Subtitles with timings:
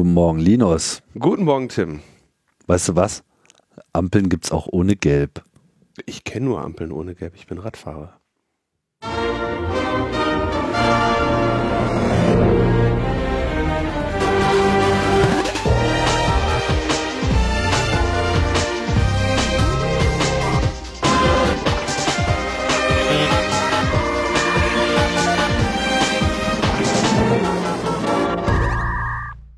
[0.00, 1.02] Guten Morgen, Linus.
[1.18, 2.00] Guten Morgen, Tim.
[2.66, 3.22] Weißt du was?
[3.92, 5.44] Ampeln gibt's auch ohne Gelb.
[6.06, 7.34] Ich kenne nur Ampeln ohne Gelb.
[7.36, 8.18] Ich bin Radfahrer.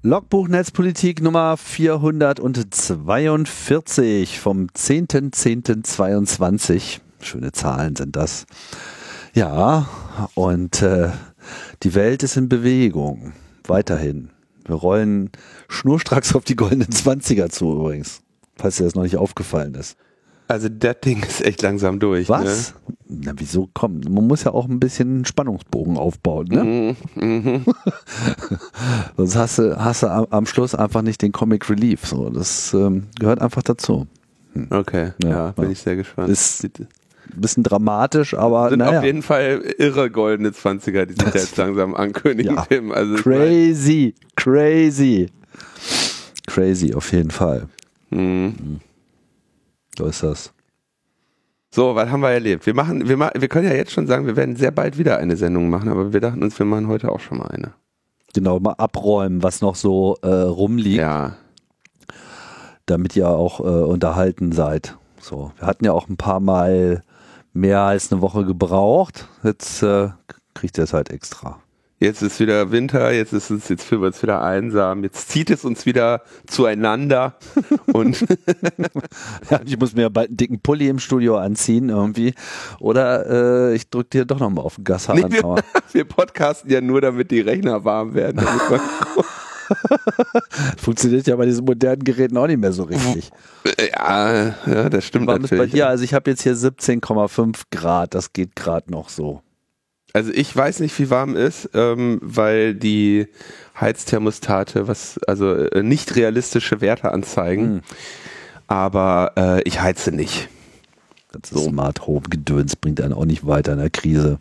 [0.05, 6.99] Logbuch Netzpolitik Nummer 442 vom 10.10.22.
[7.21, 8.47] Schöne Zahlen sind das.
[9.33, 9.89] Ja,
[10.35, 11.11] und äh,
[11.85, 13.33] die Welt ist in Bewegung.
[13.69, 14.31] Weiterhin.
[14.67, 15.31] Wir rollen
[15.69, 18.23] schnurstracks auf die goldenen 20er zu übrigens.
[18.57, 19.97] Falls dir das noch nicht aufgefallen ist.
[20.53, 22.29] Also das Ding ist echt langsam durch.
[22.29, 22.75] Was?
[23.09, 23.21] Ne?
[23.25, 23.71] Na, wieso?
[23.73, 26.95] Komm, man muss ja auch ein bisschen Spannungsbogen aufbauen, ne?
[27.15, 27.65] Mhm.
[29.17, 32.07] Sonst hast du, hast du am, Schluss einfach nicht den Comic Relief.
[32.07, 34.07] So, das ähm, gehört einfach dazu.
[34.53, 34.67] Hm.
[34.69, 36.29] Okay, ja, ja, bin ich sehr gespannt.
[36.29, 36.87] Ist ein
[37.35, 38.99] bisschen dramatisch, aber sind naja.
[38.99, 42.67] auf jeden Fall irre goldene 20er, die sich jetzt langsam ankündigen, ja.
[42.67, 42.93] Tim.
[42.93, 45.31] Also crazy, crazy.
[46.47, 47.69] Crazy, auf jeden Fall.
[48.11, 48.55] Mhm.
[48.59, 48.81] Hm.
[49.97, 50.53] So ist das.
[51.75, 52.67] So, was haben wir erlebt?
[52.67, 55.37] Wir machen, wir, wir können ja jetzt schon sagen, wir werden sehr bald wieder eine
[55.37, 57.73] Sendung machen, aber wir dachten uns, wir machen heute auch schon mal eine.
[58.35, 60.99] Genau, mal abräumen, was noch so äh, rumliegt.
[60.99, 61.37] Ja.
[62.87, 64.97] Damit ihr auch äh, unterhalten seid.
[65.21, 67.03] So, wir hatten ja auch ein paar Mal
[67.55, 69.29] mehr als eine Woche gebraucht.
[69.43, 70.11] Jetzt äh,
[70.55, 71.61] kriegt ihr es halt extra.
[72.03, 75.51] Jetzt ist wieder Winter, jetzt ist es, jetzt fühlen wir uns wieder einsam, jetzt zieht
[75.51, 77.37] es uns wieder zueinander
[77.93, 78.21] und
[79.51, 82.35] ja, ich muss mir bald einen dicken Pulli im Studio anziehen irgendwie
[82.81, 85.15] oder äh, ich drücke dir doch nochmal auf den Gashahn.
[85.15, 88.41] Nee, wir, wir, podcasten ja nur, damit die Rechner warm werden.
[90.79, 93.31] Funktioniert ja bei diesen modernen Geräten auch nicht mehr so richtig.
[93.79, 95.67] Ja, ja das stimmt Warum natürlich.
[95.67, 95.87] Ist bei dir?
[95.87, 99.41] Also ich habe jetzt hier 17,5 Grad, das geht gerade noch so.
[100.13, 103.29] Also ich weiß nicht, wie warm ist, ähm, weil die
[103.81, 107.75] Heizthermostate was also äh, nicht realistische Werte anzeigen.
[107.75, 107.81] Mhm.
[108.67, 110.49] Aber äh, ich heize nicht.
[111.33, 111.69] Das so.
[111.69, 114.39] Smart Home Gedöns bringt einen auch nicht weiter in der Krise.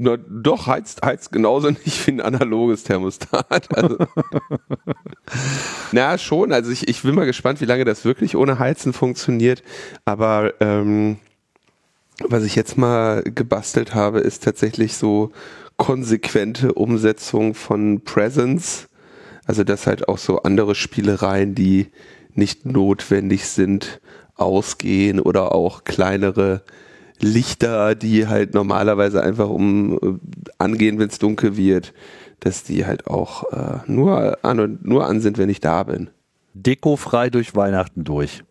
[0.00, 3.76] Na, doch, heizt, heizt genauso nicht wie ein analoges Thermostat.
[3.76, 3.98] Also,
[5.92, 6.52] na, schon.
[6.52, 9.64] Also ich, ich bin mal gespannt, wie lange das wirklich ohne Heizen funktioniert.
[10.04, 11.18] Aber ähm,
[12.26, 15.32] was ich jetzt mal gebastelt habe, ist tatsächlich so
[15.76, 18.88] konsequente Umsetzung von Presence.
[19.46, 21.88] Also dass halt auch so andere Spielereien, die
[22.34, 24.00] nicht notwendig sind,
[24.34, 26.62] ausgehen oder auch kleinere
[27.20, 31.92] Lichter, die halt normalerweise einfach um äh, angehen, wenn es dunkel wird,
[32.40, 36.10] dass die halt auch äh, nur an und nur an sind, wenn ich da bin.
[36.54, 38.44] Deko frei durch Weihnachten durch.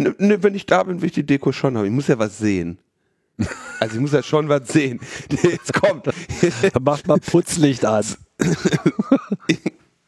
[0.00, 1.84] Ne, ne, wenn ich da bin, will ich die Deko schon haben.
[1.84, 2.78] Ich muss ja was sehen.
[3.78, 4.98] Also ich muss ja schon was sehen.
[5.42, 6.06] Jetzt kommt.
[6.80, 8.04] Macht mal Putzlicht an.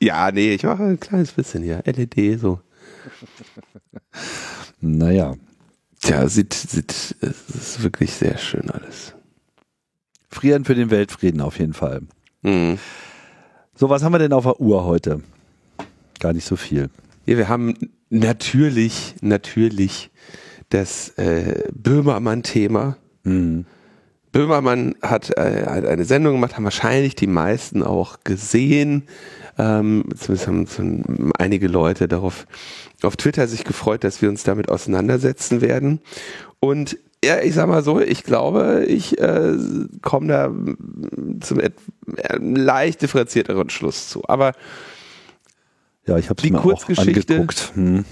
[0.01, 1.83] ja, nee, ich mache ein kleines bisschen hier.
[1.85, 2.61] LED so.
[4.81, 5.35] Naja.
[6.01, 9.15] Tja, sieht, sieht, es ist wirklich sehr schön alles.
[10.31, 12.01] Frieren für den Weltfrieden auf jeden Fall.
[12.41, 12.79] Mhm.
[13.75, 15.23] So, was haben wir denn auf der Uhr heute?
[16.19, 16.89] Gar nicht so viel.
[17.27, 17.75] Ja, wir haben
[18.13, 20.11] natürlich, natürlich
[20.69, 22.97] das äh, Böhmermann-Thema.
[23.25, 23.65] Mhm.
[24.33, 29.05] Böhmermann hat, äh, hat eine Sendung gemacht, haben wahrscheinlich die meisten auch gesehen.
[29.59, 32.47] Ähm, zumindest haben, haben einige Leute darauf
[33.03, 36.01] auf Twitter sich gefreut, dass wir uns damit auseinandersetzen werden.
[36.61, 39.55] Und ja, ich sag mal so, ich glaube, ich äh,
[40.01, 40.53] komme da
[41.41, 41.71] zum äh,
[42.39, 44.23] leicht differenzierteren Schluss zu.
[44.27, 44.53] Aber
[46.07, 47.73] ja, ich habe es mir Kurzgeschichte, auch angeguckt.
[47.75, 48.05] Hm.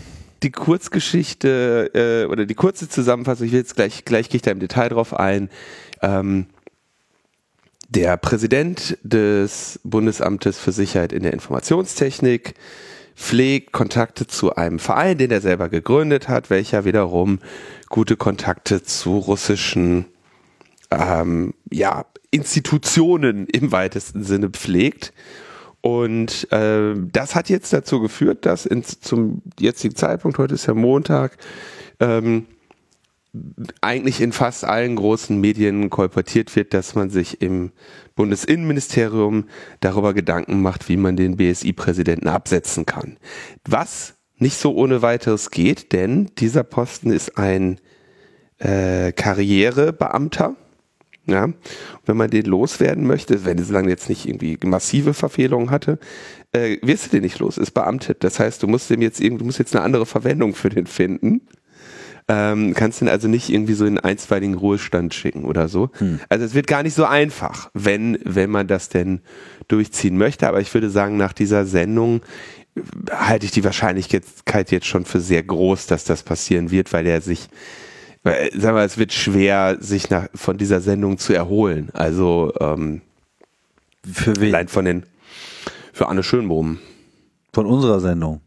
[0.43, 4.51] Die Kurzgeschichte äh, oder die kurze Zusammenfassung, ich will jetzt gleich, gleich gehe ich da
[4.51, 5.51] im Detail drauf ein.
[6.01, 6.47] Ähm,
[7.89, 12.55] der Präsident des Bundesamtes für Sicherheit in der Informationstechnik
[13.17, 17.41] pflegt Kontakte zu einem Verein, den er selber gegründet hat, welcher wiederum
[17.89, 20.07] gute Kontakte zu russischen
[20.91, 25.13] ähm, ja, Institutionen im weitesten Sinne pflegt.
[25.83, 30.75] Und äh, das hat jetzt dazu geführt, dass in, zum jetzigen Zeitpunkt, heute ist ja
[30.75, 31.39] Montag,
[32.01, 32.47] ähm,
[33.81, 37.71] eigentlich in fast allen großen Medien kolportiert wird, dass man sich im
[38.17, 39.45] Bundesinnenministerium
[39.79, 43.19] darüber Gedanken macht, wie man den BSI-Präsidenten absetzen kann.
[43.65, 47.79] Was nicht so ohne weiteres geht, denn dieser Posten ist ein
[48.59, 50.57] äh, Karrierebeamter.
[51.31, 51.55] Ja, und
[52.07, 55.99] wenn man den loswerden möchte, wenn es lange jetzt nicht irgendwie massive Verfehlungen hatte,
[56.53, 58.25] äh, wirst du den nicht los, ist beamtet.
[58.25, 60.87] Das heißt, du musst dem jetzt irgendwie, du musst jetzt eine andere Verwendung für den
[60.87, 61.43] finden.
[62.29, 65.91] Ähm, kannst den also nicht irgendwie so in einstweiligen Ruhestand schicken oder so.
[65.99, 66.21] Hm.
[66.29, 69.21] Also es wird gar nicht so einfach, wenn, wenn man das denn
[69.69, 70.47] durchziehen möchte.
[70.47, 72.23] Aber ich würde sagen, nach dieser Sendung
[73.11, 77.21] halte ich die Wahrscheinlichkeit jetzt schon für sehr groß, dass das passieren wird, weil er
[77.21, 77.49] sich,
[78.23, 81.89] weil, sagen wir, es wird schwer, sich nach, von dieser Sendung zu erholen.
[81.93, 83.03] Also ähm,
[84.05, 84.55] für wen?
[84.55, 85.07] Allein von den,
[85.93, 86.79] für Anne Schönbohm.
[87.53, 88.41] Von unserer Sendung.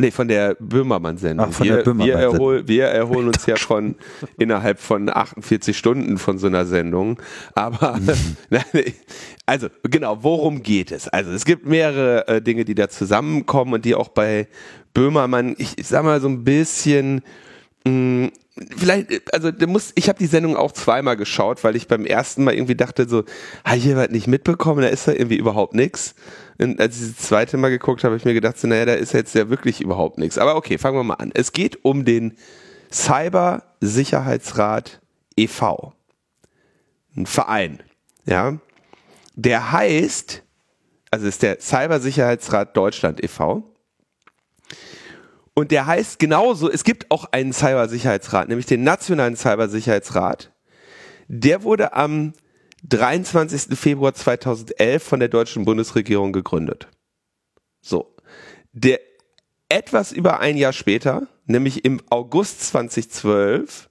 [0.00, 1.46] Nee, von der Böhmermann-Sendung.
[1.50, 3.96] Ach, von wir, der Böhmermann wir, erhol, wir erholen uns ja schon
[4.38, 7.20] innerhalb von 48 Stunden von so einer Sendung.
[7.56, 7.98] Aber,
[9.46, 11.08] also genau, worum geht es?
[11.08, 14.46] Also es gibt mehrere äh, Dinge, die da zusammenkommen und die auch bei
[14.94, 17.22] Böhmermann, ich, ich sag mal so ein bisschen,
[17.84, 18.30] mh, mm,
[18.76, 22.44] vielleicht, also der muss, ich habe die Sendung auch zweimal geschaut, weil ich beim ersten
[22.44, 23.24] Mal irgendwie dachte so,
[23.64, 26.14] habe ich hier was nicht mitbekommen, da ist da irgendwie überhaupt nichts.
[26.58, 28.94] Und als ich das zweite Mal geguckt habe, habe ich mir gedacht, so, naja, da
[28.94, 30.38] ist jetzt ja wirklich überhaupt nichts.
[30.38, 31.30] Aber okay, fangen wir mal an.
[31.34, 32.36] Es geht um den
[32.92, 35.00] Cybersicherheitsrat
[35.36, 35.92] e.V.
[37.16, 37.82] Ein Verein,
[38.24, 38.58] ja.
[39.34, 40.42] Der heißt,
[41.10, 43.64] also ist der Cybersicherheitsrat Deutschland e.V.
[45.58, 50.52] Und der heißt genauso, es gibt auch einen Cybersicherheitsrat, nämlich den Nationalen Cybersicherheitsrat.
[51.26, 52.32] Der wurde am
[52.88, 53.76] 23.
[53.76, 56.86] Februar 2011 von der deutschen Bundesregierung gegründet.
[57.80, 58.14] So.
[58.72, 59.00] Der
[59.68, 63.90] etwas über ein Jahr später, nämlich im August 2012,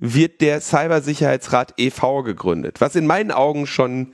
[0.00, 2.24] wird der Cybersicherheitsrat e.V.
[2.24, 2.82] gegründet.
[2.82, 4.12] Was in meinen Augen schon,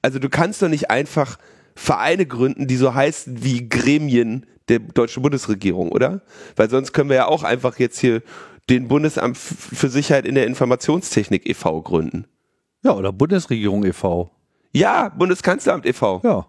[0.00, 1.38] also du kannst doch nicht einfach
[1.74, 6.22] Vereine gründen, die so heißen wie Gremien der deutschen Bundesregierung, oder?
[6.56, 8.22] Weil sonst können wir ja auch einfach jetzt hier
[8.68, 11.82] den Bundesamt für Sicherheit in der Informationstechnik e.V.
[11.82, 12.26] gründen.
[12.82, 14.30] Ja, oder Bundesregierung e.V.
[14.72, 16.20] Ja, Bundeskanzleramt e.V.
[16.22, 16.46] Ja.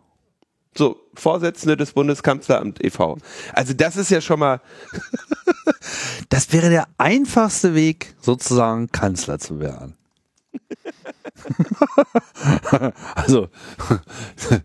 [0.78, 3.18] So, Vorsitzende des Bundeskanzleramt e.V.
[3.54, 4.62] Also das ist ja schon mal.
[6.30, 9.96] das wäre der einfachste Weg, sozusagen Kanzler zu werden.
[13.16, 13.50] also,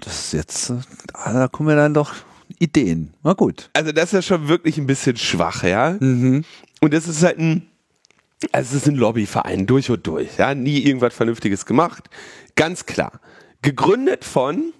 [0.00, 0.72] das ist jetzt,
[1.12, 2.14] da kommen wir dann doch
[2.58, 3.14] Ideen.
[3.22, 3.70] Na gut.
[3.74, 5.96] Also das ist ja schon wirklich ein bisschen schwach, ja.
[6.00, 6.44] Mhm.
[6.80, 7.68] Und das ist halt ein
[8.52, 12.10] also es ist ein Lobbyverein durch und durch, ja, nie irgendwas Vernünftiges gemacht,
[12.56, 13.20] ganz klar.
[13.62, 14.72] Gegründet von,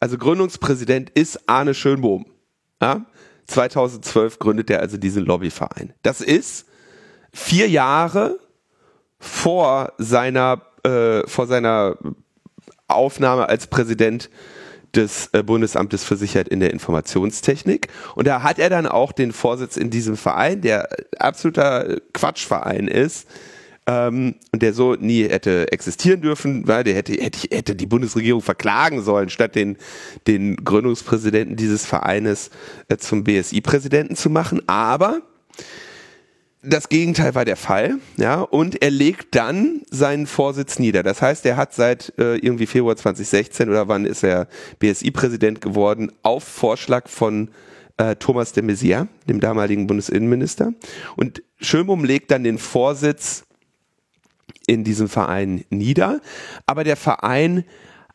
[0.00, 2.26] also Gründungspräsident ist Arne Schönbohm.
[2.82, 3.06] Ja?
[3.46, 5.92] 2012 gründet er also diesen Lobbyverein.
[6.02, 6.66] Das ist
[7.32, 8.38] vier Jahre
[9.18, 11.96] vor seiner, äh, vor seiner
[12.88, 14.30] Aufnahme als Präsident
[14.96, 17.88] des äh, Bundesamtes für Sicherheit in der Informationstechnik.
[18.14, 20.88] Und da hat er dann auch den Vorsitz in diesem Verein, der
[21.18, 23.28] absoluter Quatschverein ist.
[23.86, 28.40] Ähm, und der so nie hätte existieren dürfen, weil der hätte, hätte, hätte die Bundesregierung
[28.40, 29.76] verklagen sollen, statt den,
[30.26, 32.50] den Gründungspräsidenten dieses Vereines
[32.88, 34.62] äh, zum BSI-Präsidenten zu machen.
[34.66, 35.20] Aber
[36.64, 41.02] das Gegenteil war der Fall, ja, und er legt dann seinen Vorsitz nieder.
[41.02, 46.10] Das heißt, er hat seit äh, irgendwie Februar 2016 oder wann ist er BSI-Präsident geworden,
[46.22, 47.50] auf Vorschlag von
[47.96, 50.72] äh, Thomas de Maizière, dem damaligen Bundesinnenminister.
[51.16, 53.44] Und Schönbohm legt dann den Vorsitz
[54.66, 56.20] in diesem Verein nieder,
[56.66, 57.64] aber der Verein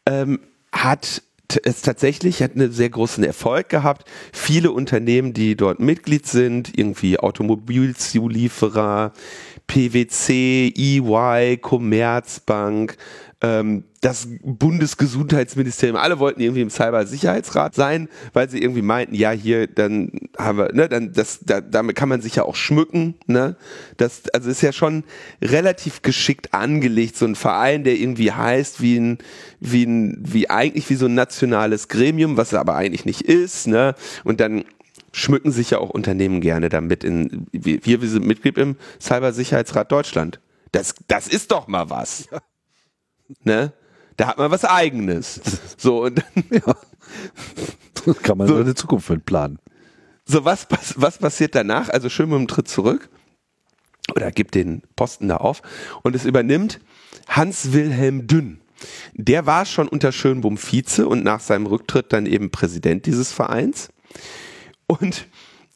[0.08, 0.40] ähm,
[0.72, 1.22] hat
[1.64, 4.08] es tatsächlich hat einen sehr großen Erfolg gehabt.
[4.32, 9.14] Viele Unternehmen, die dort Mitglied sind, irgendwie Automobilzulieferer,
[9.68, 12.98] PwC, EY, Commerzbank,
[13.42, 19.68] ähm, das Bundesgesundheitsministerium, alle wollten irgendwie im Cybersicherheitsrat sein, weil sie irgendwie meinten, ja, hier,
[19.68, 23.56] dann haben wir, ne, dann, das, da, damit kann man sich ja auch schmücken, ne,
[23.98, 25.04] das, also ist ja schon
[25.42, 29.18] relativ geschickt angelegt, so ein Verein, der irgendwie heißt wie ein,
[29.60, 33.68] wie ein, wie eigentlich wie so ein nationales Gremium, was er aber eigentlich nicht ist,
[33.68, 34.66] ne, und dann
[35.12, 40.40] schmücken sich ja auch Unternehmen gerne damit in, wir, wir sind Mitglied im Cybersicherheitsrat Deutschland.
[40.72, 42.28] Das, das ist doch mal was.
[42.32, 42.40] Ja.
[43.44, 43.74] Ne?
[44.18, 45.42] Da hat man was Eigenes.
[45.78, 48.14] So, und dann, ja.
[48.22, 49.60] kann man so eine Zukunft mit planen.
[50.26, 50.68] So, was,
[50.98, 51.88] was passiert danach?
[51.88, 53.08] Also Schönbohm tritt zurück
[54.14, 55.62] oder gibt den Posten da auf
[56.04, 56.82] und es übernimmt
[57.30, 58.60] Hans-Wilhelm Dünn.
[59.14, 63.90] Der war schon unter Schönbohm Vize und nach seinem Rücktritt dann eben Präsident dieses Vereins.
[64.88, 65.28] Und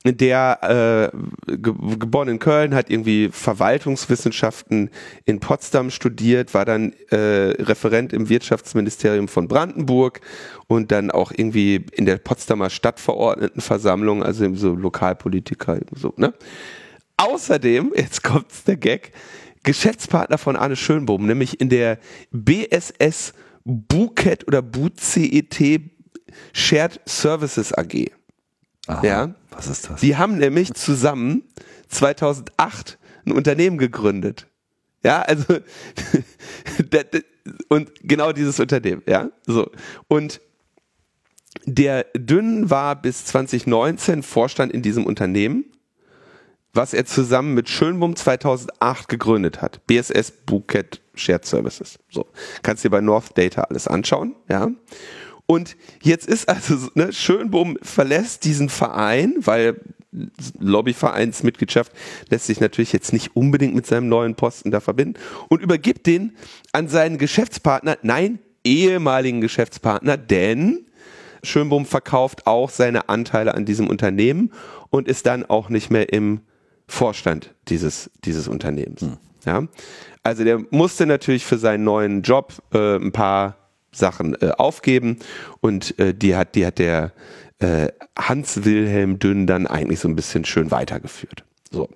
[0.05, 1.12] der
[1.48, 4.89] äh, ge geboren in Köln, hat irgendwie Verwaltungswissenschaften
[5.25, 10.19] in Potsdam studiert, war dann äh, Referent im Wirtschaftsministerium von Brandenburg
[10.67, 16.33] und dann auch irgendwie in der Potsdamer Stadtverordnetenversammlung, also so Lokalpolitiker, so, ne?
[17.15, 19.13] Außerdem, jetzt kommt's der Gag,
[19.63, 21.98] Geschäftspartner von Arne Schönbohm, nämlich in der
[22.31, 23.33] BSS
[23.63, 25.81] Buket oder BUCET
[26.51, 28.12] Shared Services AG.
[28.87, 29.35] Aha, Ja.
[29.51, 30.01] Was ist das?
[30.01, 31.43] Die haben nämlich zusammen
[31.89, 34.47] 2008 ein Unternehmen gegründet.
[35.03, 35.45] Ja, also
[37.69, 39.69] und genau dieses Unternehmen, ja, so
[40.07, 40.41] und
[41.65, 45.65] der Dünn war bis 2019 Vorstand in diesem Unternehmen,
[46.73, 49.85] was er zusammen mit Schönbum 2008 gegründet hat.
[49.85, 51.99] BSS Bouquet Shared Services.
[52.09, 52.25] So,
[52.63, 54.71] kannst dir bei North Data alles anschauen, ja.
[55.45, 59.81] Und jetzt ist also, so, ne, Schönbohm verlässt diesen Verein, weil
[60.59, 61.91] Lobbyvereinsmitgliedschaft
[62.29, 65.19] lässt sich natürlich jetzt nicht unbedingt mit seinem neuen Posten da verbinden
[65.50, 66.35] und übergibt den
[66.71, 70.85] an seinen Geschäftspartner, nein, ehemaligen Geschäftspartner, denn
[71.43, 74.51] Schönbohm verkauft auch seine Anteile an diesem Unternehmen
[74.89, 76.41] und ist dann auch nicht mehr im
[76.88, 79.05] Vorstand dieses, dieses Unternehmens.
[79.45, 79.67] Ja?
[80.21, 83.57] Also der musste natürlich für seinen neuen Job äh, ein paar
[83.95, 85.19] Sachen äh, aufgeben
[85.62, 87.12] und äh, die hat, die hat der
[87.59, 91.43] äh, Hans-Wilhelm Dünn dann eigentlich so ein bisschen schön weitergeführt.
[91.71, 91.89] So.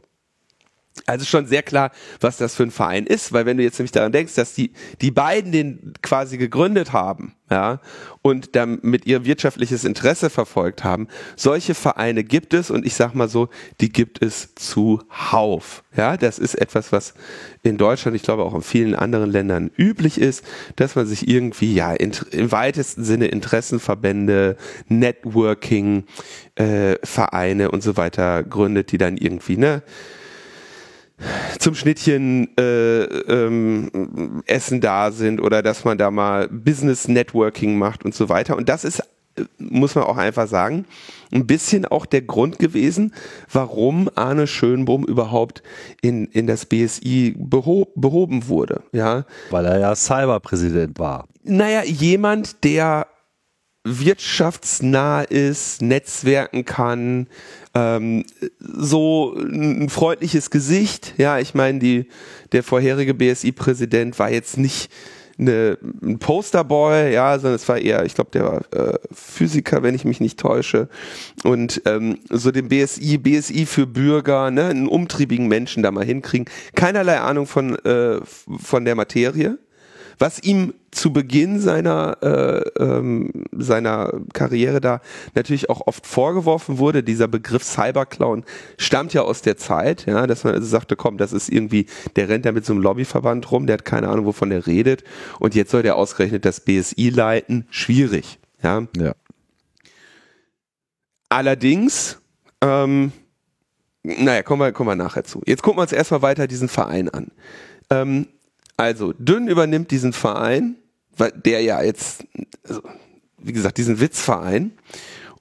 [1.06, 3.92] Also schon sehr klar, was das für ein Verein ist, weil wenn du jetzt nämlich
[3.92, 7.80] daran denkst, dass die, die beiden den quasi gegründet haben, ja,
[8.22, 13.30] und damit ihr wirtschaftliches Interesse verfolgt haben, solche Vereine gibt es und ich sag mal
[13.30, 13.48] so,
[13.80, 15.84] die gibt es zuhauf.
[15.96, 17.14] Ja, das ist etwas, was
[17.64, 20.44] in Deutschland, ich glaube auch in vielen anderen Ländern üblich ist,
[20.76, 24.58] dass man sich irgendwie, ja, in, im weitesten Sinne Interessenverbände,
[24.90, 26.04] Networking,
[26.56, 29.84] äh, Vereine und so weiter gründet, die dann irgendwie, ne,
[31.60, 38.06] zum Schnittchen äh, ähm, Essen da sind oder dass man da mal Business Networking macht
[38.06, 38.56] und so weiter.
[38.56, 39.00] Und das ist,
[39.36, 40.86] äh, muss man auch einfach sagen,
[41.34, 43.14] ein bisschen auch der Grund gewesen,
[43.52, 45.64] warum Arne Schönbohm überhaupt
[46.02, 48.84] in, in das BSI beho behoben wurde.
[48.92, 51.28] Ja, Weil er ja Cyberpräsident war.
[51.44, 53.08] naja, jemand, der
[53.84, 57.28] wirtschaftsnah ist, netzwerken kann,
[57.78, 58.26] ähm,
[58.60, 61.14] so ein freundliches Gesicht.
[61.18, 62.08] Ja, ich meine, die,
[62.52, 64.92] der vorherige BSI-Präsident war jetzt nicht
[65.40, 69.94] eine, ein Posterboy, ja, sondern es war eher, ich glaube, der war äh, Physiker, wenn
[69.94, 70.90] ich mich nicht täusche.
[71.44, 76.48] Und ähm, so den BSI, BSI für Bürger, ne, einen umtriebigen Menschen da mal hinkriegen.
[76.76, 79.60] Keinerlei Ahnung von, äh, von der Materie
[80.20, 85.02] was ihm zu Beginn seiner, äh, ähm, seiner Karriere da
[85.36, 87.04] natürlich auch oft vorgeworfen wurde.
[87.04, 88.44] Dieser Begriff Cyberclown
[88.78, 92.30] stammt ja aus der Zeit, ja, dass man also sagte, komm, das ist irgendwie, der
[92.30, 95.04] rennt da mit so einem Lobbyverband rum, der hat keine Ahnung, wovon der redet.
[95.40, 97.68] Und jetzt soll der ausgerechnet das BSI leiten.
[97.70, 98.84] Schwierig, ja.
[98.98, 99.14] Ja.
[101.30, 102.20] Allerdings,
[102.62, 103.12] ähm,
[104.04, 105.42] naja, kommen wir, kommen wir nachher zu.
[105.46, 107.32] Jetzt gucken wir uns erstmal weiter diesen Verein an.
[107.90, 108.28] Ähm,
[108.78, 110.76] also, Dünn übernimmt diesen Verein,
[111.44, 112.26] der ja jetzt,
[112.68, 112.82] also,
[113.40, 114.72] wie gesagt, diesen Witzverein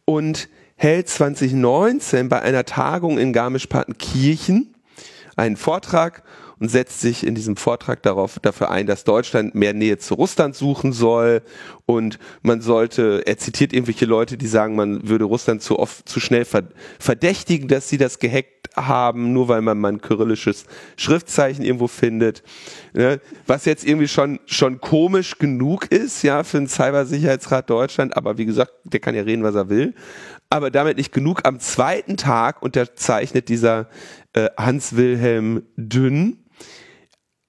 [0.07, 4.75] und hält 2019 bei einer Tagung in Garmisch-Partenkirchen
[5.37, 6.23] einen Vortrag
[6.59, 10.55] und setzt sich in diesem Vortrag darauf, dafür ein, dass Deutschland mehr Nähe zu Russland
[10.55, 11.43] suchen soll.
[11.85, 16.19] Und man sollte, er zitiert irgendwelche Leute, die sagen, man würde Russland zu oft, zu
[16.21, 20.66] schnell ver- verdächtigen, dass sie das gehackt haben, nur weil man mal ein kyrillisches
[20.97, 22.42] Schriftzeichen irgendwo findet.
[22.92, 23.21] Ne?
[23.47, 28.47] Was jetzt irgendwie schon, schon komisch genug ist, ja, für den Cybersicherheitsrat Deutschland, aber wie
[28.47, 29.95] gesagt, der kann ja reden, was er will.
[30.50, 31.40] Aber damit nicht genug.
[31.45, 33.88] Am zweiten Tag unterzeichnet dieser
[34.33, 36.45] äh, Hans-Wilhelm Dünn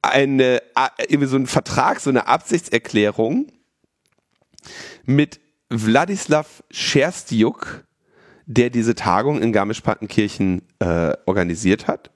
[0.02, 3.48] eine, äh, irgendwie so einen Vertrag, so eine Absichtserklärung
[5.06, 7.84] mit Wladislav Scherstjuk,
[8.48, 12.12] der diese Tagung in Garmisch-Partenkirchen äh, organisiert hat.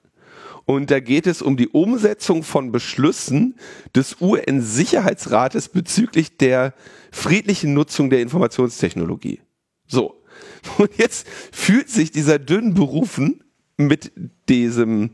[0.66, 3.56] Und da geht es um die Umsetzung von Beschlüssen
[3.96, 6.74] des UN-Sicherheitsrates bezüglich der
[7.12, 9.42] friedlichen Nutzung der Informationstechnologie.
[9.88, 10.24] So.
[10.78, 13.44] Und jetzt fühlt sich dieser dünn berufen,
[13.78, 14.12] mit
[14.48, 15.12] diesem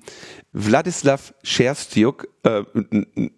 [0.51, 2.63] Wladislav Scherstjuk äh,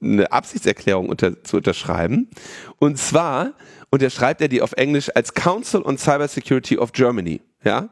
[0.02, 2.30] eine Absichtserklärung unter, zu unterschreiben.
[2.80, 3.54] Und zwar
[3.92, 7.42] unterschreibt er die auf Englisch als Council on Cybersecurity of Germany.
[7.64, 7.90] Ja,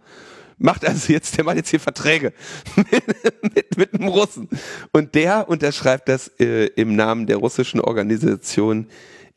[0.57, 2.33] macht also jetzt, der macht jetzt hier Verträge
[2.75, 4.49] mit, mit, mit einem Russen.
[4.91, 8.87] Und der unterschreibt das äh, im Namen der russischen Organisation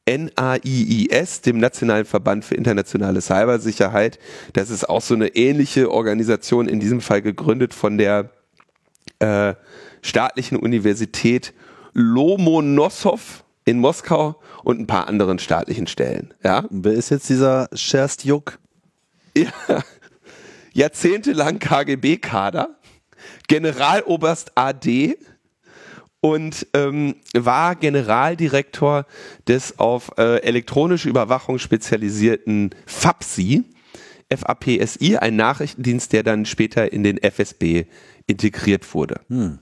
[0.08, 4.18] NAIIS, dem Nationalen Verband für internationale Cybersicherheit.
[4.54, 8.30] Das ist auch so eine ähnliche Organisation, in diesem Fall gegründet von der
[9.20, 9.54] äh,
[10.02, 11.52] staatlichen Universität
[11.92, 13.20] Lomonossow
[13.64, 16.32] in Moskau und ein paar anderen staatlichen Stellen.
[16.42, 18.58] Ja, wer ist jetzt dieser Scherstjuk?
[19.36, 19.52] ja.
[20.72, 22.76] Jahrzehntelang KGB-Kader,
[23.48, 25.16] Generaloberst AD
[26.20, 29.06] und ähm, war Generaldirektor
[29.48, 33.64] des auf äh, elektronische Überwachung spezialisierten FAPSI,
[34.32, 37.86] FAPSI, ein Nachrichtendienst, der dann später in den FSB
[38.26, 39.20] integriert wurde.
[39.28, 39.58] Hm.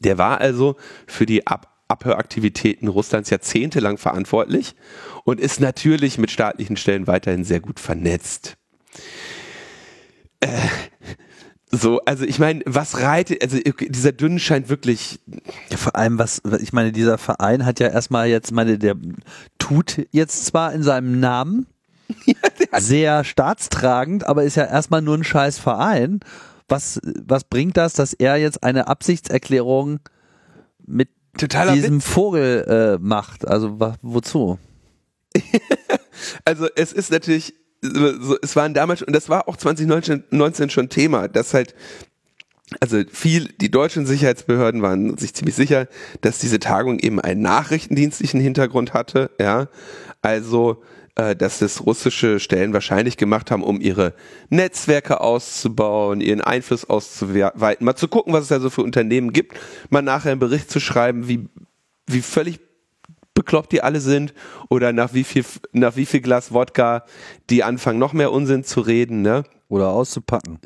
[0.00, 4.74] Der war also für die Ab Abhöraktivitäten Russlands jahrzehntelang verantwortlich
[5.22, 8.56] und ist natürlich mit staatlichen Stellen weiterhin sehr gut vernetzt.
[10.40, 10.48] Äh,
[11.70, 15.18] so, also ich meine, was reitet, also dieser Dünn scheint wirklich.
[15.70, 18.96] Ja, vor allem, was, ich meine, dieser Verein hat ja erstmal jetzt, meine, der
[19.58, 21.66] tut jetzt zwar in seinem Namen
[22.24, 26.20] ja, sehr staatstragend, aber ist ja erstmal nur ein scheiß Verein.
[26.68, 30.00] Was, was bringt das, dass er jetzt eine Absichtserklärung
[30.84, 32.06] mit Totaler diesem Witz.
[32.06, 33.46] Vogel äh, macht?
[33.46, 34.58] Also wozu?
[36.44, 41.28] also es ist natürlich so, es waren damals, und das war auch 2019 schon Thema,
[41.28, 41.74] dass halt,
[42.80, 45.86] also viel, die deutschen Sicherheitsbehörden waren sich ziemlich sicher,
[46.20, 49.68] dass diese Tagung eben einen nachrichtendienstlichen Hintergrund hatte, ja.
[50.22, 50.82] Also,
[51.14, 54.14] äh, dass das russische Stellen wahrscheinlich gemacht haben, um ihre
[54.50, 59.56] Netzwerke auszubauen, ihren Einfluss auszuweiten, mal zu gucken, was es da so für Unternehmen gibt,
[59.90, 61.48] mal nachher einen Bericht zu schreiben, wie,
[62.06, 62.65] wie völlig
[63.46, 64.34] bekloppt die alle sind
[64.68, 67.04] oder nach wie viel, nach wie viel Glas Wodka
[67.48, 69.44] die anfangen, noch mehr Unsinn zu reden, ne?
[69.68, 70.58] Oder auszupacken.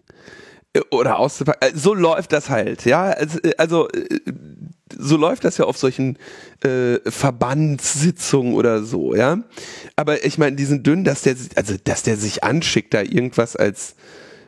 [0.72, 1.68] Äh, oder auszupacken.
[1.68, 3.04] Äh, so läuft das halt, ja.
[3.10, 3.88] Also, äh, also
[4.98, 6.18] so läuft das ja auf solchen
[6.64, 9.38] äh, Verbandssitzungen oder so, ja.
[9.96, 13.94] Aber ich meine, diesen dünn, dass der, also dass der sich anschickt, da irgendwas als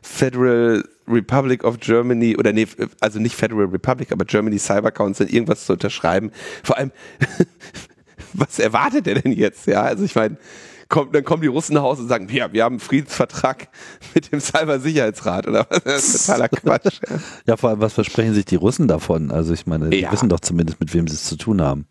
[0.03, 2.67] Federal Republic of Germany oder nee,
[3.01, 6.31] also nicht Federal Republic, aber Germany Cyber Council irgendwas zu unterschreiben.
[6.63, 6.93] Vor allem,
[8.35, 9.67] was erwartet er denn jetzt?
[9.67, 10.37] Ja, also ich meine,
[10.93, 13.69] kommt, dann kommen die Russen nach Hause und sagen, ja, wir haben einen Friedensvertrag
[14.15, 15.83] mit dem Cybersicherheitsrat oder was?
[15.85, 17.01] Das ist totaler Quatsch.
[17.47, 17.57] Ja.
[17.57, 19.31] vor allem, was versprechen sich die Russen davon?
[19.31, 20.13] Also ich meine, die ja.
[20.13, 21.87] wissen doch zumindest, mit wem sie es zu tun haben.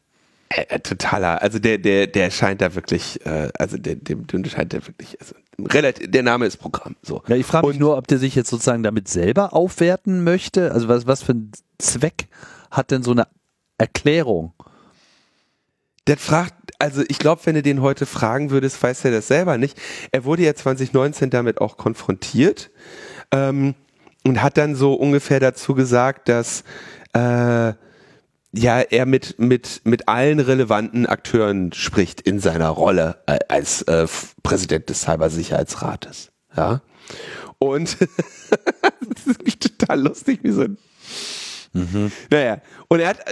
[0.50, 4.46] Äh, äh, totaler, also der, der, der scheint da wirklich, äh, also der, dem, dem
[4.46, 6.96] scheint der wirklich, also relativ, der Name ist Programm.
[7.02, 7.24] So.
[7.28, 10.72] Ja, ich frage mich nur, ob der sich jetzt sozusagen damit selber aufwerten möchte.
[10.74, 12.27] Also was, was für einen Zweck
[12.70, 13.27] hat denn so eine
[13.77, 14.54] Erklärung?
[16.07, 19.57] Der fragt, also ich glaube, wenn du den heute fragen würdest, weiß er das selber
[19.57, 19.79] nicht.
[20.11, 22.72] Er wurde ja 2019 damit auch konfrontiert
[23.31, 23.75] ähm,
[24.25, 26.64] und hat dann so ungefähr dazu gesagt, dass
[27.14, 27.74] äh,
[28.53, 34.07] ja er mit mit mit allen relevanten Akteuren spricht in seiner Rolle äh, als äh,
[34.44, 36.31] Präsident des Cybersicherheitsrates.
[36.57, 36.81] Ja.
[37.59, 40.77] Und das ist total lustig, wie so ein
[41.74, 42.12] Mhm.
[42.29, 42.57] Naja,
[42.90, 43.25] und er hat,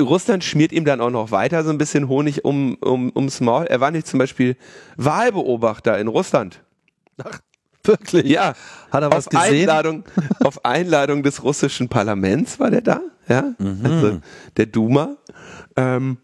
[0.00, 3.66] Russland schmiert ihm dann auch noch weiter so ein bisschen Honig um, um, ums Maul.
[3.66, 4.56] Er war nicht zum Beispiel
[4.96, 6.62] Wahlbeobachter in Russland.
[7.22, 7.40] Ach,
[7.82, 8.26] wirklich?
[8.26, 8.54] Ja.
[8.90, 9.68] Hat er was auf gesehen?
[9.68, 10.04] Einladung,
[10.44, 13.80] auf Einladung des russischen Parlaments war der da, ja, mhm.
[13.84, 14.20] also
[14.56, 15.16] der Duma.
[15.76, 16.18] Ähm,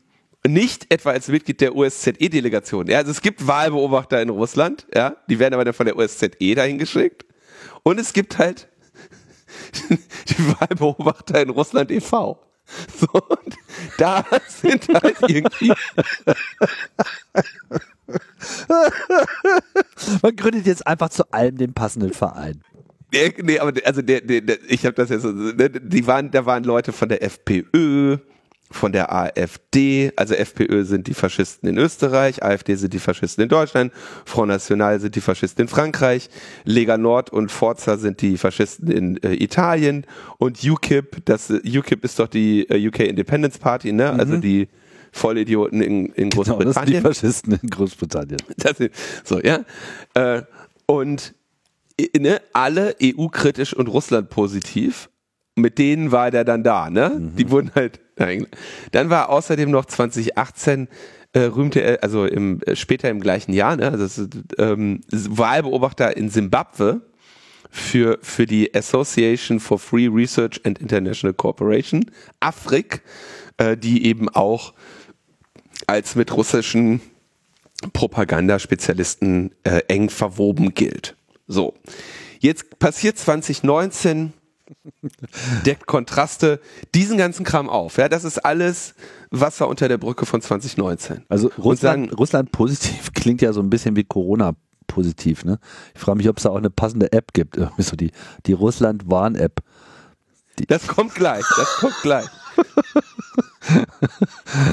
[0.47, 2.87] nicht etwa als Mitglied der OSZE-Delegation.
[2.87, 6.55] Ja, also es gibt Wahlbeobachter in Russland, ja, die werden aber dann von der OSZE
[6.55, 7.27] dahin geschickt.
[7.83, 8.69] Und es gibt halt
[10.29, 12.41] die Wahlbeobachter in Russland e.V.
[12.99, 13.57] So, und
[13.99, 15.69] da sind halt irgendwie.
[20.23, 22.63] Man gründet jetzt einfach zu allem den passenden Verein.
[23.13, 26.63] Nee, aber also der, der, der ich habe das jetzt ne, die waren, da waren
[26.63, 28.19] Leute von der FPÖ,
[28.71, 33.49] von der AfD, also FPÖ sind die Faschisten in Österreich, AfD sind die Faschisten in
[33.49, 33.93] Deutschland,
[34.25, 36.31] Front National sind die Faschisten in Frankreich,
[36.65, 40.07] Lega Nord und Forza sind die Faschisten in äh, Italien
[40.39, 44.11] und UKIP, das UKIP ist doch die äh, UK Independence Party, ne?
[44.11, 44.21] Also mhm.
[44.21, 44.69] Also die
[45.13, 46.59] Vollidioten in, in Großbritannien.
[46.59, 48.39] Genau, das sind die Faschisten in Großbritannien.
[48.77, 48.93] Sind,
[49.25, 49.65] so, ja.
[50.15, 50.43] Äh,
[50.87, 51.35] und
[52.17, 54.31] ne, alle EU-kritisch und Russland
[55.61, 57.17] mit denen war der dann da, ne?
[57.19, 57.37] Mhm.
[57.37, 58.01] Die wurden halt.
[58.93, 60.89] Dann war außerdem noch 2018
[61.33, 63.93] äh, rühmte er, also im, äh, später im gleichen Jahr, ne?
[63.93, 64.27] Also
[64.59, 67.01] ähm, Wahlbeobachter in Simbabwe
[67.71, 72.05] für, für die Association for Free Research and International Cooperation,
[72.41, 73.03] AFRIC,
[73.59, 74.75] äh, die eben auch
[75.87, 77.01] als mit russischen
[77.93, 81.17] Propagandaspezialisten äh, eng verwoben gilt.
[81.47, 81.75] So.
[82.41, 84.33] Jetzt passiert 2019
[85.65, 86.61] deckt Kontraste,
[86.95, 87.99] diesen ganzen Kram auf.
[87.99, 88.95] Ja, das ist alles
[89.31, 91.25] Wasser unter der Brücke von 2019.
[91.29, 94.55] Also Russland, sagen, Russland positiv klingt ja so ein bisschen wie Corona
[94.87, 95.45] positiv.
[95.45, 95.59] Ne?
[95.95, 97.57] Ich frage mich, ob es da auch eine passende App gibt.
[97.57, 98.11] Irgendwie so die,
[98.47, 99.61] die Russland-Warn-App.
[100.67, 102.27] Das kommt gleich, das kommt gleich.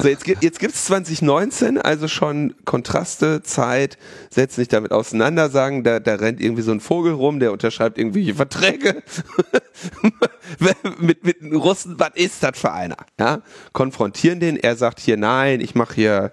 [0.02, 3.98] so, jetzt, gibt es 2019, also schon Kontraste, Zeit,
[4.30, 7.98] setzt sich damit auseinander, sagen, da, da rennt irgendwie so ein Vogel rum, der unterschreibt
[7.98, 9.02] irgendwelche Verträge
[10.98, 12.96] mit, mit den Russen, was ist das für einer?
[13.18, 13.42] Ja?
[13.72, 16.32] Konfrontieren den, er sagt hier, nein, ich mache hier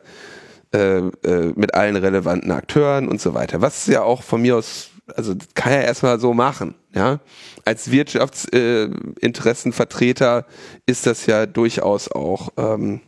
[0.75, 3.61] äh, äh, mit allen relevanten Akteuren und so weiter.
[3.61, 7.19] Was ja auch von mir aus, also kann er erstmal so machen, ja
[7.65, 10.43] als Wirtschaftsinteressenvertreter äh,
[10.85, 12.99] ist das ja durchaus auch ähm,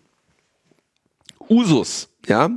[1.49, 2.49] Usus, ja,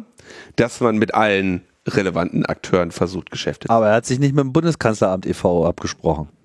[0.57, 4.43] dass man mit allen relevanten Akteuren versucht, Geschäfte zu Aber er hat sich nicht mit
[4.43, 5.67] dem Bundeskanzleramt e.V.
[5.67, 6.29] abgesprochen.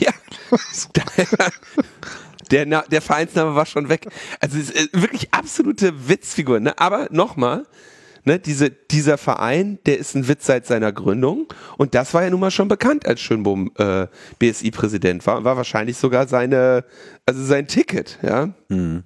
[0.00, 0.10] Ja.
[2.50, 4.08] der, der Vereinsname war schon weg.
[4.40, 6.58] Also es ist wirklich absolute Witzfigur.
[6.58, 6.76] Ne?
[6.76, 7.66] Aber nochmal,
[8.26, 11.46] ne, diese, dieser Verein, der ist ein Witz seit seiner Gründung
[11.78, 14.06] und das war ja nun mal schon bekannt, als Schönbohm äh,
[14.38, 16.84] BSI-Präsident war, war wahrscheinlich sogar seine,
[17.24, 18.50] also sein Ticket, ja.
[18.68, 19.04] Mhm.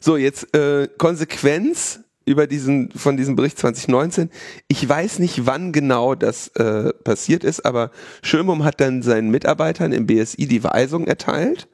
[0.00, 4.30] So, jetzt äh, Konsequenz über diesen, von diesem Bericht 2019.
[4.68, 7.90] Ich weiß nicht, wann genau das äh, passiert ist, aber
[8.22, 11.68] Schönbohm hat dann seinen Mitarbeitern im BSI die Weisung erteilt,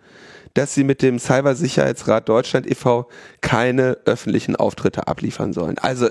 [0.59, 3.09] dass sie mit dem Cybersicherheitsrat Deutschland e.V.
[3.41, 5.79] keine öffentlichen Auftritte abliefern sollen.
[5.79, 6.09] Also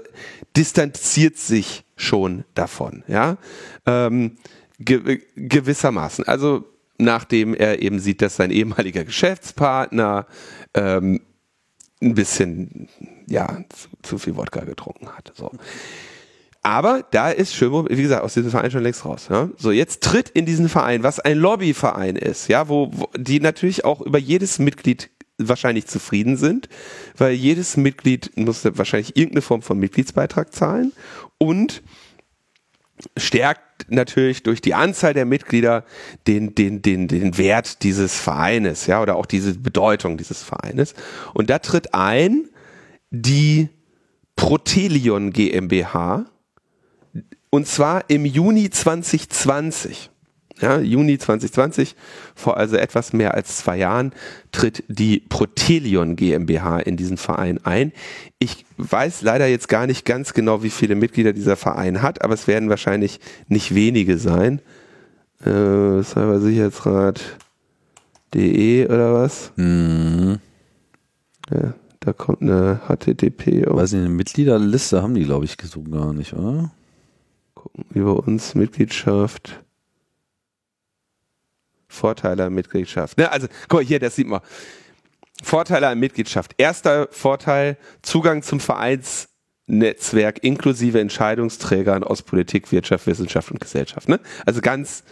[0.55, 3.35] distanziert sich schon davon, ja,
[3.85, 4.37] ähm,
[4.79, 6.25] ge gewissermaßen.
[6.29, 6.63] Also
[6.97, 10.27] nachdem er eben sieht, dass sein ehemaliger Geschäftspartner
[10.73, 11.19] ähm,
[12.01, 12.87] ein bisschen
[13.27, 15.33] ja zu, zu viel Wodka getrunken hat.
[15.35, 15.51] So.
[16.67, 19.27] Aber da ist Schönbohm, wie gesagt, aus diesem Verein schon längst raus.
[19.29, 19.47] Ja?
[19.57, 23.85] So, jetzt tritt in diesen Verein, was ein Lobbyverein ist, ja, wo, wo die natürlich
[23.85, 26.67] auch über jedes Mitglied wahrscheinlich zufrieden sind,
[27.15, 30.91] weil jedes Mitglied muss wahrscheinlich irgendeine Form von Mitgliedsbeitrag zahlen
[31.37, 31.83] und
[33.15, 35.85] stärkt natürlich durch die Anzahl der Mitglieder
[36.27, 40.95] den, den, den, den Wert dieses Vereines, ja, oder auch diese Bedeutung dieses Vereines.
[41.33, 42.49] Und da tritt ein
[43.09, 43.69] die
[44.35, 46.25] Protelion GmbH,
[47.57, 50.09] und zwar im Juni 2020.
[50.61, 51.95] Ja, Juni 2020,
[52.35, 54.11] vor also etwas mehr als zwei Jahren,
[54.51, 57.93] tritt die Protelion GmbH in diesen Verein ein.
[58.37, 62.35] Ich weiß leider jetzt gar nicht ganz genau, wie viele Mitglieder dieser Verein hat, aber
[62.35, 64.61] es werden wahrscheinlich nicht wenige sein.
[65.41, 69.51] Äh, Cybersicherheitsrat.de oder was?
[69.55, 70.37] Mhm.
[71.51, 73.65] Ja, da kommt eine HTTP.
[73.65, 76.69] Weiß nicht, eine Mitgliederliste haben die, glaube ich, gesucht gar nicht, oder?
[77.93, 79.63] Über uns Mitgliedschaft.
[81.87, 83.17] Vorteile an Mitgliedschaft.
[83.17, 84.41] Ne, also, guck mal, hier, das sieht man.
[85.41, 86.55] Vorteile an Mitgliedschaft.
[86.57, 94.09] Erster Vorteil, Zugang zum Vereinsnetzwerk inklusive Entscheidungsträgern aus Politik, Wirtschaft, Wissenschaft und Gesellschaft.
[94.09, 94.19] Ne?
[94.45, 95.03] Also ganz,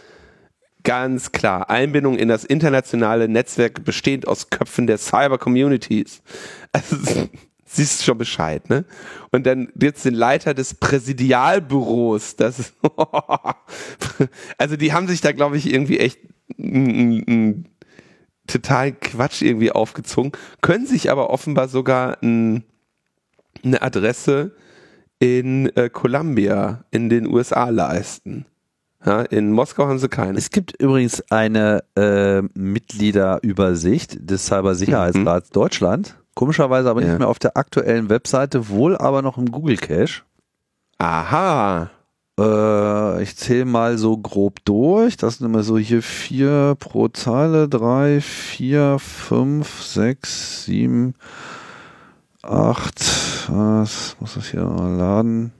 [0.82, 1.70] ganz klar.
[1.70, 6.22] Einbindung in das internationale Netzwerk bestehend aus Köpfen der Cyber Communities.
[6.72, 7.28] Also,
[7.66, 8.84] siehst schon Bescheid, ne?
[9.32, 12.74] Und dann jetzt den Leiter des Präsidialbüros, das ist,
[14.58, 16.20] also die haben sich da, glaube ich, irgendwie echt
[16.58, 17.68] einen
[18.46, 22.64] totalen Quatsch irgendwie aufgezogen, können sich aber offenbar sogar ein,
[23.64, 24.54] eine Adresse
[25.18, 28.46] in äh, Columbia in den USA leisten.
[29.04, 30.36] Ja, in Moskau haben sie keine.
[30.38, 35.52] Es gibt übrigens eine äh, Mitgliederübersicht des Cybersicherheitsrats mhm.
[35.52, 36.16] Deutschland.
[36.36, 37.08] Komischerweise aber ja.
[37.08, 40.22] nicht mehr auf der aktuellen Webseite, wohl aber noch im Google Cache.
[40.98, 41.90] Aha.
[42.38, 45.16] Äh, ich zähle mal so grob durch.
[45.16, 47.70] Das sind immer so hier vier pro Zeile.
[47.70, 51.14] Drei, vier, fünf, sechs, sieben,
[52.42, 53.00] acht.
[53.48, 55.52] Was muss das hier mal laden?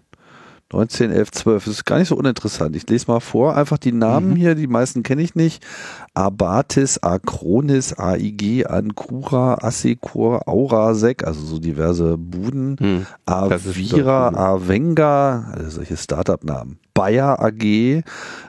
[0.77, 1.65] 19, 11, 12.
[1.65, 2.77] Das ist gar nicht so uninteressant.
[2.77, 3.57] Ich lese mal vor.
[3.57, 4.37] Einfach die Namen mhm.
[4.37, 5.65] hier, die meisten kenne ich nicht.
[6.13, 12.77] Abatis, Acronis, AIG, Ancura, Assecur, Aurasec, also so diverse Buden.
[12.79, 13.07] Mhm.
[13.25, 16.79] Avira, Avenga, also solche Startup-Namen.
[16.93, 18.03] Bayer AG,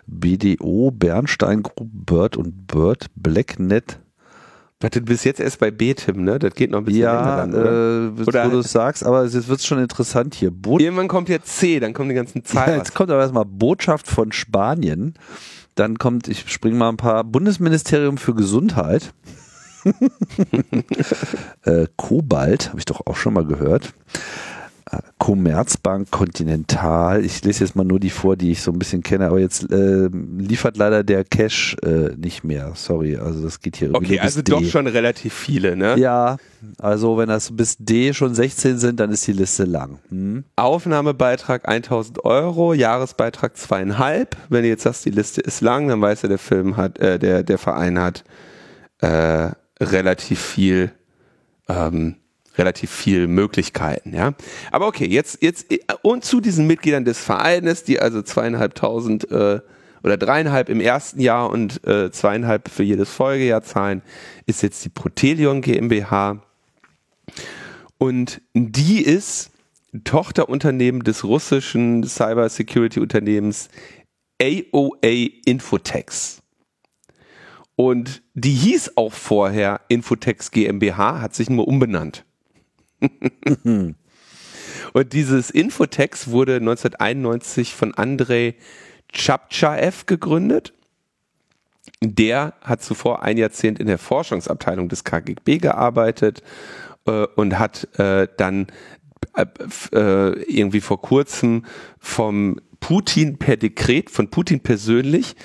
[0.08, 4.00] BDO, Bernstein Group, Bird und Bird, Blacknet,
[4.80, 6.38] Warte, du bist jetzt erst bei B-Tim, ne?
[6.38, 8.20] Das geht noch ein bisschen ja, länger dann, oder?
[8.20, 10.52] Äh, oder wo du es sagst, aber jetzt wird schon interessant hier.
[10.52, 12.74] Bo Irgendwann kommt jetzt C, dann kommen die ganzen Zahlen.
[12.74, 15.16] Ja, jetzt kommt aber erstmal Botschaft von Spanien.
[15.74, 19.14] Dann kommt, ich springe mal ein paar, Bundesministerium für Gesundheit.
[21.64, 23.94] äh, Kobalt, habe ich doch auch schon mal gehört.
[25.20, 27.24] Commerzbank Continental.
[27.26, 29.70] Ich lese jetzt mal nur die vor, die ich so ein bisschen kenne, aber jetzt
[29.72, 32.72] äh, liefert leider der Cache äh, nicht mehr.
[32.76, 35.98] Sorry, also das geht hier Okay, also doch schon relativ viele, ne?
[35.98, 36.38] Ja,
[36.80, 40.00] also wenn das bis D schon 16 sind, dann ist die Liste lang.
[40.10, 40.44] Hm?
[40.56, 44.38] Aufnahmebeitrag 1000 Euro, Jahresbeitrag zweieinhalb.
[44.50, 47.20] Wenn du jetzt sagst, die Liste ist lang, dann weißt du, der Film hat, äh,
[47.20, 48.24] der, der Verein hat
[49.00, 50.92] äh, relativ viel
[51.68, 52.16] ähm,
[52.58, 54.34] relativ viel Möglichkeiten, ja.
[54.72, 55.68] Aber okay, jetzt, jetzt,
[56.02, 59.60] und zu diesen Mitgliedern des Vereines, die also zweieinhalbtausend äh,
[60.04, 64.02] oder dreieinhalb im ersten Jahr und äh, zweieinhalb für jedes Folgejahr zahlen,
[64.46, 66.42] ist jetzt die Protelion GmbH.
[67.98, 69.52] Und die ist
[70.04, 73.70] Tochterunternehmen des russischen Cybersecurity-Unternehmens
[74.42, 76.42] AOA Infotex.
[77.76, 82.26] Und die hieß auch vorher Infotex GmbH, hat sich nur umbenannt.
[84.94, 88.56] Und dieses Infotex wurde 1991 von Andrei
[89.12, 90.74] Chapchaev gegründet.
[92.02, 96.44] Der hat zuvor ein Jahrzehnt in der Forschungsabteilung des KGB gearbeitet
[97.06, 98.68] äh, und hat äh, dann
[99.36, 99.46] äh,
[99.94, 101.66] äh, irgendwie vor kurzem
[102.00, 105.36] vom Putin per Dekret, von Putin persönlich,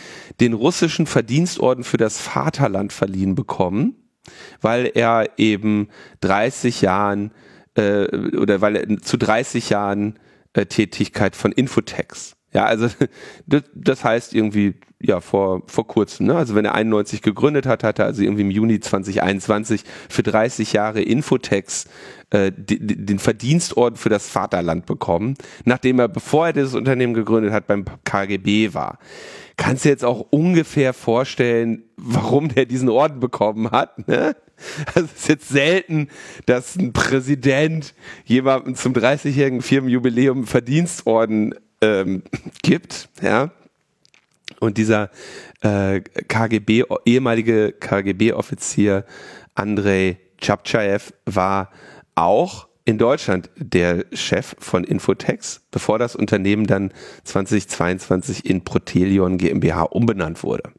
[0.40, 3.96] den russischen Verdienstorden für das Vaterland verliehen bekommen,
[4.60, 5.88] weil er eben
[6.20, 7.32] 30 Jahren
[7.74, 8.06] äh,
[8.36, 10.18] oder weil er zu 30 Jahren
[10.52, 12.88] äh, Tätigkeit von Infotex ja, also
[13.46, 16.36] das, das heißt irgendwie, ja, vor, vor kurzem, ne?
[16.36, 20.72] Also wenn er 91 gegründet hat, hat er also irgendwie im Juni 2021 für 30
[20.72, 21.86] Jahre Infotex
[22.30, 25.34] äh, den Verdienstorden für das Vaterland bekommen,
[25.64, 28.98] nachdem er, bevor er dieses Unternehmen gegründet hat, beim KGB war.
[29.56, 34.34] Kannst du jetzt auch ungefähr vorstellen, warum der diesen Orden bekommen hat, ne?
[34.94, 36.08] Also es ist jetzt selten,
[36.46, 42.22] dass ein Präsident jemandem zum 30-jährigen Firmenjubiläum Verdienstorden ähm,
[42.62, 43.50] gibt, ja.
[44.62, 45.10] Und dieser
[45.60, 49.04] äh, KGB, ehemalige KGB-Offizier
[49.56, 51.70] Andrei Chapchaev war
[52.14, 56.92] auch in Deutschland der Chef von Infotex, bevor das Unternehmen dann
[57.24, 60.70] 2022 in Protelion GmbH umbenannt wurde.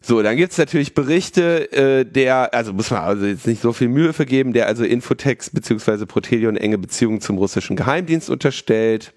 [0.00, 3.88] So, dann gibt's natürlich Berichte, äh, der, also muss man also jetzt nicht so viel
[3.88, 6.06] Mühe vergeben, der also Infotex bzw.
[6.06, 9.12] Protelion enge Beziehungen zum russischen Geheimdienst unterstellt.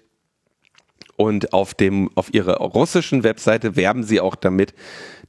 [1.16, 4.74] Und auf dem, auf ihrer russischen Webseite werben sie auch damit,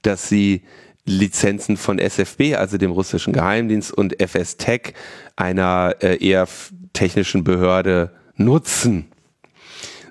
[0.01, 0.63] dass sie
[1.05, 4.93] Lizenzen von SFB, also dem russischen Geheimdienst, und FS Tech,
[5.35, 6.47] einer äh, eher
[6.93, 9.11] technischen Behörde, nutzen.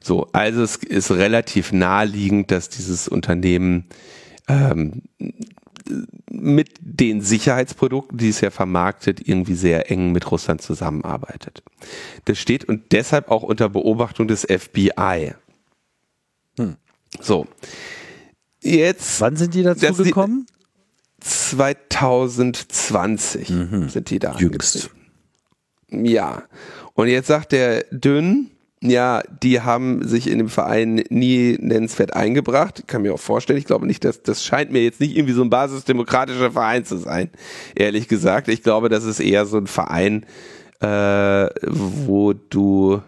[0.03, 3.87] So, also es ist relativ naheliegend, dass dieses Unternehmen
[4.49, 5.03] ähm,
[6.31, 11.63] mit den Sicherheitsprodukten, die es ja vermarktet, irgendwie sehr eng mit Russland zusammenarbeitet.
[12.25, 15.35] Das steht und deshalb auch unter Beobachtung des FBI.
[16.59, 16.77] Hm.
[17.21, 17.47] So.
[18.61, 19.21] Jetzt.
[19.21, 20.47] Wann sind die dazu gekommen?
[21.21, 23.89] 2020 mhm.
[23.89, 24.37] sind die da.
[24.37, 24.91] Jüngst.
[25.89, 26.43] Ja.
[26.95, 28.51] Und jetzt sagt der Dünn,
[28.83, 32.81] ja, die haben sich in dem Verein nie nennenswert eingebracht.
[32.81, 35.35] Ich kann mir auch vorstellen, ich glaube nicht, dass das scheint mir jetzt nicht irgendwie
[35.35, 37.31] so ein basisdemokratischer Verein zu sein,
[37.77, 38.49] ehrlich gesagt.
[38.49, 40.27] Ich glaube, das ist eher so ein Verein,
[40.81, 43.01] äh, wo du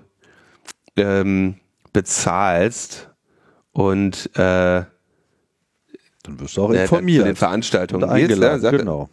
[0.96, 1.56] ähm,
[1.92, 3.10] bezahlst
[3.74, 4.84] und äh,
[6.22, 7.22] dann wirst du auch informiert.
[7.22, 9.10] Zu den Veranstaltungen eingeladen, jetzt, genau.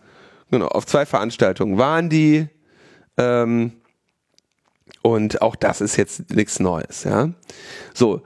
[0.49, 0.67] genau.
[0.67, 2.47] Auf zwei Veranstaltungen waren die.
[3.17, 3.73] Ähm,
[5.01, 7.31] und auch das ist jetzt nichts Neues, ja.
[7.93, 8.21] So.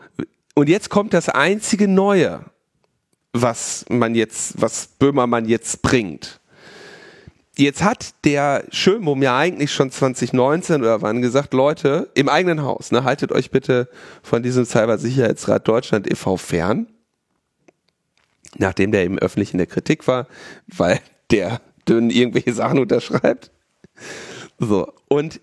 [0.55, 2.41] Und jetzt kommt das einzige Neue,
[3.31, 6.41] was man jetzt, was Böhmermann jetzt bringt.
[7.57, 12.91] Jetzt hat der Schönbohm ja eigentlich schon 2019 oder wann gesagt, Leute, im eigenen Haus,
[12.91, 13.89] ne, haltet euch bitte
[14.23, 16.35] von diesem Cybersicherheitsrat Deutschland e.V.
[16.35, 16.87] fern.
[18.57, 20.27] Nachdem der eben öffentlich in der Kritik war,
[20.67, 20.99] weil
[21.31, 23.51] der dünn irgendwelche Sachen unterschreibt.
[24.59, 24.91] So.
[25.07, 25.39] Und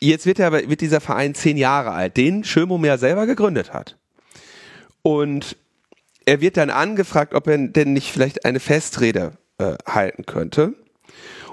[0.00, 3.96] jetzt wird, er, wird dieser Verein zehn Jahre alt, den Schönbohm ja selber gegründet hat.
[5.02, 5.56] Und
[6.24, 10.74] er wird dann angefragt, ob er denn nicht vielleicht eine Festrede äh, halten könnte.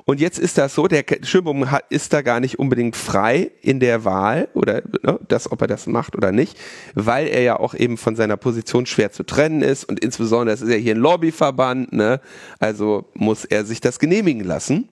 [0.09, 4.05] Und jetzt ist das so, der Schönbohm ist da gar nicht unbedingt frei in der
[4.05, 6.57] Wahl oder ne, das, ob er das macht oder nicht,
[6.95, 10.67] weil er ja auch eben von seiner Position schwer zu trennen ist und insbesondere, ist
[10.67, 12.21] ja hier ein Lobbyverband, ne,
[12.57, 14.89] also muss er sich das genehmigen lassen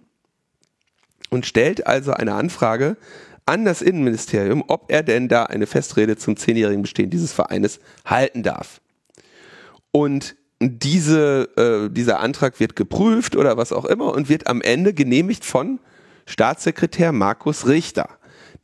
[1.32, 2.96] und stellt also eine Anfrage
[3.48, 8.44] an das Innenministerium, ob er denn da eine Festrede zum zehnjährigen Bestehen dieses Vereines halten
[8.44, 8.82] darf.
[9.90, 14.94] Und diese, äh, dieser Antrag wird geprüft oder was auch immer und wird am Ende
[14.94, 15.80] genehmigt von
[16.26, 18.10] Staatssekretär Markus Richter,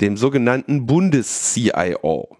[0.01, 2.37] dem sogenannten Bundes-CIO.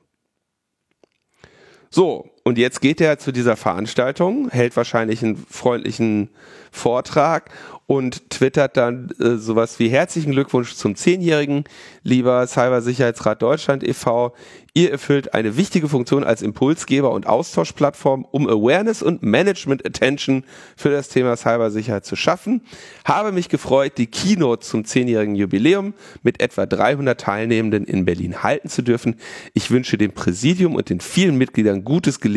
[1.89, 6.29] So, und jetzt geht er zu dieser Veranstaltung, hält wahrscheinlich einen freundlichen
[6.71, 7.51] Vortrag
[7.85, 11.65] und twittert dann äh, sowas wie herzlichen Glückwunsch zum Zehnjährigen,
[12.01, 14.33] lieber Cybersicherheitsrat Deutschland e.V.
[14.73, 20.43] Ihr erfüllt eine wichtige Funktion als Impulsgeber und Austauschplattform, um Awareness und Management Attention
[20.75, 22.61] für das Thema Cybersicherheit zu schaffen.
[23.05, 28.69] Habe mich gefreut, die Keynote zum zehnjährigen Jubiläum mit etwa 300 Teilnehmenden in Berlin halten
[28.69, 29.17] zu dürfen.
[29.53, 32.32] Ich wünsche dem Präsidium und den vielen Mitgliedern gutes Gelingen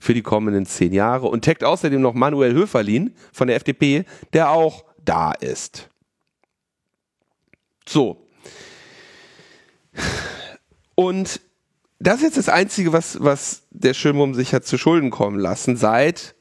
[0.00, 4.50] für die kommenden zehn Jahre und taggt außerdem noch Manuel Höferlin von der FDP, der
[4.50, 5.88] auch da ist.
[7.88, 8.26] So.
[10.94, 11.40] Und
[11.98, 15.76] das ist jetzt das Einzige, was, was der Schirmum sich hat zu Schulden kommen lassen
[15.76, 16.34] seit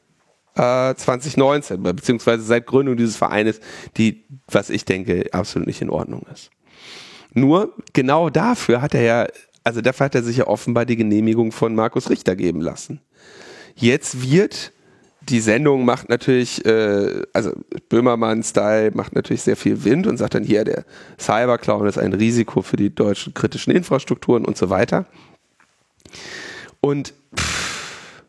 [0.55, 3.59] äh, 2019, beziehungsweise seit Gründung dieses Vereines,
[3.97, 6.49] die, was ich denke, absolut nicht in Ordnung ist.
[7.33, 9.27] Nur genau dafür hat er ja,
[9.65, 13.01] also dafür hat er sich ja offenbar die Genehmigung von Markus Richter geben lassen.
[13.75, 14.71] Jetzt wird
[15.21, 17.51] die Sendung macht natürlich, äh, also
[17.89, 20.85] Böhmermann-Style macht natürlich sehr viel Wind und sagt dann hier, der
[21.19, 25.07] Cyberclown ist ein Risiko für die deutschen kritischen Infrastrukturen und so weiter.
[26.79, 28.21] Und pff,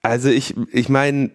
[0.00, 1.30] also ich, ich meine,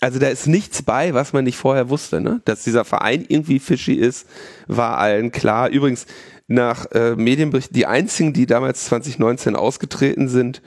[0.00, 2.40] also da ist nichts bei, was man nicht vorher wusste, ne?
[2.44, 4.26] Dass dieser Verein irgendwie fishy ist,
[4.66, 5.68] war allen klar.
[5.70, 6.06] Übrigens,
[6.46, 10.62] nach äh, Medienberichten, die einzigen, die damals 2019 ausgetreten sind,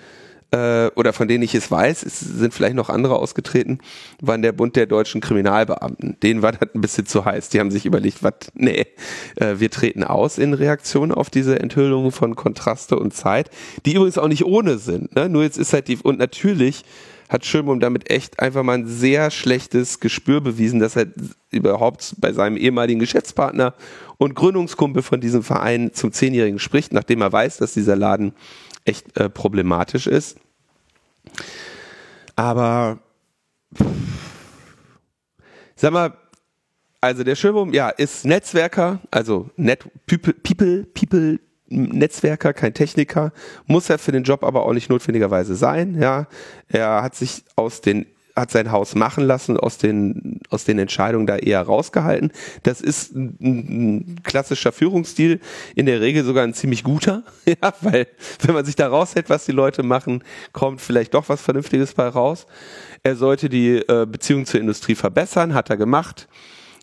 [0.52, 3.80] äh, oder von denen ich es weiß, es sind vielleicht noch andere ausgetreten,
[4.22, 6.18] waren der Bund der deutschen Kriminalbeamten.
[6.22, 7.50] Denen war das ein bisschen zu heiß.
[7.50, 8.86] Die haben sich überlegt, was, nee,
[9.38, 13.50] äh, wir treten aus in Reaktion auf diese Enthüllungen von Kontraste und Zeit,
[13.86, 15.16] die übrigens auch nicht ohne sind.
[15.16, 15.30] Ne?
[15.30, 16.84] Nur jetzt ist halt die, und natürlich
[17.32, 21.08] hat Schönbohm damit echt einfach mal ein sehr schlechtes Gespür bewiesen, dass er
[21.50, 23.74] überhaupt bei seinem ehemaligen Geschäftspartner
[24.18, 28.34] und Gründungskumpel von diesem Verein zum Zehnjährigen spricht, nachdem er weiß, dass dieser Laden
[28.84, 30.40] echt äh, problematisch ist.
[32.36, 33.00] Aber
[35.78, 36.18] sag mal,
[37.00, 41.40] also der Schirmum, ja, ist Netzwerker, also Net People, People, People
[41.72, 43.32] Netzwerker, kein Techniker,
[43.66, 46.28] muss er für den Job aber auch nicht notwendigerweise sein, ja.
[46.68, 48.06] Er hat sich aus den
[48.36, 52.32] hat sein Haus machen lassen, aus den, aus den Entscheidungen da eher rausgehalten.
[52.64, 55.40] Das ist ein, ein klassischer Führungsstil,
[55.76, 58.08] in der Regel sogar ein ziemlich guter, ja, weil
[58.42, 62.08] wenn man sich da raushält, was die Leute machen, kommt vielleicht doch was Vernünftiges bei
[62.08, 62.46] raus.
[63.04, 66.28] Er sollte die äh, Beziehung zur Industrie verbessern, hat er gemacht.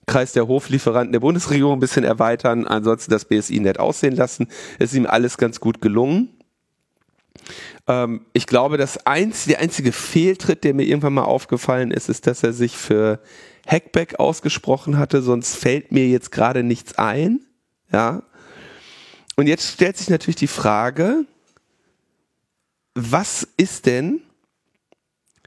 [0.08, 4.48] Kreis der Hoflieferanten der Bundesregierung ein bisschen erweitern, ansonsten das BSI nett aussehen lassen.
[4.78, 6.30] Es ist ihm alles ganz gut gelungen.
[7.86, 12.26] Ähm, ich glaube, das einzige, der einzige Fehltritt, der mir irgendwann mal aufgefallen ist, ist,
[12.26, 13.20] dass er sich für
[13.66, 17.40] Hackback ausgesprochen hatte, sonst fällt mir jetzt gerade nichts ein.
[17.92, 18.22] Ja.
[19.36, 21.24] Und jetzt stellt sich natürlich die Frage,
[22.94, 24.22] was ist denn,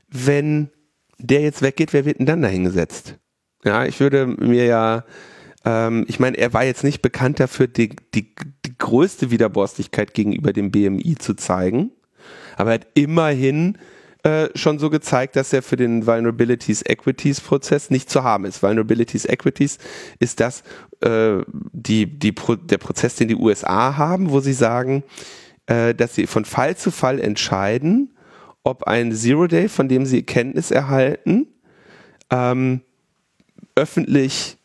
[0.08, 0.69] wenn
[1.17, 3.15] der jetzt weggeht, wer wird denn dann dahingesetzt?
[3.63, 5.06] Ja, ich würde mir ja,
[5.65, 8.34] ähm, ich meine, er war jetzt nicht bekannt dafür, die, die,
[8.65, 11.91] die größte Widerborstigkeit gegenüber dem BMI zu zeigen
[12.62, 13.78] aber er hat immerhin
[14.24, 18.62] äh, schon so gezeigt, dass er für den Vulnerabilities Equities Prozess nicht zu haben ist.
[18.62, 19.80] Vulnerabilities Equities
[20.19, 20.63] ist das,
[21.02, 21.39] äh,
[21.74, 25.04] die, die Pro der Prozess, den die USA haben, wo sie sagen,
[25.65, 28.15] äh, dass sie von Fall zu Fall entscheiden,
[28.63, 31.47] ob ein Zero Day, von dem sie Kenntnis erhalten,
[32.30, 32.82] ähm,
[33.76, 34.58] öffentlich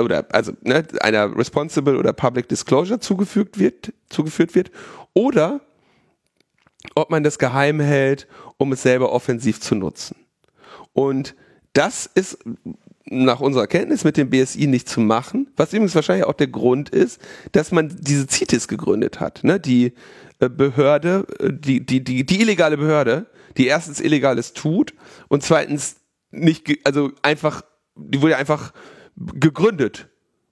[0.00, 4.70] oder also ne, einer Responsible oder Public Disclosure zugefügt wird, zugeführt wird
[5.12, 5.60] oder
[6.94, 10.16] ob man das geheim hält, um es selber offensiv zu nutzen.
[10.92, 11.34] Und
[11.72, 12.38] das ist
[13.06, 16.88] nach unserer Kenntnis mit dem BSI nicht zu machen, was übrigens wahrscheinlich auch der Grund
[16.88, 17.20] ist,
[17.52, 19.60] dass man diese CITES gegründet hat, ne?
[19.60, 19.92] die
[20.40, 24.94] äh, Behörde, äh, die, die, die, die illegale Behörde, die erstens Illegales tut
[25.28, 25.96] und zweitens
[26.30, 27.62] nicht, also einfach,
[27.96, 28.72] die wurde einfach
[29.16, 30.08] gegründet,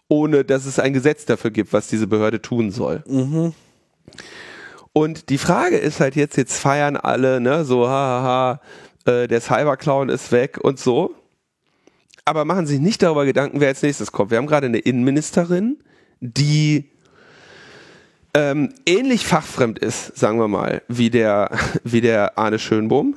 [0.09, 3.03] ohne dass es ein Gesetz dafür gibt, was diese Behörde tun soll.
[3.07, 3.55] Mhm.
[4.93, 8.61] Und die Frage ist halt jetzt, jetzt feiern alle, ne, so, haha,
[9.07, 11.15] äh, der Cyberclown ist weg und so.
[12.25, 14.31] Aber machen sich nicht darüber Gedanken, wer als nächstes kommt.
[14.31, 15.79] Wir haben gerade eine Innenministerin,
[16.21, 16.91] die
[18.35, 21.51] ähm, ähnlich fachfremd ist, sagen wir mal, wie der,
[21.85, 23.17] wie der Arne Schönbohm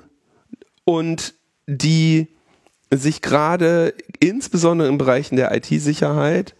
[0.85, 1.35] und
[1.67, 2.35] die
[2.91, 6.56] sich gerade insbesondere in Bereichen der IT-Sicherheit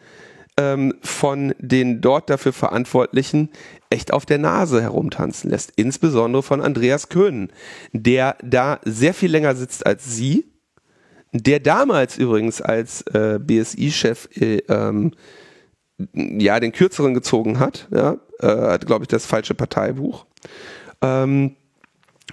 [0.58, 3.50] ähm, von den dort dafür Verantwortlichen
[3.90, 5.74] echt auf der Nase herumtanzen lässt.
[5.76, 7.52] Insbesondere von Andreas Köhn,
[7.92, 10.46] der da sehr viel länger sitzt als sie,
[11.32, 15.12] der damals übrigens als äh, BSI-Chef äh, ähm,
[16.14, 20.26] ja den kürzeren gezogen hat, ja, äh, hat glaube ich das falsche Parteibuch
[21.02, 21.56] ähm,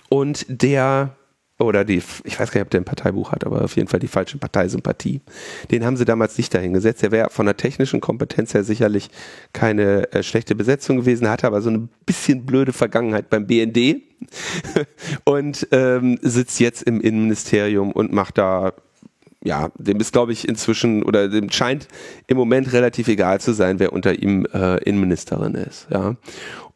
[0.09, 1.17] und der
[1.63, 4.01] oder die, ich weiß gar nicht, ob der ein Parteibuch hat, aber auf jeden Fall
[4.01, 5.21] die falsche Parteisympathie.
[5.71, 7.03] Den haben sie damals nicht dahingesetzt.
[7.03, 9.11] Der wäre von der technischen Kompetenz her sicherlich
[9.53, 14.03] keine äh, schlechte Besetzung gewesen, hatte aber so eine bisschen blöde Vergangenheit beim BND
[15.25, 18.73] und ähm, sitzt jetzt im Innenministerium und macht da
[19.45, 21.89] ja, dem ist, glaube ich, inzwischen oder dem scheint
[22.29, 25.89] im Moment relativ egal zu sein, wer unter ihm äh, Innenministerin ist.
[25.91, 26.15] Ja.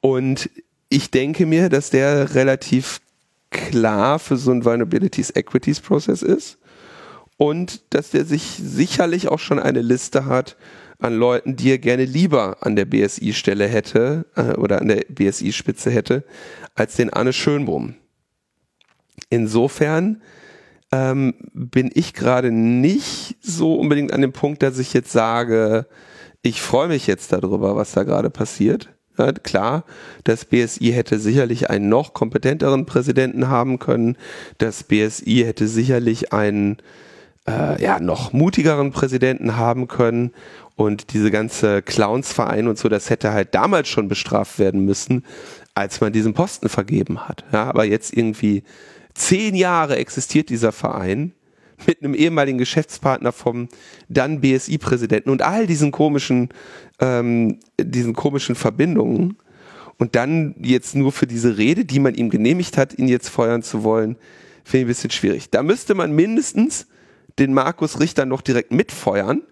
[0.00, 0.50] Und
[0.88, 3.00] ich denke mir, dass der relativ
[3.56, 6.58] klar für so ein Vulnerabilities Equities Process ist
[7.36, 10.56] und dass der sich sicherlich auch schon eine Liste hat
[10.98, 15.90] an Leuten, die er gerne lieber an der BSI-Stelle hätte äh, oder an der BSI-Spitze
[15.90, 16.24] hätte,
[16.74, 17.96] als den Anne Schönbrunn.
[19.28, 20.22] Insofern
[20.92, 25.86] ähm, bin ich gerade nicht so unbedingt an dem Punkt, dass ich jetzt sage,
[26.42, 28.95] ich freue mich jetzt darüber, was da gerade passiert.
[29.18, 29.84] Ja, klar,
[30.24, 34.16] das BSI hätte sicherlich einen noch kompetenteren Präsidenten haben können.
[34.58, 36.78] Das BSI hätte sicherlich einen
[37.48, 40.32] äh, ja, noch mutigeren Präsidenten haben können.
[40.74, 45.24] Und diese ganze Clownsverein und so, das hätte halt damals schon bestraft werden müssen,
[45.74, 47.44] als man diesen Posten vergeben hat.
[47.52, 48.62] Ja, aber jetzt irgendwie
[49.14, 51.32] zehn Jahre existiert dieser Verein
[51.86, 53.68] mit einem ehemaligen Geschäftspartner vom
[54.08, 56.48] dann BSI-Präsidenten und all diesen komischen,
[57.00, 59.36] ähm, diesen komischen Verbindungen
[59.98, 63.62] und dann jetzt nur für diese Rede, die man ihm genehmigt hat, ihn jetzt feuern
[63.62, 64.16] zu wollen,
[64.64, 65.50] finde ich ein bisschen schwierig.
[65.50, 66.86] Da müsste man mindestens
[67.38, 69.42] den Markus Richter noch direkt mitfeuern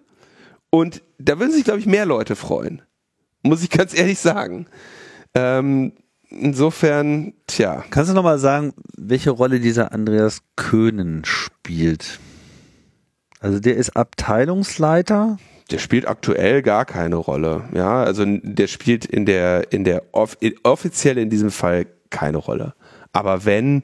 [0.70, 2.82] und da würden sich, glaube ich, mehr Leute freuen.
[3.42, 4.66] Muss ich ganz ehrlich sagen.
[5.34, 5.92] Ähm,
[6.30, 7.84] insofern, tja.
[7.90, 12.18] Kannst du nochmal sagen, welche Rolle dieser Andreas Köhnen spielt?
[13.40, 15.38] Also der ist Abteilungsleiter.
[15.70, 17.64] Der spielt aktuell gar keine Rolle.
[17.74, 22.74] Ja, also der spielt in der, in der off offiziell in diesem Fall keine Rolle.
[23.12, 23.82] Aber wenn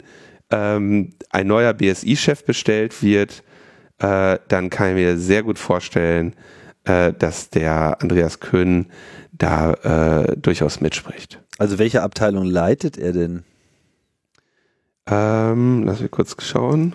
[0.50, 3.42] ähm, ein neuer BSI-Chef bestellt wird,
[3.98, 6.34] äh, dann kann ich mir sehr gut vorstellen,
[6.84, 8.86] äh, dass der Andreas Köhn
[9.32, 9.72] da
[10.24, 11.40] äh, durchaus mitspricht.
[11.58, 13.44] Also welche Abteilung leitet er denn?
[15.06, 16.94] Ähm, lass mich kurz schauen.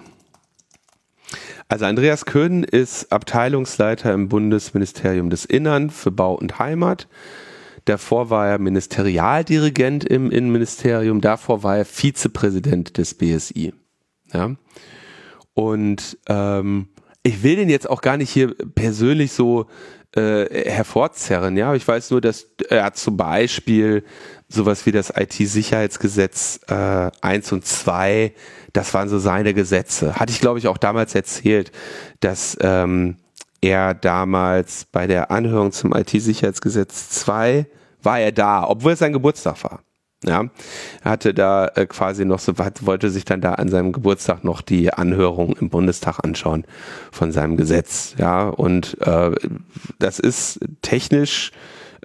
[1.67, 7.07] Also Andreas Köhn ist Abteilungsleiter im Bundesministerium des Innern für Bau und Heimat.
[7.85, 11.21] Davor war er Ministerialdirigent im Innenministerium.
[11.21, 13.73] Davor war er Vizepräsident des BSI.
[14.31, 14.55] Ja.
[15.53, 16.89] Und ähm,
[17.23, 19.67] ich will den jetzt auch gar nicht hier persönlich so
[20.15, 21.57] äh, hervorzerren.
[21.57, 24.03] Ja, ich weiß nur, dass er zum Beispiel
[24.55, 28.33] sowas wie das IT-Sicherheitsgesetz äh, 1 und 2,
[28.73, 30.15] das waren so seine Gesetze.
[30.15, 31.71] Hatte ich, glaube ich, auch damals erzählt,
[32.19, 33.17] dass ähm,
[33.61, 37.67] er damals bei der Anhörung zum IT-Sicherheitsgesetz 2
[38.01, 39.81] war er da, obwohl es sein Geburtstag war.
[40.23, 40.45] Ja,
[41.03, 44.43] er hatte da äh, quasi noch so, hat, wollte sich dann da an seinem Geburtstag
[44.43, 46.65] noch die Anhörung im Bundestag anschauen
[47.11, 48.15] von seinem Gesetz.
[48.17, 49.31] Ja, und äh,
[49.99, 51.51] das ist technisch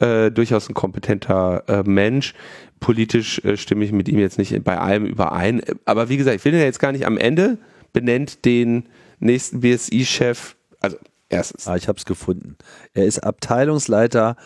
[0.00, 2.34] äh, durchaus ein kompetenter äh, Mensch.
[2.80, 5.62] Politisch äh, stimme ich mit ihm jetzt nicht bei allem überein.
[5.84, 7.58] Aber wie gesagt, ich will ihn ja jetzt gar nicht am Ende
[7.92, 8.88] benennt den
[9.18, 10.56] nächsten BSI-Chef.
[10.80, 10.96] Also
[11.28, 11.66] erstens.
[11.66, 12.56] Ah, ich habe es gefunden.
[12.94, 14.36] Er ist Abteilungsleiter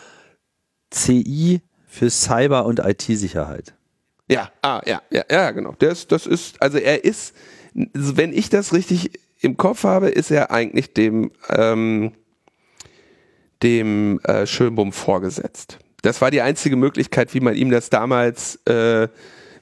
[0.91, 3.73] CI für Cyber- und IT-Sicherheit.
[4.29, 5.75] Ja, ah, ja, ja, ja, genau.
[5.79, 7.35] Das, das ist, also er ist,
[7.73, 12.13] wenn ich das richtig im Kopf habe, ist er eigentlich dem, ähm,
[13.65, 15.79] dem äh, Schönbum vorgesetzt.
[16.03, 19.07] Das war die einzige Möglichkeit, wie man ihm das damals, äh,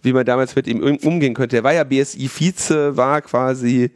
[0.01, 1.55] wie man damals mit ihm umgehen könnte.
[1.55, 3.91] Er war ja BSI-Vize, war quasi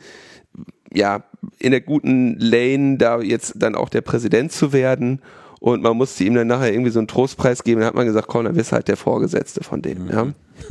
[0.93, 1.25] ja
[1.59, 5.21] in der guten Lane, da jetzt dann auch der Präsident zu werden.
[5.59, 7.81] Und man musste ihm dann nachher irgendwie so einen Trostpreis geben.
[7.81, 10.05] Dann hat man gesagt, komm, dann bist halt der Vorgesetzte von dem.
[10.05, 10.09] Mhm.
[10.09, 10.27] Ja.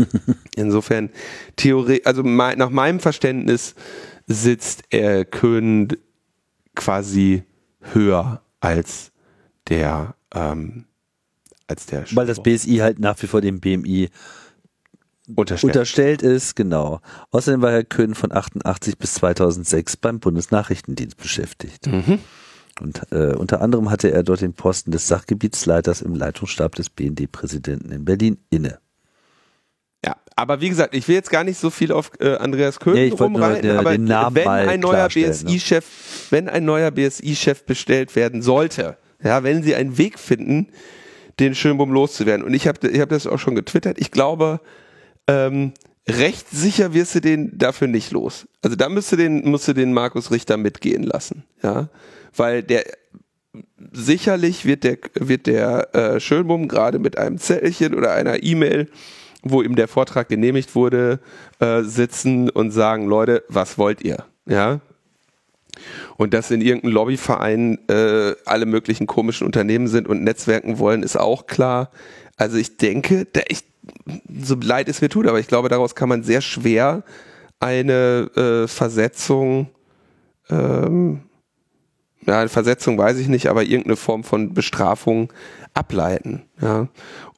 [0.56, 1.10] Insofern,
[1.56, 3.74] Theorie, also nach meinem Verständnis
[4.26, 5.88] sitzt er Köhn
[6.74, 7.42] quasi
[7.92, 9.12] höher als
[9.68, 10.86] der, ähm,
[11.66, 12.04] als der.
[12.12, 14.10] Weil das BSI halt nach wie vor dem BMI
[15.34, 15.76] unterstellt.
[15.76, 17.00] unterstellt ist, genau.
[17.30, 21.86] Außerdem war Herr Köhn von 88 bis 2006 beim Bundesnachrichtendienst beschäftigt.
[21.86, 22.20] Mhm.
[22.80, 27.90] Und äh, unter anderem hatte er dort den Posten des Sachgebietsleiters im Leitungsstab des BND-Präsidenten
[27.90, 28.78] in Berlin inne.
[30.04, 32.92] Ja, aber wie gesagt, ich will jetzt gar nicht so viel auf äh, Andreas Köhn
[32.92, 33.92] nee, rumreiten, aber
[34.34, 36.26] wenn ein neuer BSI-Chef, ne?
[36.30, 40.68] wenn ein neuer BSI-Chef bestellt werden sollte, ja, wenn sie einen Weg finden,
[41.38, 42.44] den Schönbum loszuwerden.
[42.44, 43.98] Und ich habe ich hab das auch schon getwittert.
[43.98, 44.60] Ich glaube,
[45.26, 45.72] ähm,
[46.08, 48.46] recht sicher wirst du den dafür nicht los.
[48.62, 51.44] Also da müsste den, musst du den Markus Richter mitgehen lassen.
[51.62, 51.88] Ja,
[52.34, 52.84] weil der
[53.92, 58.88] sicherlich wird der, wird der äh, Schönbum gerade mit einem Zettelchen oder einer E-Mail,
[59.42, 61.20] wo ihm der Vortrag genehmigt wurde,
[61.60, 64.24] äh, sitzen und sagen, Leute, was wollt ihr?
[64.46, 64.80] Ja.
[66.16, 71.18] Und dass in irgendeinem Lobbyverein äh, alle möglichen komischen Unternehmen sind und Netzwerken wollen, ist
[71.18, 71.90] auch klar.
[72.36, 73.64] Also ich denke, der, ich,
[74.40, 77.04] so leid es mir tut, aber ich glaube, daraus kann man sehr schwer
[77.60, 79.68] eine äh, Versetzung
[80.50, 81.22] ähm,
[82.26, 85.32] ja, eine Versetzung weiß ich nicht, aber irgendeine Form von Bestrafung
[85.74, 86.42] ableiten.
[86.60, 86.88] Ja.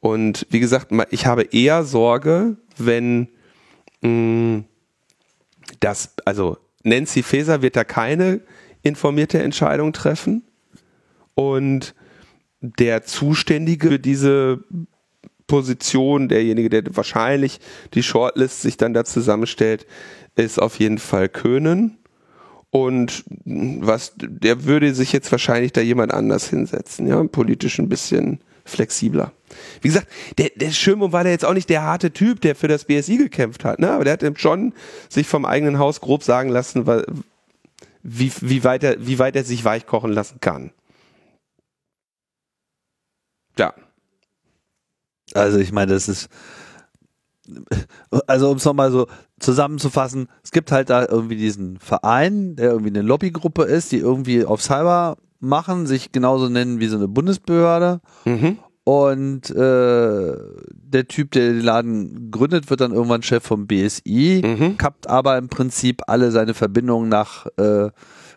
[0.01, 3.29] Und wie gesagt, ich habe eher Sorge, wenn
[4.01, 4.65] mh, mm,
[5.81, 8.41] das, also Nancy Faeser wird da keine
[8.83, 10.43] informierte Entscheidung treffen
[11.35, 11.95] und
[12.61, 14.65] der Zuständige für diese
[15.47, 17.61] Position, derjenige, der wahrscheinlich
[17.95, 19.87] die Shortlist sich dann da zusammenstellt,
[20.37, 21.99] ist auf jeden Fall Köhnen.
[22.71, 28.41] Und was, der würde sich jetzt wahrscheinlich da jemand anders hinsetzen, ja, politisch ein bisschen
[28.69, 29.33] flexibler.
[29.81, 32.69] Wie gesagt, der, der Schirmum war ja jetzt auch nicht der harte Typ, der für
[32.69, 33.91] das BSI gekämpft hat, ne?
[33.91, 34.75] aber der hat schon
[35.09, 36.87] sich vom eigenen Haus grob sagen lassen,
[38.03, 40.71] wie, wie, weit er, wie weit er sich weichkochen lassen kann.
[43.59, 43.75] Ja.
[45.35, 46.29] Also ich meine, das ist,
[48.27, 49.09] also um es nochmal so
[49.41, 54.45] zusammenzufassen, es gibt halt da irgendwie diesen Verein, der irgendwie eine Lobbygruppe ist, die irgendwie
[54.45, 58.01] auf Cyber machen, sich genauso nennen wie so eine Bundesbehörde.
[58.25, 58.59] Mhm.
[58.85, 60.37] Und äh,
[60.71, 64.79] der Typ, der den Laden gründet, wird dann irgendwann Chef vom BSI, mhm.
[64.79, 67.91] kappt aber im Prinzip alle seine Verbindungen nach äh,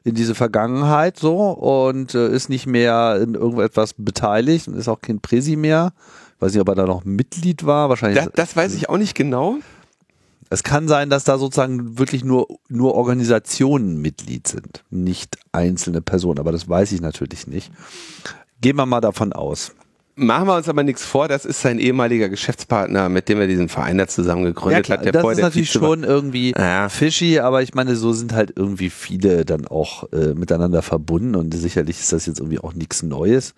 [0.03, 4.99] in diese Vergangenheit so und äh, ist nicht mehr in irgendetwas beteiligt und ist auch
[4.99, 5.93] kein Präsi mehr.
[6.39, 7.87] Weiß nicht, ob er da noch Mitglied war.
[7.87, 8.21] Wahrscheinlich.
[8.21, 9.59] Das, das weiß ich auch nicht genau.
[10.51, 16.39] Es kann sein, dass da sozusagen wirklich nur, nur Organisationen Mitglied sind, nicht einzelne Personen,
[16.39, 17.71] aber das weiß ich natürlich nicht.
[18.59, 19.71] Gehen wir mal davon aus.
[20.15, 23.69] Machen wir uns aber nichts vor, das ist sein ehemaliger Geschäftspartner, mit dem er diesen
[23.69, 25.05] Verein da zusammen gegründet ja, hat.
[25.05, 26.89] Der das ist natürlich schon irgendwie ja.
[26.89, 31.53] fishy, aber ich meine, so sind halt irgendwie viele dann auch äh, miteinander verbunden und
[31.53, 33.53] sicherlich ist das jetzt irgendwie auch nichts Neues.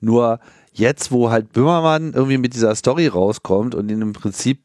[0.00, 0.38] Nur
[0.72, 4.60] jetzt, wo halt Böhmermann irgendwie mit dieser Story rauskommt und ihn im Prinzip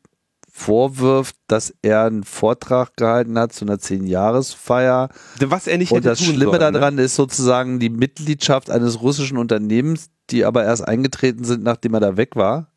[0.51, 5.09] vorwirft, dass er einen Vortrag gehalten hat zu einer Zehnjahresfeier.
[5.39, 7.03] Was er nicht Und das Schlimme sollen, daran ne?
[7.03, 12.17] ist sozusagen die Mitgliedschaft eines russischen Unternehmens, die aber erst eingetreten sind, nachdem er da
[12.17, 12.67] weg war.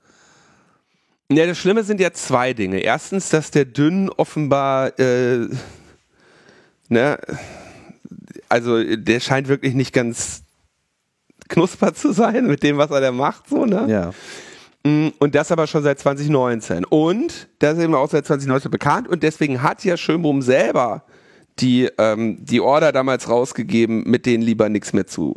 [1.30, 2.78] Ja, das Schlimme sind ja zwei Dinge.
[2.78, 5.48] Erstens, dass der Dünn offenbar, äh,
[6.88, 7.18] ne,
[8.48, 10.42] also der scheint wirklich nicht ganz
[11.48, 13.86] knusper zu sein mit dem, was er da macht, so, ne?
[13.88, 14.10] Ja.
[14.84, 16.84] Mm, und das aber schon seit 2019.
[16.84, 19.08] Und das ist eben auch seit 2019 bekannt.
[19.08, 21.04] Und deswegen hat ja Schönbrunn selber
[21.58, 25.36] die, ähm, die Order damals rausgegeben, mit denen lieber nichts mehr zu,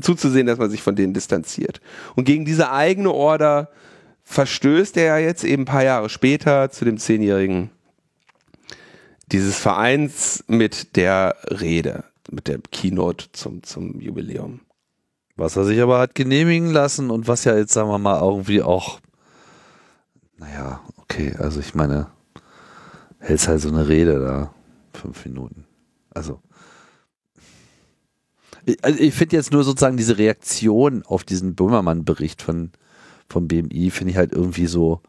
[0.00, 1.80] zuzusehen, dass man sich von denen distanziert.
[2.16, 3.70] Und gegen diese eigene Order
[4.24, 7.70] verstößt er ja jetzt eben ein paar Jahre später zu dem Zehnjährigen
[9.30, 14.60] dieses Vereins mit der Rede, mit der Keynote zum, zum Jubiläum.
[15.38, 18.60] Was er sich aber hat genehmigen lassen und was ja jetzt, sagen wir mal, irgendwie
[18.60, 18.98] auch,
[20.36, 22.08] naja, okay, also ich meine,
[23.20, 24.52] hältst halt so eine Rede da,
[24.98, 25.64] fünf Minuten.
[26.10, 26.40] Also,
[28.64, 32.72] ich, also ich finde jetzt nur sozusagen diese Reaktion auf diesen Böhmermann-Bericht von,
[33.28, 35.02] vom BMI, finde ich halt irgendwie so,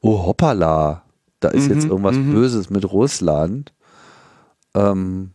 [0.00, 1.04] oh hoppala,
[1.38, 2.32] da ist mhm, jetzt irgendwas mhm.
[2.32, 3.72] Böses mit Russland.
[4.74, 5.30] Ähm,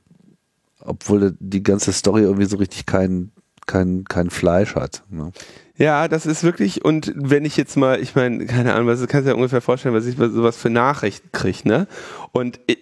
[0.81, 3.31] obwohl die ganze Story irgendwie so richtig keinen
[3.65, 5.03] kein, kein Fleisch hat.
[5.09, 5.31] Ne?
[5.77, 9.25] Ja, das ist wirklich, und wenn ich jetzt mal, ich meine, keine Ahnung, was kannst
[9.25, 11.87] du ja ungefähr vorstellen, was ich sowas für Nachrichten kriege, ne?
[12.31, 12.79] Und ich,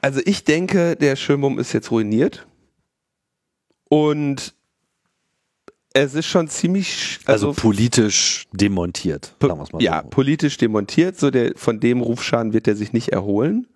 [0.00, 2.46] also ich denke, der Schirmum ist jetzt ruiniert.
[3.88, 4.54] Und
[5.92, 7.20] es ist schon ziemlich.
[7.24, 10.08] Also, also politisch demontiert, sagen mal Ja, so.
[10.10, 11.18] politisch demontiert.
[11.18, 13.66] So der, von dem Rufschaden wird er sich nicht erholen.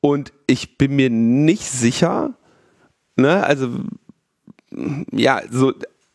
[0.00, 2.34] Und ich bin mir nicht sicher,
[3.20, 3.44] Ne?
[3.44, 3.68] Also,
[5.12, 5.72] ja, so,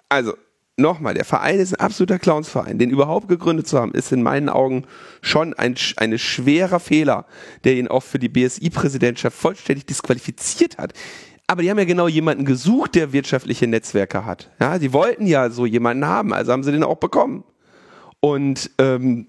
[0.09, 0.33] also,
[0.77, 2.77] nochmal, der Verein ist ein absoluter Clownsverein.
[2.77, 4.85] Den überhaupt gegründet zu haben, ist in meinen Augen
[5.21, 7.25] schon ein eine schwerer Fehler,
[7.63, 10.93] der ihn auch für die BSI-Präsidentschaft vollständig disqualifiziert hat.
[11.47, 14.49] Aber die haben ja genau jemanden gesucht, der wirtschaftliche Netzwerke hat.
[14.59, 17.43] Ja, die wollten ja so jemanden haben, also haben sie den auch bekommen.
[18.19, 19.27] Und ähm,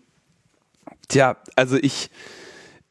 [1.09, 2.11] tja, also ich,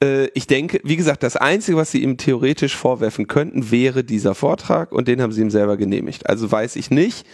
[0.01, 4.35] äh, ich denke, wie gesagt, das Einzige, was sie ihm theoretisch vorwerfen könnten, wäre dieser
[4.35, 6.29] Vortrag und den haben sie ihm selber genehmigt.
[6.29, 7.25] Also weiß ich nicht,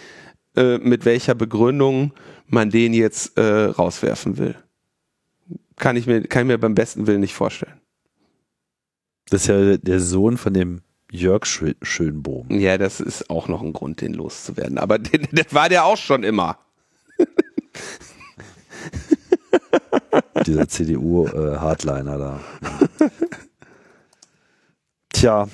[0.56, 2.14] äh, mit welcher Begründung
[2.48, 4.56] man den jetzt äh, rauswerfen will.
[5.78, 7.80] Kann ich, mir, kann ich mir beim besten Willen nicht vorstellen.
[9.30, 12.48] Das ist ja der Sohn von dem Jörg Schö Schönbohm.
[12.52, 14.78] Ja, das ist auch noch ein Grund, den loszuwerden.
[14.78, 16.60] Aber den, das war der auch schon immer.
[20.52, 22.40] Dieser CDU-Hardliner äh, da.
[25.14, 25.48] Tja.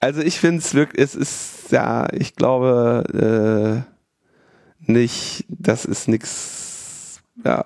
[0.00, 3.86] Also ich finde es wirklich, es ist, ja, ich glaube
[4.86, 7.64] äh, nicht, das ist nichts, ja.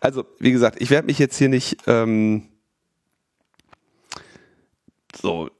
[0.00, 2.44] Also, wie gesagt, ich werde mich jetzt hier nicht ähm,
[5.20, 5.50] so,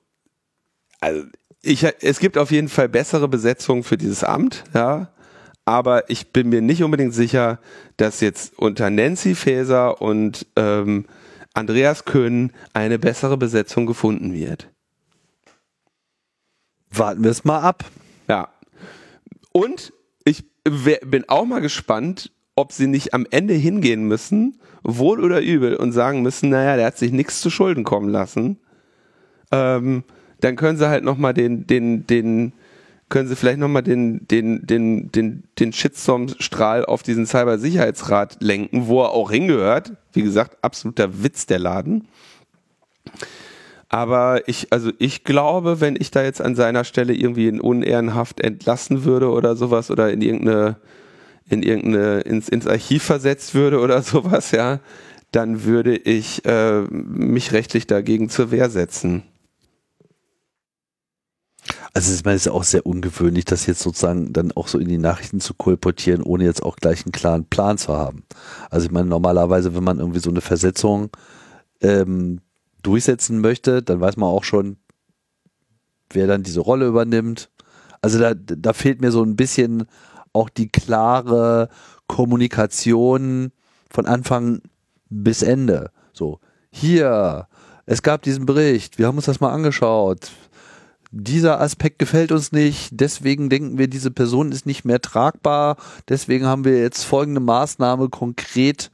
[1.00, 1.24] also
[1.62, 5.12] ich, es gibt auf jeden Fall bessere Besetzungen für dieses Amt, ja
[5.64, 7.58] aber ich bin mir nicht unbedingt sicher,
[7.96, 11.06] dass jetzt unter Nancy Faeser und ähm,
[11.54, 14.68] Andreas Köhn eine bessere Besetzung gefunden wird.
[16.90, 17.84] Warten wir es mal ab.
[18.28, 18.48] Ja.
[19.52, 19.92] Und
[20.24, 25.76] ich bin auch mal gespannt, ob sie nicht am Ende hingehen müssen, wohl oder übel,
[25.76, 28.58] und sagen müssen, naja, der hat sich nichts zu Schulden kommen lassen.
[29.50, 30.04] Ähm,
[30.40, 32.52] dann können sie halt nochmal den, den, den,
[33.14, 39.02] können Sie vielleicht nochmal den, den, den, den, den Shitstorm-Strahl auf diesen Cybersicherheitsrat lenken, wo
[39.02, 39.92] er auch hingehört.
[40.12, 42.08] Wie gesagt, absoluter Witz der Laden.
[43.88, 48.40] Aber ich, also ich glaube, wenn ich da jetzt an seiner Stelle irgendwie in Unehrenhaft
[48.40, 50.78] entlassen würde oder sowas oder in irgendeine,
[51.48, 54.80] in irgendeine, ins, ins Archiv versetzt würde oder sowas, ja,
[55.30, 59.22] dann würde ich äh, mich rechtlich dagegen zur Wehr setzen.
[61.96, 64.88] Also ich meine, es ist auch sehr ungewöhnlich, das jetzt sozusagen dann auch so in
[64.88, 68.24] die Nachrichten zu kolportieren, ohne jetzt auch gleich einen klaren Plan zu haben.
[68.68, 71.10] Also ich meine, normalerweise, wenn man irgendwie so eine Versetzung
[71.80, 72.40] ähm,
[72.82, 74.76] durchsetzen möchte, dann weiß man auch schon,
[76.10, 77.48] wer dann diese Rolle übernimmt.
[78.02, 79.86] Also da, da fehlt mir so ein bisschen
[80.32, 81.68] auch die klare
[82.08, 83.52] Kommunikation
[83.88, 84.62] von Anfang
[85.10, 85.92] bis Ende.
[86.12, 86.40] So,
[86.70, 87.46] hier,
[87.86, 90.32] es gab diesen Bericht, wir haben uns das mal angeschaut,
[91.14, 95.76] dieser Aspekt gefällt uns nicht, deswegen denken wir, diese Person ist nicht mehr tragbar,
[96.08, 98.90] deswegen haben wir jetzt folgende Maßnahme konkret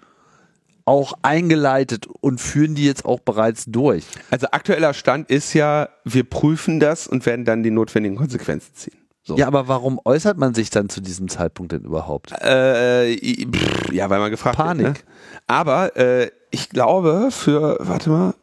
[0.84, 4.04] auch eingeleitet und führen die jetzt auch bereits durch.
[4.30, 8.96] Also aktueller Stand ist ja, wir prüfen das und werden dann die notwendigen Konsequenzen ziehen.
[9.22, 9.36] So.
[9.36, 12.32] Ja, aber warum äußert man sich dann zu diesem Zeitpunkt denn überhaupt?
[12.32, 14.86] Äh, pff, ja, weil man gefragt Panik.
[14.86, 14.96] wird.
[14.96, 15.04] Ne?
[15.46, 18.34] Aber äh, ich glaube, für, warte mal,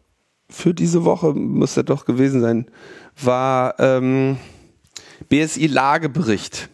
[0.50, 2.66] für diese Woche muss das doch gewesen sein,
[3.22, 4.38] war ähm,
[5.30, 6.70] BSI-Lagebericht.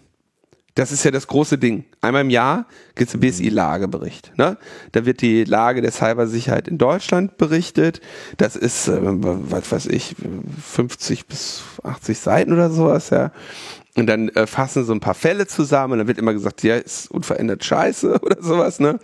[0.76, 1.86] Das ist ja das große Ding.
[2.02, 2.66] Einmal im Jahr
[2.96, 4.34] gibt es einen BSI-Lagebericht.
[4.38, 4.58] Ne?
[4.92, 8.02] Da wird die Lage der Cybersicherheit in Deutschland berichtet.
[8.38, 10.16] Das ist, äh, was weiß ich,
[10.64, 13.32] 50 bis 80 Seiten oder sowas, ja.
[13.96, 16.78] Und dann äh, fassen so ein paar Fälle zusammen und dann wird immer gesagt, ja,
[16.78, 19.00] ist unverändert scheiße oder sowas, ne?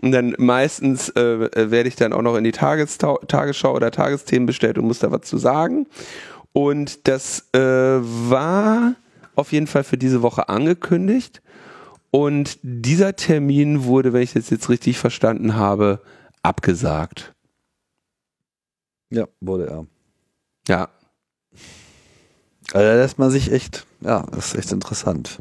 [0.00, 3.92] Und dann meistens äh, äh, werde ich dann auch noch in die Tagestau Tagesschau oder
[3.92, 5.86] Tagesthemen bestellt und muss da was zu sagen.
[6.52, 8.96] Und das äh, war
[9.36, 11.40] auf jeden Fall für diese Woche angekündigt.
[12.10, 16.02] Und dieser Termin wurde, wenn ich das jetzt richtig verstanden habe,
[16.42, 17.32] abgesagt.
[19.10, 19.86] Ja, wurde er.
[20.68, 20.88] Ja.
[22.72, 25.38] Also da lässt man sich echt, ja, das ist echt interessant.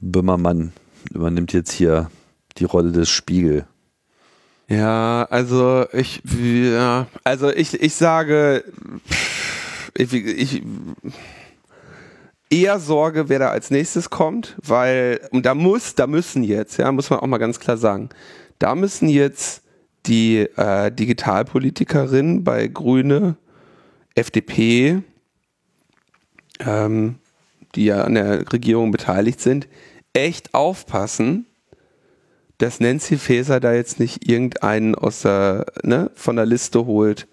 [0.00, 0.72] Böhmermann
[1.12, 2.10] übernimmt jetzt hier
[2.56, 3.66] die Rolle des Spiegel.
[4.68, 8.64] Ja, also ich, ja, also ich, ich sage,
[9.94, 10.62] ich, ich
[12.50, 16.92] eher Sorge, wer da als nächstes kommt, weil, und da muss, da müssen jetzt, ja,
[16.92, 18.10] muss man auch mal ganz klar sagen,
[18.58, 19.62] da müssen jetzt
[20.06, 23.36] die äh, Digitalpolitikerin bei Grüne,
[24.14, 25.02] FDP,
[26.66, 27.16] ähm,
[27.74, 29.68] die ja an der Regierung beteiligt sind,
[30.12, 31.46] echt aufpassen,
[32.58, 37.28] dass Nancy Faeser da jetzt nicht irgendeinen aus der, ne, von der Liste holt,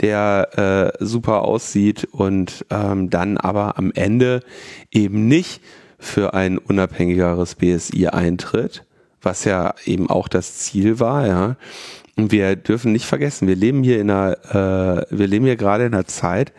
[0.00, 4.42] der äh, super aussieht und ähm, dann aber am Ende
[4.92, 5.60] eben nicht
[5.98, 8.84] für ein unabhängigeres BSI eintritt,
[9.20, 11.56] was ja eben auch das Ziel war, ja.
[12.16, 15.86] Und wir dürfen nicht vergessen, wir leben hier in einer, äh, wir leben hier gerade
[15.86, 16.52] in einer Zeit,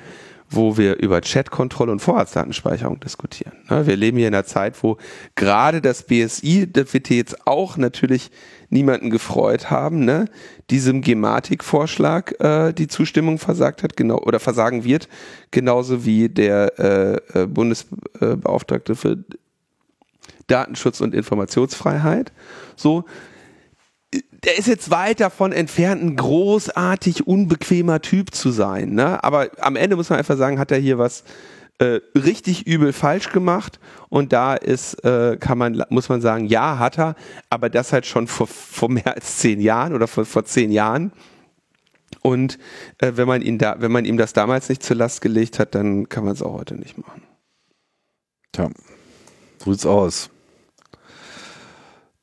[0.50, 3.54] wo wir über Chatkontrolle und Vorratsdatenspeicherung diskutieren.
[3.70, 3.86] Ne?
[3.86, 4.98] Wir leben hier in einer Zeit, wo
[5.36, 8.32] gerade das BSI, das wird hier jetzt auch natürlich
[8.70, 10.26] niemanden gefreut haben, ne?
[10.70, 15.08] diesem Gematik-Vorschlag äh, die Zustimmung versagt hat, genau oder versagen wird,
[15.52, 19.18] genauso wie der äh, äh Bundesbeauftragte für
[20.48, 22.32] Datenschutz und Informationsfreiheit.
[22.76, 23.06] So,
[24.44, 28.94] der ist jetzt weit davon entfernt, ein großartig unbequemer Typ zu sein.
[28.94, 29.24] Ne?
[29.24, 31.24] Aber am Ende muss man einfach sagen, hat er hier was
[31.80, 33.80] äh, richtig übel falsch gemacht.
[34.10, 37.16] Und da ist, äh, kann man, muss man sagen, ja, hat er,
[37.50, 41.12] aber das halt schon vor, vor mehr als zehn Jahren oder vor, vor zehn Jahren.
[42.22, 42.58] Und
[42.98, 45.76] äh, wenn man ihn da, wenn man ihm das damals nicht zur Last gelegt hat,
[45.76, 47.24] dann kann man es auch heute nicht machen.
[48.52, 48.70] Tja,
[49.64, 50.30] so sieht's aus.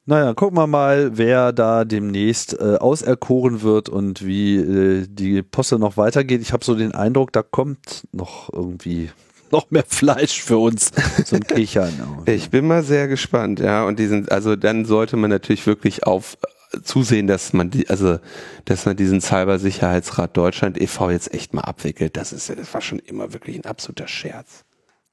[0.09, 5.81] Naja, gucken wir mal, wer da demnächst äh, auserkoren wird und wie äh, die Posse
[5.81, 6.41] noch weitergeht.
[6.43, 9.11] Ich habe so den Eindruck, da kommt noch irgendwie
[9.51, 10.93] noch mehr Fleisch für uns
[11.25, 11.93] zum Kichern.
[12.27, 13.85] ich bin mal sehr gespannt, ja.
[13.85, 16.39] Und diesen, also dann sollte man natürlich wirklich auf
[16.85, 18.19] zusehen, dass man die, also
[18.65, 21.11] dass man diesen Cybersicherheitsrat Deutschland e.V.
[21.11, 22.17] jetzt echt mal abwickelt.
[22.17, 24.65] Das ist, das war schon immer wirklich ein absoluter Scherz.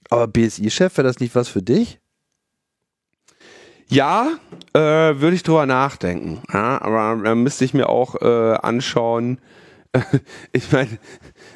[0.09, 1.99] Aber BSI-Chef, wäre das nicht was für dich?
[3.89, 4.31] Ja,
[4.73, 6.41] äh, würde ich drüber nachdenken.
[6.51, 9.39] Ja, aber da müsste ich mir auch äh, anschauen.
[10.51, 10.97] ich meine,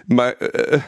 [0.08, 0.80] mal, äh,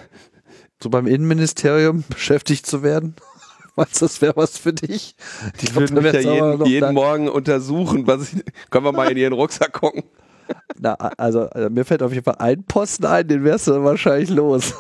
[0.82, 3.16] so beim Innenministerium beschäftigt zu werden?
[3.76, 5.16] Meinst du, das wäre was für dich?
[5.62, 8.08] Ich würden mich ja jeden, jeden Morgen untersuchen.
[8.08, 10.04] Was ich, können wir mal in ihren Rucksack gucken?
[10.78, 13.84] Na, also, also, mir fällt auf jeden Fall ein Posten ein, den wärst du dann
[13.84, 14.74] wahrscheinlich los.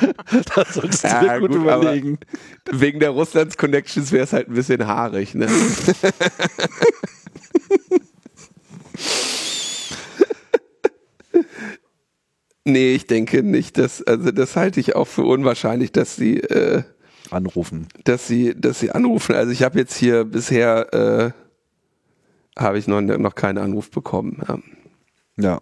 [0.54, 2.18] das solltest du ja, dir gut, gut überlegen.
[2.70, 5.46] Wegen der Russlands Connections wäre es halt ein bisschen haarig, ne?
[12.64, 16.82] nee, ich denke nicht, dass, also das halte ich auch für unwahrscheinlich, dass sie äh,
[17.30, 17.88] anrufen.
[18.04, 19.34] Dass sie, dass sie anrufen.
[19.34, 21.30] Also ich habe jetzt hier bisher äh,
[22.60, 24.42] habe ich noch, noch keinen Anruf bekommen.
[24.48, 24.58] Ja.
[25.36, 25.60] ja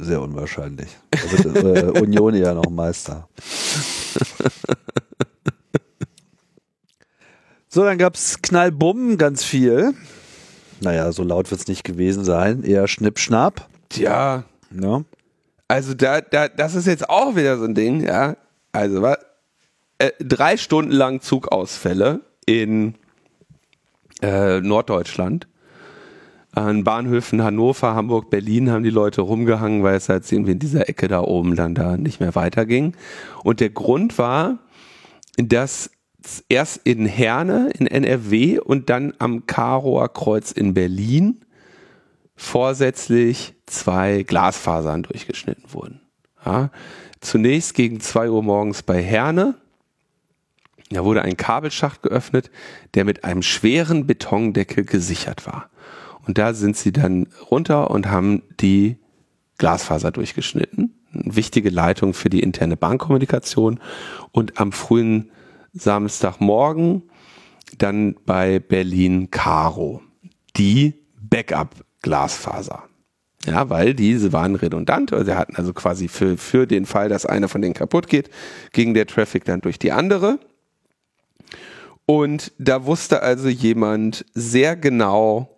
[0.00, 0.88] sehr unwahrscheinlich.
[1.10, 3.28] Da wird äh, Union ja noch Meister.
[7.70, 9.92] So, dann gab es Knallbumm ganz viel.
[10.80, 12.64] Naja, so laut wird es nicht gewesen sein.
[12.64, 13.68] Eher Schnipp-Schnapp.
[13.90, 14.44] Tja.
[14.70, 15.04] Ja.
[15.68, 18.36] Also da, da, das ist jetzt auch wieder so ein Ding, ja.
[18.72, 19.18] Also was?
[19.98, 22.94] Äh, drei Stunden lang Zugausfälle in
[24.22, 25.46] äh, Norddeutschland
[26.52, 30.88] an Bahnhöfen Hannover, Hamburg, Berlin haben die Leute rumgehangen, weil es halt irgendwie in dieser
[30.88, 32.94] Ecke da oben dann da nicht mehr weiterging.
[33.44, 34.58] Und der Grund war,
[35.36, 35.90] dass
[36.48, 41.44] erst in Herne in NRW und dann am Karower Kreuz in Berlin
[42.34, 46.00] vorsätzlich zwei Glasfasern durchgeschnitten wurden.
[46.44, 46.70] Ja,
[47.20, 49.54] zunächst gegen zwei Uhr morgens bei Herne.
[50.90, 52.50] Da wurde ein Kabelschacht geöffnet,
[52.94, 55.68] der mit einem schweren Betondeckel gesichert war.
[56.28, 58.98] Und da sind sie dann runter und haben die
[59.56, 60.94] Glasfaser durchgeschnitten.
[61.12, 63.80] Eine wichtige Leitung für die interne Bankkommunikation.
[64.30, 65.30] Und am frühen
[65.72, 67.02] Samstagmorgen
[67.78, 70.02] dann bei Berlin Caro
[70.56, 72.84] die Backup-Glasfaser.
[73.46, 77.24] Ja, weil diese waren redundant, also sie hatten also quasi für, für den Fall, dass
[77.24, 78.28] eine von denen kaputt geht,
[78.72, 80.38] ging der Traffic dann durch die andere.
[82.04, 85.57] Und da wusste also jemand sehr genau,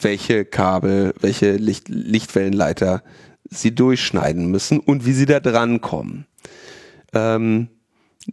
[0.00, 3.02] welche Kabel, welche Licht, Lichtwellenleiter
[3.50, 6.26] sie durchschneiden müssen und wie sie da dran kommen.
[7.12, 7.68] Ähm,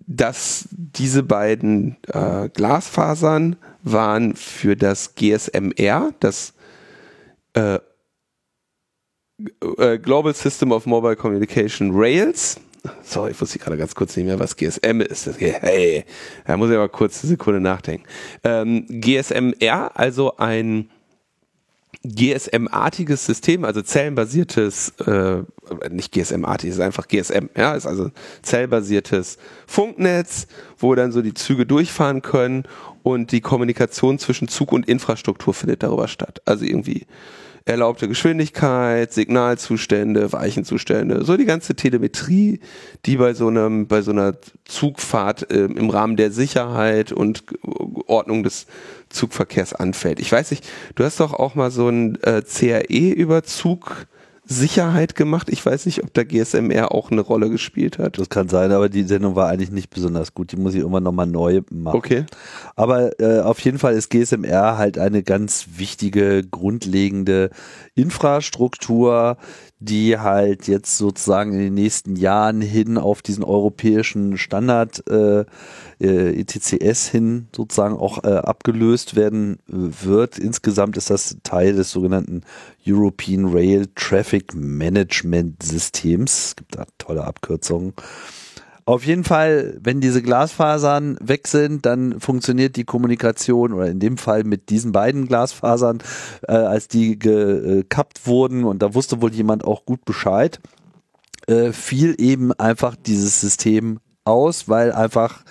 [0.07, 6.53] dass diese beiden äh, Glasfasern waren für das GSMR, das
[7.53, 7.79] äh,
[9.77, 12.59] äh, Global System of Mobile Communication Rails.
[13.03, 15.27] Sorry, ich wusste gerade ganz kurz nicht mehr, was GSM ist.
[15.39, 16.05] Hey,
[16.45, 18.05] da muss ich aber kurz eine Sekunde nachdenken.
[18.43, 20.89] Ähm, GSMR, also ein
[22.07, 25.43] GSM-artiges System, also zellenbasiertes, äh,
[25.89, 29.37] nicht GSM-artig, ist einfach GSM, ja, ist also zellbasiertes
[29.67, 30.47] Funknetz,
[30.77, 32.63] wo dann so die Züge durchfahren können
[33.03, 36.41] und die Kommunikation zwischen Zug und Infrastruktur findet darüber statt.
[36.45, 37.05] Also irgendwie
[37.65, 42.59] erlaubte Geschwindigkeit, Signalzustände, Weichenzustände, so die ganze Telemetrie,
[43.05, 44.35] die bei so einem, bei so einer
[44.65, 47.43] Zugfahrt äh, im Rahmen der Sicherheit und
[48.05, 48.67] Ordnung des
[49.09, 50.19] Zugverkehrs anfällt.
[50.19, 54.05] Ich weiß nicht, du hast doch auch mal so ein äh, CRE-Überzug
[54.47, 55.49] Sicherheit gemacht.
[55.49, 58.19] Ich weiß nicht, ob der GSMR auch eine Rolle gespielt hat.
[58.19, 60.51] Das kann sein, aber die Sendung war eigentlich nicht besonders gut.
[60.51, 61.97] Die muss ich irgendwann nochmal neu machen.
[61.97, 62.25] Okay.
[62.75, 67.49] Aber äh, auf jeden Fall ist GSMR halt eine ganz wichtige, grundlegende
[67.95, 69.37] Infrastruktur,
[69.79, 75.45] die halt jetzt sozusagen in den nächsten Jahren hin auf diesen europäischen Standard äh,
[75.99, 80.37] äh, ETCS hin sozusagen auch äh, abgelöst werden wird.
[80.37, 82.41] Insgesamt ist das Teil des sogenannten
[82.85, 86.47] European Rail Traffic Management Systems.
[86.47, 87.93] Es gibt da tolle Abkürzungen.
[88.87, 94.17] Auf jeden Fall, wenn diese Glasfasern weg sind, dann funktioniert die Kommunikation oder in dem
[94.17, 96.03] Fall mit diesen beiden Glasfasern,
[96.47, 100.59] äh, als die gekappt wurden und da wusste wohl jemand auch gut Bescheid,
[101.47, 105.43] äh, fiel eben einfach dieses System aus, weil einfach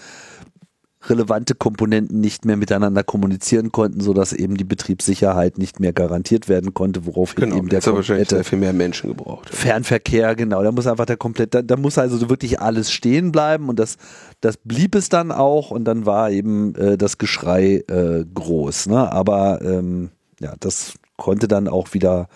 [1.09, 6.75] relevante Komponenten nicht mehr miteinander kommunizieren konnten, sodass eben die Betriebssicherheit nicht mehr garantiert werden
[6.75, 9.51] konnte, woraufhin Genau, eben der komplette viel mehr Menschen gebraucht.
[9.55, 13.69] Fernverkehr, genau, da muss einfach der komplette, da, da muss also wirklich alles stehen bleiben
[13.69, 13.97] und das,
[14.41, 18.87] das blieb es dann auch und dann war eben äh, das Geschrei äh, groß.
[18.87, 19.13] Ne?
[19.13, 22.29] Aber ähm, ja, das konnte dann auch wieder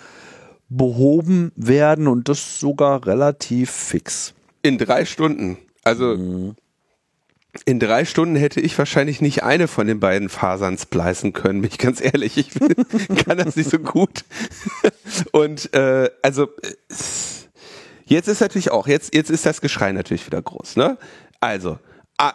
[0.68, 4.34] behoben werden und das sogar relativ fix.
[4.62, 5.56] In drei Stunden.
[5.84, 6.54] Also
[7.64, 11.70] in drei Stunden hätte ich wahrscheinlich nicht eine von den beiden Fasern splicen können, bin
[11.70, 12.36] ich ganz ehrlich.
[12.36, 12.50] Ich
[13.24, 14.24] kann das nicht so gut.
[15.32, 16.74] Und äh, also äh,
[18.04, 20.76] jetzt ist natürlich auch, jetzt, jetzt ist das Geschrei natürlich wieder groß.
[20.76, 20.98] Ne?
[21.40, 21.78] Also,
[22.18, 22.34] ah,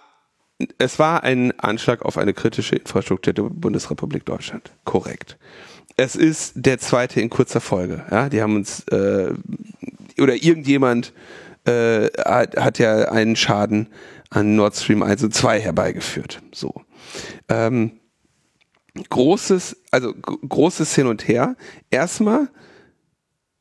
[0.78, 4.72] es war ein Anschlag auf eine kritische Infrastruktur der Bundesrepublik Deutschland.
[4.86, 5.38] Korrekt.
[5.96, 8.04] Es ist der zweite in kurzer Folge.
[8.10, 9.34] Ja, die haben uns äh,
[10.20, 11.14] oder irgendjemand
[11.66, 13.88] äh, hat, hat ja einen Schaden
[14.34, 16.42] an Nord Stream 1 und 2 herbeigeführt.
[16.54, 16.74] So.
[17.50, 18.00] Ähm,
[19.10, 21.56] großes, also großes Hin und Her.
[21.92, 22.50] Erstmal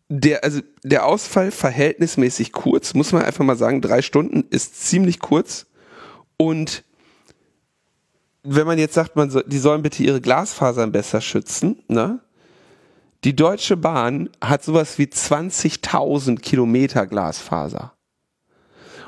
[0.08, 5.20] der, also der Ausfall verhältnismäßig kurz, muss man einfach mal sagen, drei Stunden ist ziemlich
[5.20, 5.66] kurz.
[6.36, 6.84] Und
[8.42, 12.20] wenn man jetzt sagt, man soll, die sollen bitte ihre Glasfasern besser schützen, ne?
[13.24, 17.92] Die Deutsche Bahn hat sowas wie 20.000 Kilometer Glasfaser.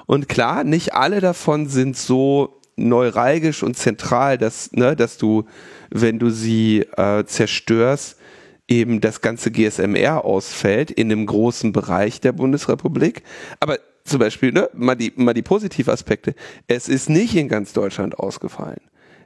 [0.07, 5.45] Und klar, nicht alle davon sind so neuralgisch und zentral, dass, ne, dass du,
[5.91, 8.19] wenn du sie äh, zerstörst,
[8.67, 13.23] eben das ganze GSMR ausfällt in einem großen Bereich der Bundesrepublik.
[13.61, 16.35] Aber zum Beispiel, ne, mal die, mal die Positivaspekte.
[16.67, 18.81] Es ist nicht in ganz Deutschland ausgefallen.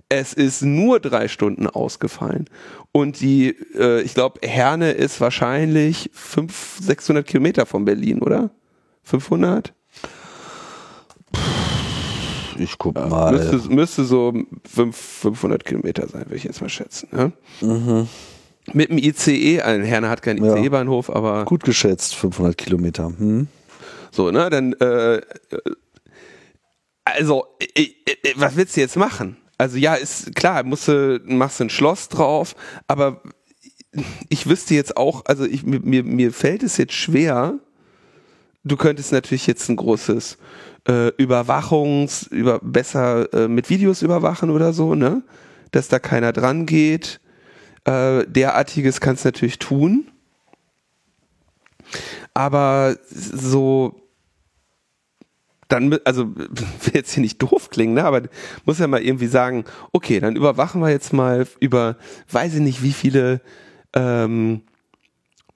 [0.09, 2.47] Es ist nur drei Stunden ausgefallen.
[2.93, 8.51] Und die, äh, ich glaube, Herne ist wahrscheinlich 500, 600 Kilometer von Berlin, oder?
[9.03, 9.74] 500?
[12.59, 13.32] Ich guck mal.
[13.32, 14.34] Müsste, müsste so
[14.68, 17.09] fünf, 500 Kilometer sein, würde ich jetzt mal schätzen.
[17.12, 18.06] Ne?
[18.72, 20.44] Mit dem ICE, ein Herne hat keinen.
[20.44, 23.12] ICE-Bahnhof, aber Gut geschätzt, 500 Kilometer.
[23.16, 23.48] Hm?
[24.11, 25.22] so, ne, dann, äh, äh,
[27.04, 29.36] also, äh, äh, was willst du jetzt machen?
[29.56, 32.54] Also ja, ist klar, musst du, machst du ein Schloss drauf,
[32.86, 33.22] aber
[34.28, 37.59] ich wüsste jetzt auch, also ich, mir, mir fällt es jetzt schwer,
[38.69, 40.39] du könntest natürlich jetzt ein großes
[40.89, 45.23] äh, Überwachungs, über, besser äh, mit Videos überwachen oder so, ne?
[45.71, 47.21] Dass da keiner dran geht.
[47.85, 50.09] Äh, derartiges kannst du natürlich tun.
[52.35, 54.01] Aber so,
[55.69, 58.05] dann, also will jetzt hier nicht doof klingen, ne?
[58.05, 58.23] aber
[58.64, 61.97] muss ja mal irgendwie sagen, okay, dann überwachen wir jetzt mal über,
[62.31, 63.41] weiß ich nicht, wie viele,
[63.95, 64.62] ähm,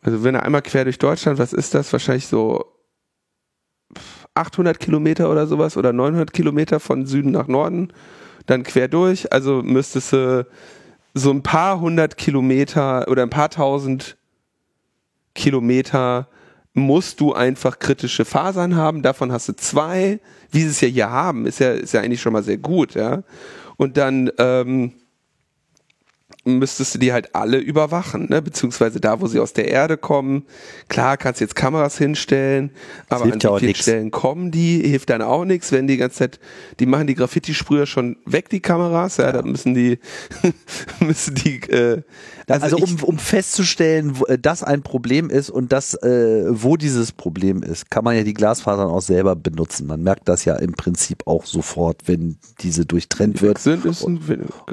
[0.00, 1.92] also wenn er einmal quer durch Deutschland, was ist das?
[1.92, 2.71] Wahrscheinlich so
[4.34, 7.92] 800 Kilometer oder sowas oder 900 Kilometer von Süden nach Norden,
[8.46, 9.32] dann quer durch.
[9.32, 10.46] Also müsstest du
[11.14, 14.16] so ein paar hundert Kilometer oder ein paar tausend
[15.34, 16.28] Kilometer
[16.74, 19.02] musst du einfach kritische Fasern haben.
[19.02, 20.20] Davon hast du zwei,
[20.50, 22.94] wie sie es ja hier haben, ist ja, ist ja eigentlich schon mal sehr gut,
[22.94, 23.22] ja.
[23.76, 24.92] Und dann ähm,
[26.44, 28.42] müsstest du die halt alle überwachen, ne?
[28.42, 30.44] beziehungsweise da, wo sie aus der Erde kommen.
[30.88, 32.70] Klar, kannst jetzt Kameras hinstellen,
[33.08, 33.74] aber an ja vielen.
[33.76, 36.40] Stellen kommen die, hilft dann auch nichts, wenn die ganze Zeit,
[36.80, 39.98] die machen die Graffiti-Sprüher schon weg, die Kameras, ja, da müssen die,
[41.00, 42.02] müssen die, äh,
[42.48, 46.76] Also, ich- um, um festzustellen, wo, äh, dass ein Problem ist und das, äh, wo
[46.76, 49.86] dieses Problem ist, kann man ja die Glasfasern auch selber benutzen.
[49.86, 53.58] Man merkt das ja im Prinzip auch sofort, wenn diese durchtrennt wird.
[53.58, 54.20] sind, ist ein,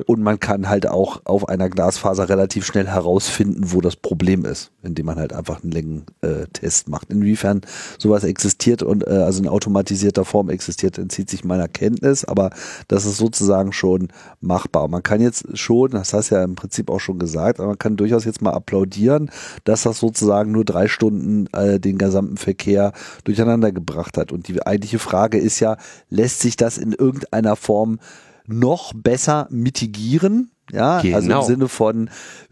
[0.08, 4.72] Und man kann halt auch auf einer Glasfaser relativ schnell herausfinden, wo das Problem ist,
[4.82, 7.12] indem man halt einfach einen Längentest macht.
[7.12, 7.62] Inwiefern
[7.98, 12.52] sowas existiert und äh, also in automatisierter Form existiert, entzieht sich meiner Kenntnis, aber
[12.88, 14.08] das ist sozusagen schon
[14.42, 14.88] machbar.
[14.88, 17.80] Man kann jetzt schon, das hast du ja im Prinzip auch schon gesagt, aber man
[17.80, 19.30] kann durchaus jetzt mal applaudieren,
[19.66, 22.94] dass das sozusagen nur drei Stunden äh, den gesamten Verkehr
[23.24, 24.32] durcheinander gebracht hat.
[24.32, 25.78] Und die eigentliche Frage ist ja,
[26.10, 28.00] lässt sich das in irgendeiner Form
[28.48, 30.52] noch besser mitigieren?
[30.72, 31.42] Ja, also im Genau.
[31.44, 32.10] Sinne von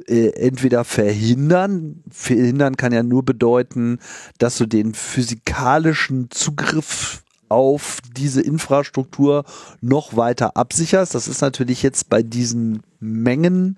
[0.07, 2.03] äh, entweder verhindern.
[2.09, 3.99] Verhindern kann ja nur bedeuten,
[4.38, 9.45] dass du den physikalischen Zugriff auf diese Infrastruktur
[9.82, 11.15] noch weiter absicherst.
[11.15, 13.76] Das ist natürlich jetzt bei diesen Mengen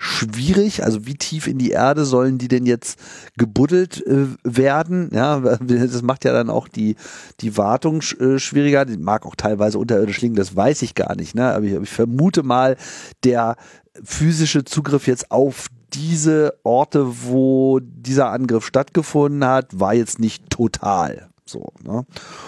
[0.00, 0.82] schwierig.
[0.82, 2.98] Also wie tief in die Erde sollen die denn jetzt
[3.36, 5.10] gebuddelt äh, werden?
[5.12, 6.96] Ja, das macht ja dann auch die,
[7.40, 8.86] die Wartung äh, schwieriger.
[8.86, 11.34] Die mag auch teilweise unterirdisch liegen, das weiß ich gar nicht.
[11.34, 11.52] Ne?
[11.52, 12.76] Aber ich, ich vermute mal,
[13.24, 13.56] der
[14.02, 21.28] physische Zugriff jetzt auf diese Orte, wo dieser Angriff stattgefunden hat, war jetzt nicht total.
[21.44, 22.06] So, ne?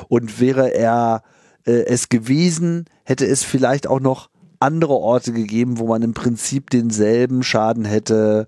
[0.08, 1.22] Und wäre er
[1.66, 4.30] äh, es gewesen, hätte es vielleicht auch noch
[4.62, 8.46] andere Orte gegeben, wo man im Prinzip denselben Schaden hätte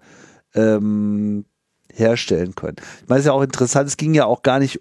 [0.55, 1.45] ähm,
[1.93, 2.77] herstellen können.
[3.03, 4.81] Ich meine, es ist ja auch interessant, es ging ja auch gar nicht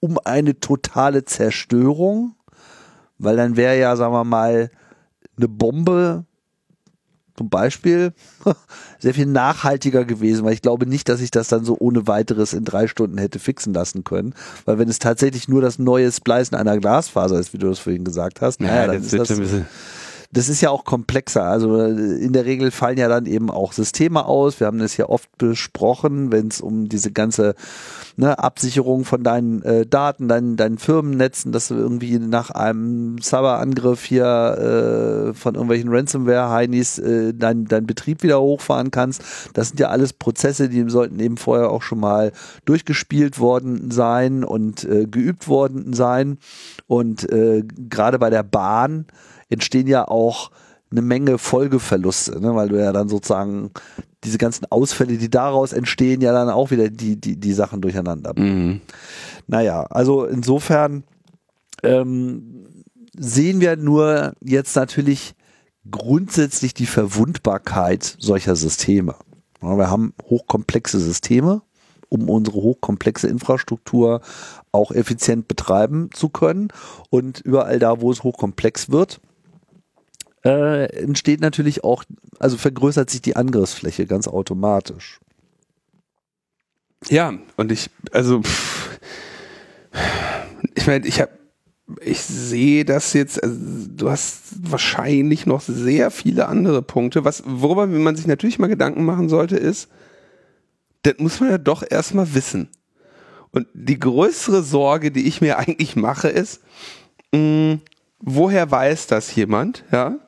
[0.00, 2.34] um eine totale Zerstörung,
[3.18, 4.70] weil dann wäre ja, sagen wir mal,
[5.36, 6.24] eine Bombe
[7.36, 8.12] zum Beispiel
[8.98, 12.52] sehr viel nachhaltiger gewesen, weil ich glaube nicht, dass ich das dann so ohne weiteres
[12.52, 14.34] in drei Stunden hätte fixen lassen können.
[14.66, 18.04] Weil wenn es tatsächlich nur das neue Splicen einer Glasfaser ist, wie du das vorhin
[18.04, 19.28] gesagt hast, naja, dann ist das,
[20.32, 21.42] das ist ja auch komplexer.
[21.42, 24.60] Also äh, in der Regel fallen ja dann eben auch Systeme aus.
[24.60, 27.54] Wir haben das ja oft besprochen, wenn es um diese ganze
[28.16, 34.04] ne, Absicherung von deinen äh, Daten, deinen, deinen Firmennetzen, dass du irgendwie nach einem Cyberangriff
[34.04, 39.22] hier äh, von irgendwelchen Ransomware-Heinis äh, deinen dein Betrieb wieder hochfahren kannst.
[39.54, 42.32] Das sind ja alles Prozesse, die sollten eben vorher auch schon mal
[42.64, 46.38] durchgespielt worden sein und äh, geübt worden sein.
[46.86, 49.06] Und äh, gerade bei der Bahn
[49.50, 50.50] entstehen ja auch
[50.90, 52.54] eine Menge Folgeverluste, ne?
[52.54, 53.70] weil du ja dann sozusagen
[54.24, 58.32] diese ganzen Ausfälle, die daraus entstehen, ja dann auch wieder die, die, die Sachen durcheinander.
[58.36, 58.80] Mhm.
[59.46, 61.04] Naja, also insofern
[61.82, 62.66] ähm,
[63.16, 65.34] sehen wir nur jetzt natürlich
[65.90, 69.14] grundsätzlich die Verwundbarkeit solcher Systeme.
[69.62, 71.62] Ja, wir haben hochkomplexe Systeme,
[72.08, 74.20] um unsere hochkomplexe Infrastruktur
[74.72, 76.68] auch effizient betreiben zu können.
[77.10, 79.20] Und überall da, wo es hochkomplex wird,
[80.44, 82.04] äh, entsteht natürlich auch,
[82.38, 85.20] also vergrößert sich die Angriffsfläche ganz automatisch.
[87.08, 89.00] Ja, und ich, also, pff,
[90.74, 91.32] ich meine, ich habe,
[92.02, 93.56] ich sehe das jetzt, also,
[93.88, 97.24] du hast wahrscheinlich noch sehr viele andere Punkte.
[97.24, 99.88] Was, worüber man sich natürlich mal Gedanken machen sollte, ist,
[101.02, 102.68] das muss man ja doch erstmal wissen.
[103.50, 106.60] Und die größere Sorge, die ich mir eigentlich mache, ist,
[107.32, 107.80] mh, hm,
[108.20, 110.18] woher weiß das jemand, ja?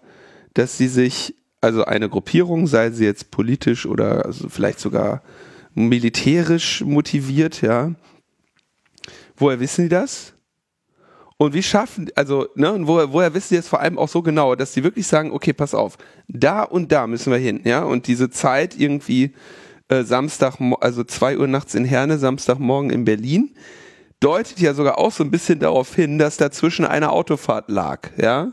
[0.55, 5.23] Dass sie sich, also eine Gruppierung, sei sie jetzt politisch oder also vielleicht sogar
[5.75, 7.93] militärisch motiviert, ja.
[9.37, 10.35] Woher wissen die das?
[11.39, 14.23] Und wie schaffen, also, ne, und woher, woher wissen die es vor allem auch so
[14.23, 15.99] genau, dass die wirklich sagen, okay, pass auf,
[16.29, 19.35] da und da müssen wir hin, ja, und diese Zeit irgendwie
[19.89, 23.55] äh, Samstag, also zwei Uhr nachts in Herne, Samstagmorgen in Berlin,
[24.21, 28.53] deutet ja sogar auch so ein bisschen darauf hin, dass dazwischen eine Autofahrt lag, ja.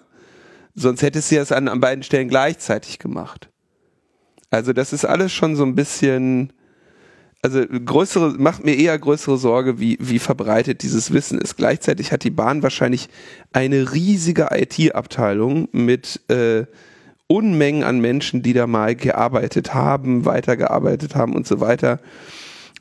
[0.79, 3.49] Sonst hätte sie es an, an beiden Stellen gleichzeitig gemacht.
[4.49, 6.53] Also das ist alles schon so ein bisschen,
[7.41, 11.57] also größere, macht mir eher größere Sorge, wie, wie verbreitet dieses Wissen ist.
[11.57, 13.09] Gleichzeitig hat die Bahn wahrscheinlich
[13.51, 16.65] eine riesige IT-Abteilung mit äh,
[17.27, 21.99] Unmengen an Menschen, die da mal gearbeitet haben, weitergearbeitet haben und so weiter,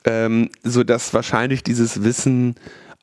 [0.05, 2.55] ähm, so dass wahrscheinlich dieses Wissen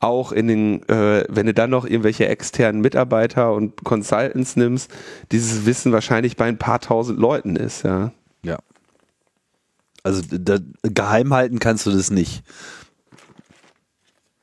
[0.06, 4.90] auch in den, äh, wenn du dann noch irgendwelche externen Mitarbeiter und Consultants nimmst,
[5.32, 8.12] dieses Wissen wahrscheinlich bei ein paar tausend Leuten ist, ja.
[8.44, 8.60] Ja.
[10.04, 12.44] Also da, geheim halten kannst du das nicht.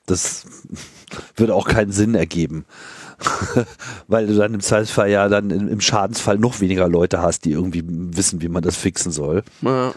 [0.06, 0.44] Das
[1.36, 2.64] würde auch keinen Sinn ergeben.
[4.08, 7.84] Weil du dann im Zweifelsfall ja dann im Schadensfall noch weniger Leute hast, die irgendwie
[7.86, 9.44] wissen, wie man das fixen soll.
[9.60, 9.94] Ja.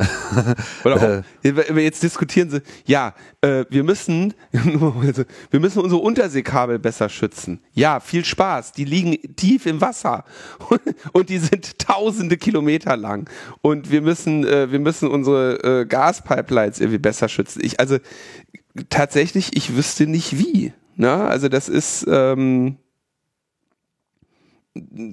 [0.84, 1.02] Oder auch,
[1.44, 1.82] äh.
[1.82, 7.60] jetzt diskutieren sie, ja, äh, wir müssen, wir müssen unsere Unterseekabel besser schützen.
[7.72, 8.72] Ja, viel Spaß.
[8.72, 10.24] Die liegen tief im Wasser
[11.12, 13.28] und die sind tausende Kilometer lang.
[13.60, 17.60] Und wir müssen, äh, wir müssen unsere Gaspipelines irgendwie besser schützen.
[17.62, 17.98] Ich, also
[18.88, 20.72] tatsächlich, ich wüsste nicht wie.
[20.96, 21.24] Na, ne?
[21.24, 22.76] also das ist, ähm,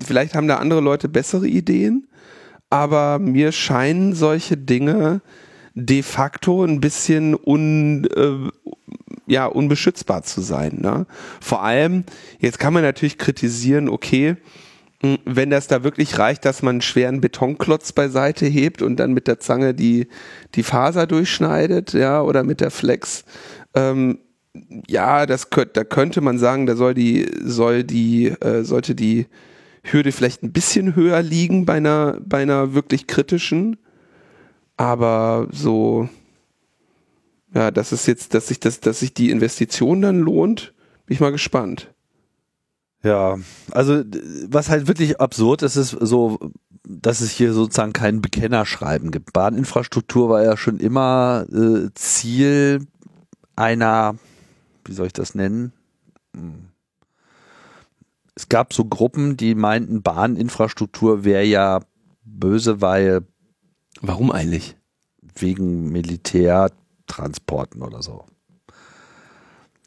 [0.04, 2.08] vielleicht haben da andere Leute bessere Ideen
[2.70, 5.22] aber mir scheinen solche Dinge
[5.74, 8.50] de facto ein bisschen un, äh,
[9.28, 10.80] ja, unbeschützbar zu sein.
[10.82, 11.06] Ne?
[11.40, 12.04] Vor allem,
[12.40, 14.38] jetzt kann man natürlich kritisieren, okay,
[15.02, 19.14] hm, wenn das da wirklich reicht, dass man einen schweren Betonklotz beiseite hebt und dann
[19.14, 20.08] mit der Zange die,
[20.56, 23.24] die Faser durchschneidet, ja, oder mit der Flex,
[23.76, 24.18] ähm,
[24.88, 29.28] ja, das könnte, da könnte man sagen, da soll die, soll die, äh, sollte die
[29.92, 33.78] Hürde vielleicht ein bisschen höher liegen bei einer, bei einer wirklich kritischen.
[34.76, 36.08] Aber so,
[37.54, 40.74] ja, dass es jetzt, dass sich das, dass sich die Investition dann lohnt,
[41.06, 41.94] bin ich mal gespannt.
[43.04, 43.38] Ja,
[43.72, 44.04] also
[44.50, 46.52] was halt wirklich absurd ist, ist so,
[46.84, 49.34] dass es hier sozusagen kein Bekennerschreiben gibt.
[49.34, 52.86] Bahninfrastruktur war ja schon immer äh, Ziel
[53.56, 54.16] einer,
[54.86, 55.74] wie soll ich das nennen?
[56.36, 56.70] Hm
[58.38, 61.80] es gab so Gruppen, die meinten, Bahninfrastruktur wäre ja
[62.24, 63.22] böse, weil.
[64.02, 64.78] Warum eigentlich?
[65.40, 68.24] Wegen Militärtransporten oder so.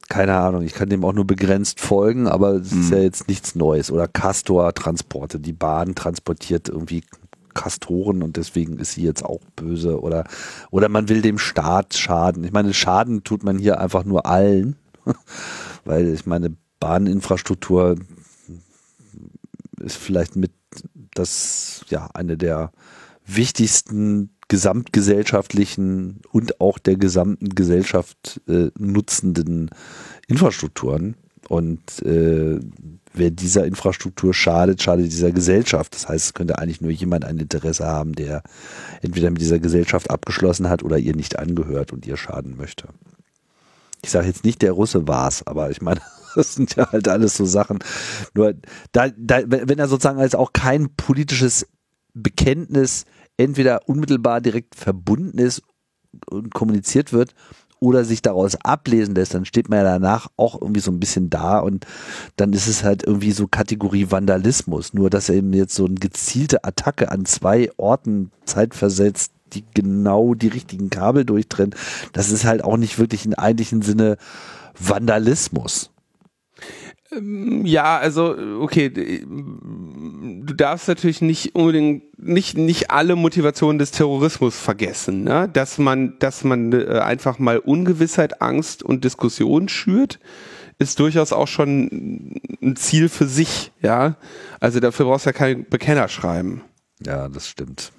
[0.09, 2.97] keine Ahnung, ich kann dem auch nur begrenzt folgen, aber es ist Mhm.
[2.97, 3.93] ja jetzt nichts Neues.
[3.93, 5.39] Oder Castor-Transporte.
[5.39, 7.05] Die Bahn transportiert irgendwie
[7.55, 10.01] Kastoren und deswegen ist sie jetzt auch böse.
[10.01, 10.25] Oder,
[10.73, 12.43] oder man will dem Staat schaden.
[12.43, 14.75] Ich meine, Schaden tut man hier einfach nur allen.
[15.85, 17.95] Weil ich meine, Bahninfrastruktur
[19.81, 20.53] ist vielleicht mit
[21.15, 22.73] das, ja, eine der
[23.27, 29.71] wichtigsten gesamtgesellschaftlichen und auch der gesamten Gesellschaft äh, nutzenden
[30.27, 31.15] Infrastrukturen.
[31.49, 32.61] Und äh,
[33.13, 35.95] wer dieser Infrastruktur schadet, schadet dieser Gesellschaft.
[35.95, 38.43] Das heißt, es könnte eigentlich nur jemand ein Interesse haben, der
[39.03, 42.89] entweder mit dieser Gesellschaft abgeschlossen hat oder ihr nicht angehört und ihr schaden möchte.
[44.03, 46.01] Ich sage jetzt nicht, der Russe war's, aber ich meine,
[46.35, 47.79] das sind ja halt alles so Sachen.
[48.35, 48.55] Nur,
[48.93, 51.67] da, da, wenn er sozusagen als auch kein politisches
[52.15, 53.05] Bekenntnis
[53.37, 55.63] entweder unmittelbar direkt verbunden ist
[56.29, 57.35] und kommuniziert wird
[57.79, 61.31] oder sich daraus ablesen lässt, dann steht man ja danach auch irgendwie so ein bisschen
[61.31, 61.87] da und
[62.37, 64.93] dann ist es halt irgendwie so Kategorie Vandalismus.
[64.93, 70.35] Nur, dass er eben jetzt so eine gezielte Attacke an zwei Orten zeitversetzt, die genau
[70.35, 71.75] die richtigen Kabel durchtrennen,
[72.13, 74.19] das ist halt auch nicht wirklich im eigentlichen Sinne
[74.79, 75.91] Vandalismus.
[77.65, 85.25] Ja, also okay, du darfst natürlich nicht unbedingt nicht nicht alle Motivationen des Terrorismus vergessen,
[85.25, 85.49] ne?
[85.53, 90.21] dass man dass man äh, einfach mal Ungewissheit, Angst und Diskussion schürt,
[90.79, 94.17] ist durchaus auch schon ein Ziel für sich, ja.
[94.61, 96.63] Also dafür brauchst du ja kein Bekennerschreiben.
[97.05, 97.93] Ja, das stimmt.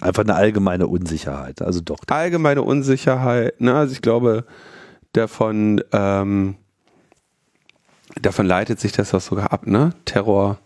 [0.00, 1.98] Einfach eine allgemeine Unsicherheit, also doch.
[2.08, 3.74] Allgemeine Unsicherheit, ne?
[3.74, 4.44] Also ich glaube
[5.12, 6.56] davon ähm,
[8.22, 9.92] davon leitet sich das auch sogar ab, ne?
[10.04, 10.58] Terror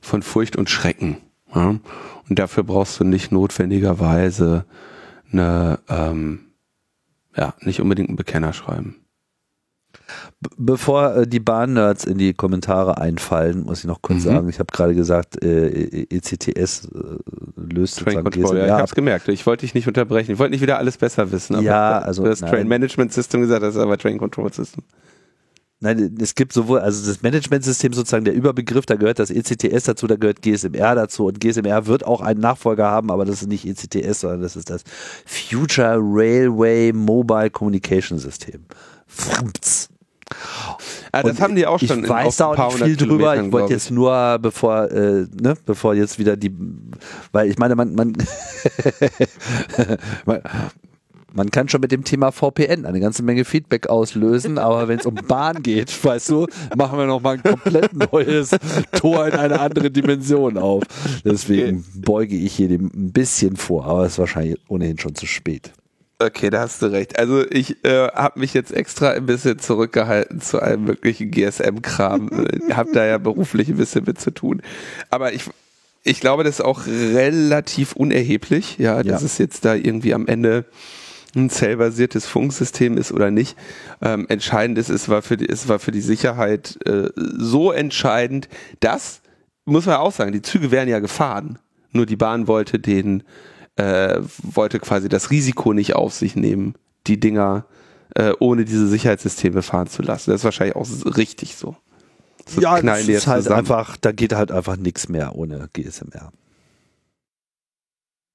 [0.00, 1.18] von Furcht und Schrecken.
[1.54, 1.68] Ja?
[2.28, 4.64] Und dafür brauchst du nicht notwendigerweise
[5.32, 6.40] eine, ähm,
[7.36, 8.96] ja, nicht unbedingt einen Bekenner schreiben.
[10.56, 14.22] Bevor äh, die Bahn-Nerds in die Kommentare einfallen, muss ich noch kurz Mhm.
[14.28, 16.98] sagen, ich habe gerade gesagt, äh, ECTS äh,
[17.56, 18.80] löst Train Control, ja, ich ab.
[18.82, 19.28] hab's gemerkt.
[19.28, 20.32] Ich wollte dich nicht unterbrechen.
[20.32, 21.54] Ich wollte nicht wieder alles besser wissen.
[21.56, 22.50] Aber Ja, also, Du hast nein.
[22.50, 24.84] Train Management System gesagt, das ist aber Train Control System.
[25.80, 30.08] Nein, es gibt sowohl, also das Managementsystem sozusagen der Überbegriff, da gehört das ECTS dazu,
[30.08, 33.64] da gehört GSMR dazu und GSMR wird auch einen Nachfolger haben, aber das ist nicht
[33.64, 34.82] ECTS, sondern das ist das
[35.24, 38.64] Future Railway Mobile Communication System.
[39.06, 39.88] FRMTS.
[41.12, 43.40] Ah, das Und haben die auch schon Ich weiß da auch nicht viel drüber.
[43.40, 46.54] Ich wollte jetzt nur, bevor, äh, ne, bevor jetzt wieder die,
[47.32, 48.12] weil ich meine, man, man,
[50.26, 50.42] man,
[51.32, 55.06] man kann schon mit dem Thema VPN eine ganze Menge Feedback auslösen, aber wenn es
[55.06, 58.50] um Bahn geht, weißt du, machen wir noch mal ein komplett neues
[58.92, 60.84] Tor in eine andere Dimension auf.
[61.24, 65.26] Deswegen beuge ich hier dem ein bisschen vor, aber es ist wahrscheinlich ohnehin schon zu
[65.26, 65.72] spät.
[66.20, 67.16] Okay, da hast du recht.
[67.16, 72.46] Also ich äh, habe mich jetzt extra ein bisschen zurückgehalten zu einem möglichen GSM-Kram.
[72.68, 74.60] Ich habe da ja beruflich ein bisschen mit zu tun.
[75.10, 75.44] Aber ich,
[76.02, 79.26] ich glaube, das ist auch relativ unerheblich, ja, dass Ja.
[79.26, 80.64] es jetzt da irgendwie am Ende
[81.36, 83.56] ein zellbasiertes Funksystem ist oder nicht.
[84.00, 88.48] Ähm, entscheidend ist, es war für die, es war für die Sicherheit äh, so entscheidend,
[88.80, 89.20] dass,
[89.64, 91.58] muss man auch sagen, die Züge wären ja gefahren.
[91.92, 93.22] Nur die Bahn wollte den,
[93.76, 96.74] äh, wollte quasi das Risiko nicht auf sich nehmen,
[97.06, 97.66] die Dinger
[98.14, 100.30] äh, ohne diese Sicherheitssysteme fahren zu lassen.
[100.30, 101.76] Das ist wahrscheinlich auch richtig so.
[102.46, 103.60] So ja, das ist halt zusammen.
[103.60, 106.32] einfach, da geht halt einfach nichts mehr ohne GSMR.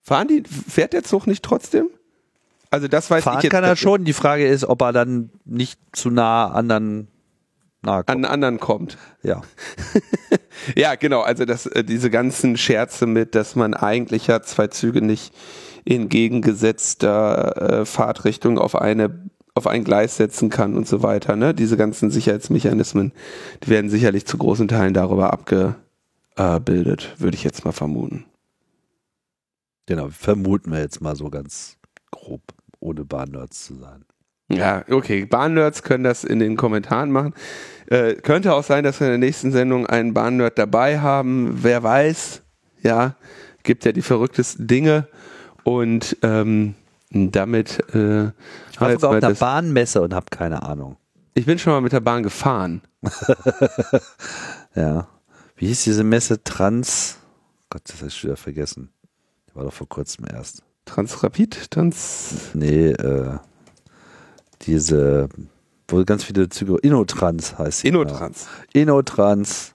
[0.03, 1.87] Fahren die, fährt der Zug nicht trotzdem?
[2.73, 4.03] Also das weiß Fahren ich jetzt kann er schon.
[4.03, 7.07] Die Frage ist, ob er dann nicht zu nah anderen
[7.83, 8.09] nahe kommt.
[8.09, 8.97] an anderen kommt.
[9.21, 9.41] ja.
[10.75, 11.21] Ja, genau.
[11.21, 15.33] Also das, äh, diese ganzen Scherze mit, dass man eigentlich ja zwei Züge nicht
[15.83, 21.35] in gegengesetzter äh, Fahrtrichtung auf eine auf ein Gleis setzen kann und so weiter.
[21.35, 21.53] Ne?
[21.53, 23.11] Diese ganzen Sicherheitsmechanismen,
[23.63, 28.25] die werden sicherlich zu großen Teilen darüber abgebildet, würde ich jetzt mal vermuten.
[29.85, 31.77] Genau, vermuten wir jetzt mal so ganz
[32.23, 32.41] grob,
[32.83, 34.05] ohne Bahnnerds zu sein.
[34.49, 35.25] Ja, okay.
[35.25, 37.33] Bahnnerds können das in den Kommentaren machen.
[37.87, 41.63] Äh, könnte auch sein, dass wir in der nächsten Sendung einen Bahnnerd dabei haben.
[41.63, 42.41] Wer weiß.
[42.81, 43.15] Ja,
[43.63, 45.07] gibt ja die verrücktesten Dinge.
[45.63, 46.75] Und ähm,
[47.09, 47.79] damit.
[47.95, 48.31] Äh,
[48.71, 50.97] Ich war jetzt sogar auf einer Bahnmesse und habe keine Ahnung.
[51.35, 52.81] ich bin schon mal mit der Bahn gefahren.
[54.75, 55.07] Ja.
[55.55, 56.43] Wie hieß diese Messe?
[56.43, 57.17] Trans.
[57.69, 58.89] Gott, das habe ich schon wieder vergessen.
[59.49, 60.63] Die war doch vor kurzem erst.
[60.85, 61.71] Transrapid?
[61.71, 62.51] Trans.
[62.53, 63.37] Nee, äh,
[64.63, 65.29] diese,
[65.87, 67.87] wo ganz viele Züge, Innotrans heißt sie.
[67.87, 68.47] Innotrans.
[68.73, 68.97] Genau.
[68.97, 69.73] Innotrans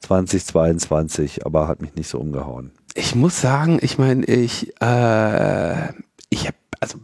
[0.00, 2.72] 2022, aber hat mich nicht so umgehauen.
[2.94, 5.88] Ich muss sagen, ich meine, ich, äh,
[6.30, 6.98] ich habe also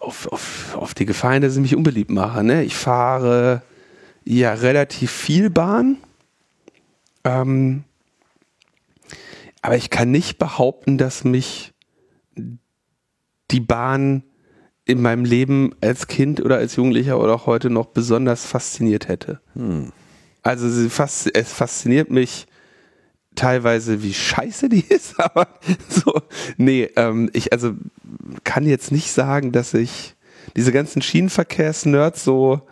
[0.00, 2.42] auf, auf, auf die Gefahren, dass ich mich unbeliebt mache.
[2.42, 2.64] Ne?
[2.64, 3.62] Ich fahre
[4.24, 5.98] ja relativ viel Bahn.
[7.24, 7.84] Ähm,
[9.60, 11.72] aber ich kann nicht behaupten, dass mich
[13.50, 14.22] die Bahn
[14.84, 19.40] in meinem Leben als Kind oder als Jugendlicher oder auch heute noch besonders fasziniert hätte.
[19.54, 19.92] Hm.
[20.42, 22.46] Also sie fas es fasziniert mich
[23.34, 25.48] teilweise, wie scheiße die ist, aber
[25.88, 26.22] so,
[26.56, 27.74] nee, ähm, ich also
[28.44, 30.16] kann jetzt nicht sagen, dass ich
[30.56, 32.62] diese ganzen Schienenverkehrsnerds so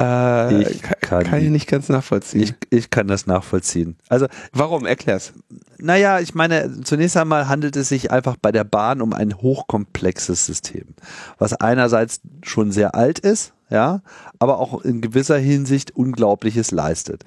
[0.00, 2.42] äh, ich kann, kann ich nicht ganz nachvollziehen.
[2.42, 3.96] Ich, ich kann das nachvollziehen.
[4.08, 4.84] Also warum?
[4.84, 5.32] Erklär's.
[5.78, 10.46] Naja, ich meine, zunächst einmal handelt es sich einfach bei der Bahn um ein hochkomplexes
[10.46, 10.94] System,
[11.38, 14.00] was einerseits schon sehr alt ist, ja,
[14.38, 17.24] aber auch in gewisser Hinsicht Unglaubliches leistet.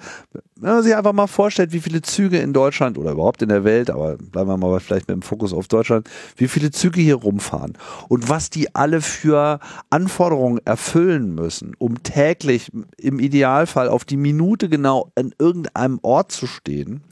[0.56, 3.64] Wenn man sich einfach mal vorstellt, wie viele Züge in Deutschland oder überhaupt in der
[3.64, 7.16] Welt, aber bleiben wir mal vielleicht mit dem Fokus auf Deutschland, wie viele Züge hier
[7.16, 7.76] rumfahren
[8.08, 9.60] und was die alle für
[9.90, 16.46] Anforderungen erfüllen müssen, um täglich im Idealfall auf die Minute genau an irgendeinem Ort zu
[16.46, 17.02] stehen,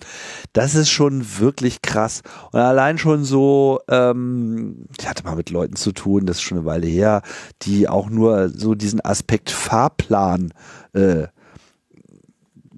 [0.55, 2.23] das ist schon wirklich krass.
[2.53, 6.59] Und allein schon so, ähm, ich hatte mal mit Leuten zu tun, das ist schon
[6.59, 7.23] eine Weile her,
[7.63, 10.53] die auch nur so diesen Aspekt Fahrplan
[10.93, 11.27] äh,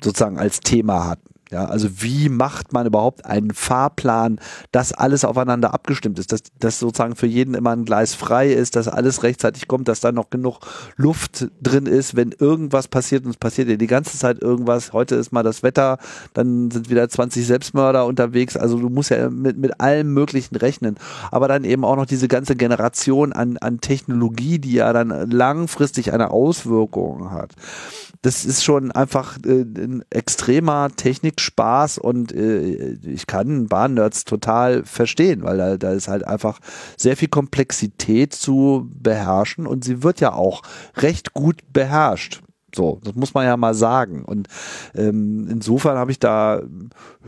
[0.03, 1.30] sozusagen als Thema hatten.
[1.51, 4.39] Ja, also wie macht man überhaupt einen Fahrplan,
[4.71, 8.77] dass alles aufeinander abgestimmt ist, dass, dass sozusagen für jeden immer ein Gleis frei ist,
[8.77, 10.61] dass alles rechtzeitig kommt, dass da noch genug
[10.97, 14.93] Luft drin ist, wenn irgendwas passiert und es passiert ja die ganze Zeit irgendwas.
[14.93, 15.99] Heute ist mal das Wetter,
[16.35, 18.57] dann sind wieder 20 Selbstmörder unterwegs.
[18.57, 20.99] Also du musst ja mit, mit allem Möglichen rechnen.
[21.33, 26.13] Aber dann eben auch noch diese ganze Generation an, an Technologie, die ja dann langfristig
[26.13, 27.57] eine Auswirkung hat
[28.23, 30.89] das ist schon einfach äh, ein extremer
[31.41, 36.59] Technikspaß und äh, ich kann Bahnnerds total verstehen, weil da, da ist halt einfach
[36.97, 40.63] sehr viel Komplexität zu beherrschen und sie wird ja auch
[40.97, 42.43] recht gut beherrscht.
[42.75, 44.25] So, das muss man ja mal sagen.
[44.25, 44.49] Und
[44.95, 46.63] ähm, insofern habe ich da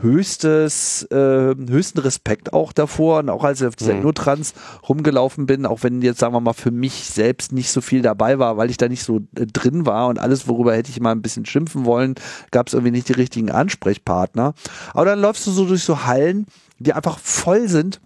[0.01, 3.19] höchstes, äh, höchsten Respekt auch davor.
[3.19, 4.01] Und auch als ich auf dieser mhm.
[4.01, 4.53] Innotrans
[4.87, 8.39] rumgelaufen bin, auch wenn jetzt, sagen wir mal, für mich selbst nicht so viel dabei
[8.39, 11.11] war, weil ich da nicht so äh, drin war und alles, worüber hätte ich mal
[11.11, 12.15] ein bisschen schimpfen wollen,
[12.51, 14.53] gab es irgendwie nicht die richtigen Ansprechpartner.
[14.93, 16.45] Aber dann läufst du so durch so Hallen,
[16.79, 18.01] die einfach voll sind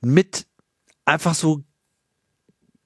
[0.00, 0.46] mit
[1.04, 1.62] einfach so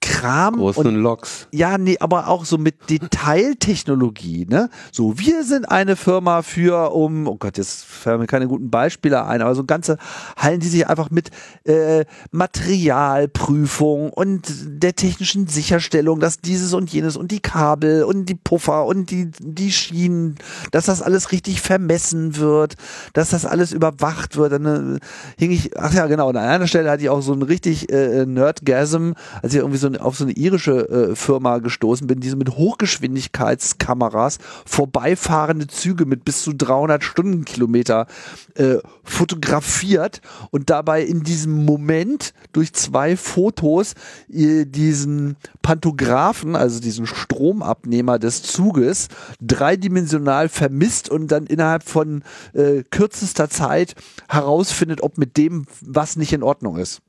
[0.00, 0.56] Kram.
[0.56, 1.48] Großen und, Loks.
[1.52, 4.70] Ja, nee, aber auch so mit Detailtechnologie, ne?
[4.92, 9.24] So, wir sind eine Firma für, um, oh Gott, jetzt fallen mir keine guten Beispiele
[9.24, 9.98] ein, aber so ganze
[10.36, 11.30] Hallen, die sich einfach mit
[11.64, 18.36] äh, Materialprüfung und der technischen Sicherstellung, dass dieses und jenes und die Kabel und die
[18.36, 20.36] Puffer und die, die Schienen,
[20.70, 22.76] dass das alles richtig vermessen wird,
[23.12, 24.52] dass das alles überwacht wird.
[24.52, 25.00] Dann äh,
[25.38, 28.24] hing ich, ach ja, genau, an einer Stelle hatte ich auch so ein richtig äh,
[28.24, 29.12] Nerdgasm,
[29.42, 32.36] als ich irgendwie so ein auf so eine irische äh, Firma gestoßen bin, die so
[32.36, 38.06] mit Hochgeschwindigkeitskameras vorbeifahrende Züge mit bis zu 300 Stundenkilometer
[38.54, 40.20] äh, fotografiert
[40.50, 43.94] und dabei in diesem Moment durch zwei Fotos
[44.32, 49.08] äh, diesen Pantographen, also diesen Stromabnehmer des Zuges,
[49.40, 53.94] dreidimensional vermisst und dann innerhalb von äh, kürzester Zeit
[54.28, 57.00] herausfindet, ob mit dem was nicht in Ordnung ist.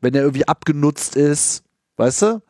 [0.00, 1.62] Wenn er irgendwie abgenutzt ist
[2.02, 2.42] weißt du?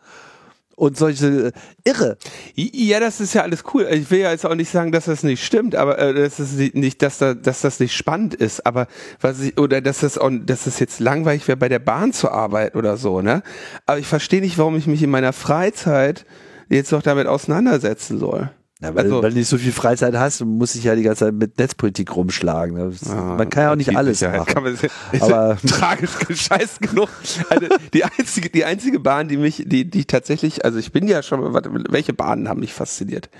[0.74, 1.52] Und solche äh,
[1.84, 2.16] irre.
[2.54, 3.86] Ja, das ist ja alles cool.
[3.90, 6.74] Ich will ja jetzt auch nicht sagen, dass das nicht stimmt, aber äh, das ist
[6.74, 8.86] nicht, dass da, dass das nicht spannend ist, aber
[9.20, 12.30] was ich oder dass das auch, dass das jetzt langweilig wäre, bei der Bahn zu
[12.30, 13.42] arbeiten oder so, ne?
[13.84, 16.24] Aber ich verstehe nicht, warum ich mich in meiner Freizeit
[16.70, 18.50] jetzt noch damit auseinandersetzen soll.
[18.82, 21.02] Ja, weil, also, weil du nicht so viel Freizeit hast und musst dich ja die
[21.02, 22.76] ganze Zeit mit Netzpolitik rumschlagen.
[22.76, 24.44] Das, ah, man kann ja auch nicht alles machen.
[24.46, 24.76] Kann man,
[25.20, 27.08] aber tragisch scheiß genug.
[27.48, 31.22] Also die einzige, die einzige Bahn, die mich, die, die tatsächlich, also ich bin ja
[31.22, 33.30] schon, warte, welche Bahnen haben mich fasziniert?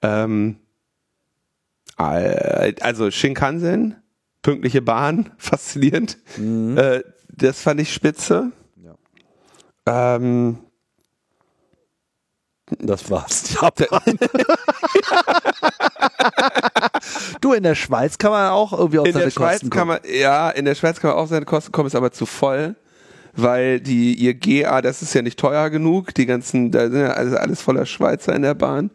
[0.00, 0.56] Ähm,
[1.96, 3.96] also Shinkansen,
[4.42, 6.18] pünktliche Bahn, faszinierend.
[6.36, 6.78] Mhm.
[6.78, 7.02] Äh,
[7.36, 8.52] das fand ich spitze.
[8.76, 10.16] Ja.
[10.16, 10.58] Ähm,
[12.78, 13.54] das war's.
[13.60, 14.00] Japan.
[17.40, 19.98] du, in der Schweiz kann man auch irgendwie auf in seine der Schweiz Kosten kommen.
[19.98, 22.26] Kann man, ja, in der Schweiz kann man auch seine Kosten kommen, ist aber zu
[22.26, 22.74] voll,
[23.34, 26.14] weil die ihr GA, das ist ja nicht teuer genug.
[26.14, 28.90] Die ganzen, da sind ja also alles voller Schweizer in der Bahn.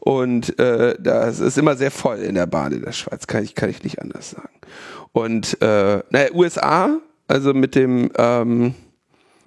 [0.00, 3.54] Und äh, das ist immer sehr voll in der Bahn in der Schweiz, kann ich,
[3.54, 4.48] kann ich nicht anders sagen.
[5.12, 6.98] Und äh, naja, USA,
[7.28, 8.74] also mit dem ähm,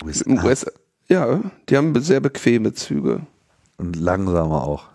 [0.05, 0.43] USA.
[0.43, 0.71] USA,
[1.09, 3.21] ja, die haben sehr bequeme Züge.
[3.77, 4.85] Und langsamer auch.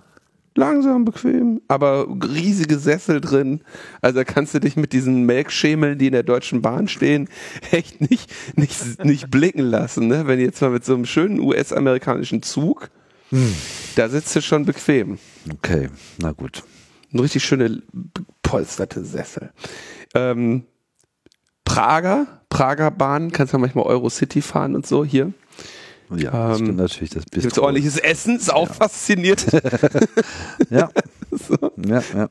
[0.54, 3.62] langsam, bequem, aber riesige Sessel drin.
[4.02, 7.28] Also da kannst du dich mit diesen Melkschemeln, die in der Deutschen Bahn stehen,
[7.70, 10.08] echt nicht, nicht, nicht blicken lassen.
[10.08, 10.26] Ne?
[10.26, 12.90] Wenn jetzt mal mit so einem schönen US-amerikanischen Zug,
[13.30, 13.54] hm.
[13.96, 15.18] da sitzt du schon bequem.
[15.52, 15.88] Okay,
[16.18, 16.64] na gut.
[17.12, 17.82] Ein richtig schöne
[18.42, 19.52] polsterte Sessel.
[20.14, 20.64] Ähm,
[21.64, 25.32] Prager, Prager Bahn, kannst ja manchmal Eurocity fahren und so hier.
[26.16, 27.42] Ja, das ähm, natürlich das Bistro.
[27.42, 28.74] Gibt's ordentliches Essen, ist auch ja.
[28.74, 29.46] fasziniert.
[30.70, 30.90] ja.
[31.30, 31.72] so.
[31.86, 32.28] ja, ja.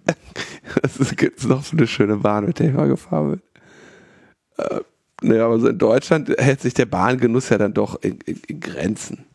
[0.98, 4.66] Was gibt noch für eine schöne Bahn, mit der ich mal gefahren bin?
[4.66, 4.82] Äh,
[5.22, 8.60] naja, aber so in Deutschland hält sich der Bahngenuss ja dann doch in, in, in
[8.60, 9.26] Grenzen.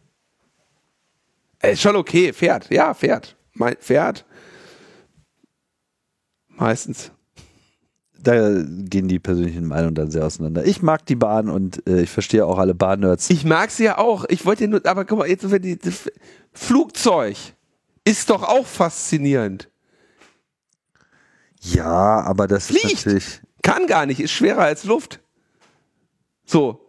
[1.60, 3.36] Äh, ist schon okay, fährt, ja, fährt.
[3.80, 4.24] fährt.
[6.48, 7.12] Meistens
[8.22, 10.64] da gehen die persönlichen Meinungen dann sehr auseinander.
[10.64, 13.30] Ich mag die Bahn und äh, ich verstehe auch alle Bahnnerds.
[13.30, 14.24] Ich mag sie ja auch.
[14.28, 15.92] Ich wollte nur, aber guck mal, jetzt wenn die, die
[16.52, 17.36] Flugzeug
[18.04, 19.68] ist doch auch faszinierend.
[21.60, 22.84] Ja, aber das Fliegt.
[22.84, 23.40] ist natürlich.
[23.62, 25.20] Kann gar nicht, ist schwerer als Luft.
[26.44, 26.81] So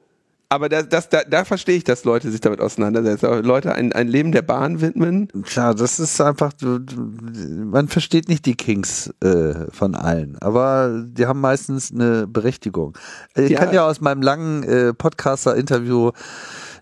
[0.54, 3.44] aber das, das, da, da verstehe ich, dass Leute sich damit auseinandersetzen.
[3.44, 5.28] Leute ein, ein Leben der Bahn widmen.
[5.42, 11.42] Klar, das ist einfach, man versteht nicht die Kings äh, von allen, aber die haben
[11.42, 12.96] meistens eine Berechtigung.
[13.36, 13.60] Ich ja.
[13.60, 16.12] kann ja aus meinem langen äh, Podcaster-Interview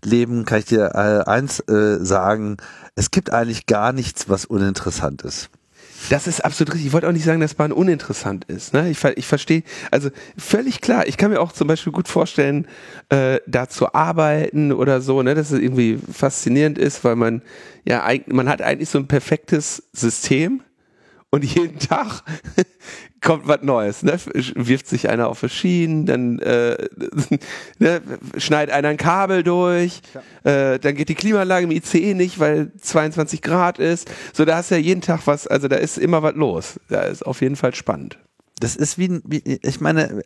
[0.03, 2.57] leben, kann ich dir äh, eins äh, sagen,
[2.95, 5.49] es gibt eigentlich gar nichts, was uninteressant ist.
[6.09, 6.87] Das ist absolut richtig.
[6.87, 8.73] Ich wollte auch nicht sagen, dass Bahn uninteressant ist.
[8.73, 8.89] Ne?
[8.89, 11.07] Ich, ich verstehe, also völlig klar.
[11.07, 12.67] Ich kann mir auch zum Beispiel gut vorstellen,
[13.09, 15.35] äh, da zu arbeiten oder so, ne?
[15.35, 17.41] dass es irgendwie faszinierend ist, weil man
[17.85, 20.61] ja, man hat eigentlich so ein perfektes System
[21.29, 22.23] und jeden Tag
[23.21, 24.03] kommt was Neues.
[24.03, 24.17] Ne?
[24.55, 26.77] Wirft sich einer auf Schienen, dann äh,
[27.79, 28.01] ne,
[28.37, 30.01] schneidet einer ein Kabel durch,
[30.43, 30.73] ja.
[30.73, 34.09] äh, dann geht die Klimaanlage im ICE nicht, weil 22 Grad ist.
[34.33, 36.79] So, da hast du ja jeden Tag was, also da ist immer was los.
[36.89, 38.17] Da ist auf jeden Fall spannend.
[38.61, 40.21] Das ist wie, wie, ich meine,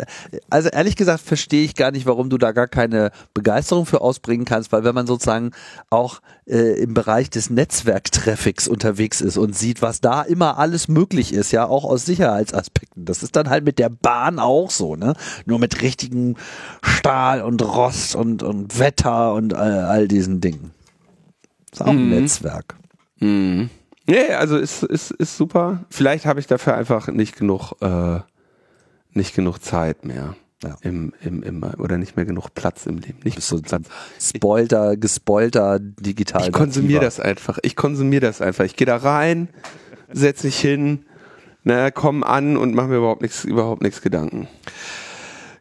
[0.49, 4.45] also ehrlich gesagt verstehe ich gar nicht, warum du da gar keine Begeisterung für ausbringen
[4.45, 5.51] kannst, weil wenn man sozusagen
[5.89, 11.33] auch äh, im Bereich des Netzwerktraffics unterwegs ist und sieht, was da immer alles möglich
[11.33, 15.15] ist, ja, auch aus Sicherheitsaspekten, das ist dann halt mit der Bahn auch so, ne?
[15.45, 16.35] Nur mit richtigen
[16.83, 20.71] Stahl und Rost und, und Wetter und äh, all diesen Dingen.
[21.71, 22.09] Ist auch ein mhm.
[22.09, 22.75] Netzwerk.
[23.19, 23.69] Mhm.
[24.07, 25.85] Nee, also ist, ist, ist super.
[25.89, 28.19] Vielleicht habe ich dafür einfach nicht genug, äh,
[29.11, 30.35] nicht genug Zeit mehr.
[30.63, 30.77] Ja.
[30.81, 33.19] Im, im, im, oder nicht mehr genug Platz im Leben.
[33.23, 33.87] Nicht so Platz.
[34.19, 36.43] Spoilter, gespoilter digital.
[36.43, 37.59] Ich konsumiere das einfach.
[37.61, 38.63] Ich konsumiere das einfach.
[38.63, 39.49] Ich gehe da rein,
[40.11, 41.05] setze mich hin,
[41.63, 44.47] na, komm an und mache mir überhaupt nichts, überhaupt nichts Gedanken.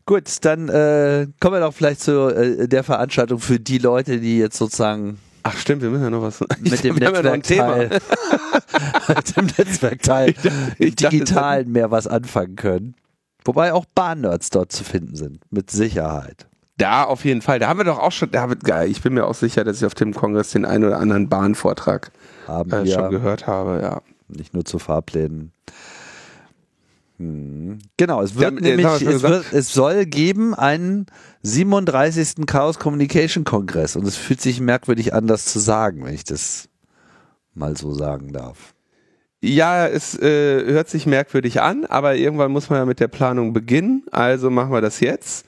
[0.06, 4.38] Gut, dann äh, kommen wir doch vielleicht zu äh, der Veranstaltung für die Leute, die
[4.38, 7.90] jetzt sozusagen Ach stimmt, wir müssen ja noch was mit dem Netzwerkteil
[9.08, 10.34] mit dem Netzwerkteil
[10.78, 12.94] digital mehr was anfangen können.
[13.44, 16.46] Wobei auch Bahnnerds dort zu finden sind, mit Sicherheit.
[16.78, 17.58] Da auf jeden Fall.
[17.58, 19.84] Da haben wir doch auch schon, da geil, ich bin mir auch sicher, dass ich
[19.84, 22.10] auf dem Kongress den einen oder anderen Bahnvortrag
[22.48, 24.00] haben äh, schon gehört habe, ja.
[24.28, 25.52] Nicht nur zu Fahrplänen.
[27.18, 27.78] Hm.
[27.96, 31.06] Genau, es wird ja, nämlich, es, wird, es, soll geben einen
[31.42, 32.46] 37.
[32.46, 36.68] Chaos Communication Kongress und es fühlt sich merkwürdig an, das zu sagen, wenn ich das
[37.54, 38.74] mal so sagen darf.
[39.40, 43.52] Ja, es äh, hört sich merkwürdig an, aber irgendwann muss man ja mit der Planung
[43.52, 45.46] beginnen, also machen wir das jetzt.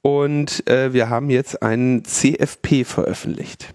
[0.00, 3.74] Und äh, wir haben jetzt einen CFP veröffentlicht.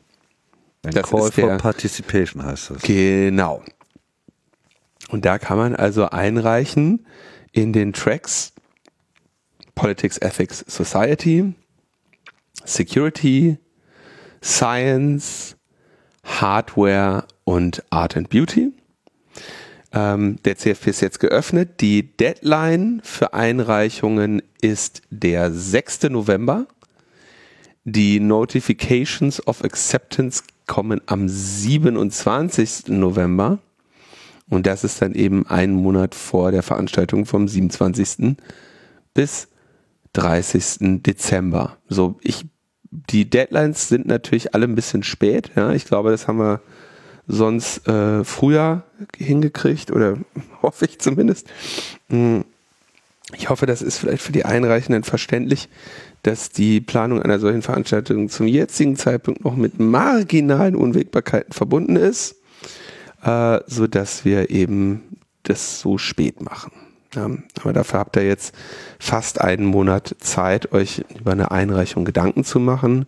[0.84, 2.82] Ein das Call for Participation heißt das.
[2.82, 3.62] Genau.
[5.10, 7.06] Und da kann man also einreichen
[7.52, 8.54] in den Tracks
[9.76, 11.54] Politics, Ethics, Society,
[12.66, 13.58] Security,
[14.44, 15.56] Science,
[16.24, 18.74] Hardware und Art and Beauty.
[19.94, 21.80] Ähm, der CFP ist jetzt geöffnet.
[21.82, 26.04] Die Deadline für Einreichungen ist der 6.
[26.04, 26.66] November.
[27.86, 32.88] Die Notifications of Acceptance kommen am 27.
[32.90, 33.60] November.
[34.50, 38.38] Und das ist dann eben ein Monat vor der Veranstaltung vom 27.
[39.14, 39.50] bis
[40.14, 41.04] 30.
[41.04, 41.78] Dezember.
[41.90, 42.46] So, ich,
[42.90, 45.52] die Deadlines sind natürlich alle ein bisschen spät.
[45.56, 46.62] Ja, ich glaube, das haben wir
[47.28, 48.84] sonst äh, früher
[49.18, 50.18] hingekriegt oder
[50.62, 51.48] hoffe ich zumindest.
[52.10, 52.46] Hm.
[53.36, 55.68] Ich hoffe, das ist vielleicht für die Einreichenden verständlich,
[56.24, 62.37] dass die Planung einer solchen Veranstaltung zum jetzigen Zeitpunkt noch mit marginalen Unwägbarkeiten verbunden ist
[63.28, 66.72] äh, so dass wir eben das so spät machen.
[67.16, 67.30] Ja,
[67.62, 68.54] aber dafür habt ihr jetzt
[69.00, 73.06] fast einen Monat Zeit, euch über eine Einreichung Gedanken zu machen.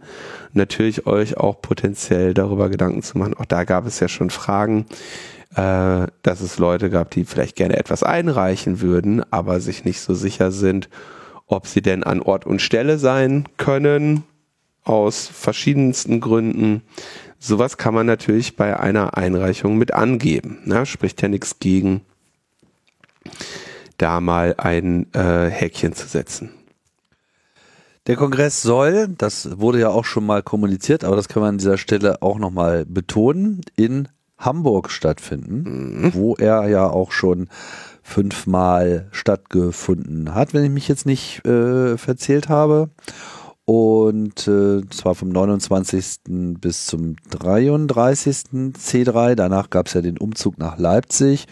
[0.53, 3.33] Natürlich euch auch potenziell darüber Gedanken zu machen.
[3.33, 4.85] Auch da gab es ja schon Fragen.
[5.55, 10.13] äh, dass es Leute gab, die vielleicht gerne etwas einreichen würden, aber sich nicht so
[10.13, 10.89] sicher sind,
[11.47, 14.23] ob sie denn an Ort und Stelle sein können,
[14.83, 16.83] aus verschiedensten Gründen.
[17.39, 20.59] Sowas kann man natürlich bei einer Einreichung mit angeben.
[20.65, 20.85] Ne?
[20.85, 22.01] Spricht ja nichts gegen,
[23.97, 26.51] da mal ein äh, Häkchen zu setzen.
[28.07, 31.57] Der Kongress soll, das wurde ja auch schon mal kommuniziert, aber das kann man an
[31.59, 34.07] dieser Stelle auch nochmal betonen, in
[34.37, 36.13] Hamburg stattfinden, mhm.
[36.13, 37.49] wo er ja auch schon
[38.01, 42.89] fünfmal stattgefunden hat, wenn ich mich jetzt nicht äh, verzählt habe.
[43.69, 46.21] Und äh, zwar vom 29.
[46.59, 48.35] bis zum 33.
[48.73, 49.35] C3.
[49.35, 51.45] Danach gab es ja den Umzug nach Leipzig.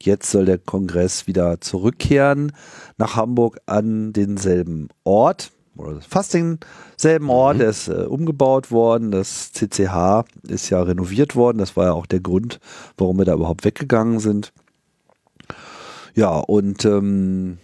[0.00, 2.52] Jetzt soll der Kongress wieder zurückkehren
[2.96, 7.58] nach Hamburg an denselben Ort oder fast denselben Ort, mhm.
[7.58, 9.10] der ist äh, umgebaut worden.
[9.10, 11.58] Das CCH ist ja renoviert worden.
[11.58, 12.60] Das war ja auch der Grund,
[12.96, 14.54] warum wir da überhaupt weggegangen sind.
[16.14, 17.58] Ja, und ähm,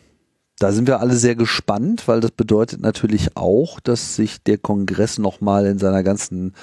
[0.65, 5.19] da sind wir alle sehr gespannt, weil das bedeutet natürlich auch, dass sich der Kongress
[5.19, 6.55] nochmal in seiner ganzen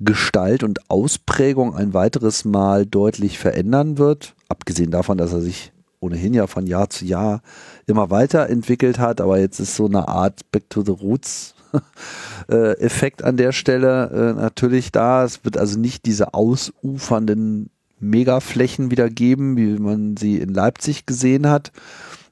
[0.00, 4.34] Gestalt und Ausprägung ein weiteres Mal deutlich verändern wird.
[4.48, 7.42] Abgesehen davon, dass er sich ohnehin ja von Jahr zu Jahr
[7.86, 11.54] immer weiterentwickelt hat, aber jetzt ist so eine Art Back to the Roots
[12.50, 14.08] äh, Effekt an der Stelle
[14.38, 15.22] äh, natürlich da.
[15.22, 17.68] Es wird also nicht diese ausufernden
[18.00, 21.72] Megaflächen wieder geben, wie man sie in Leipzig gesehen hat.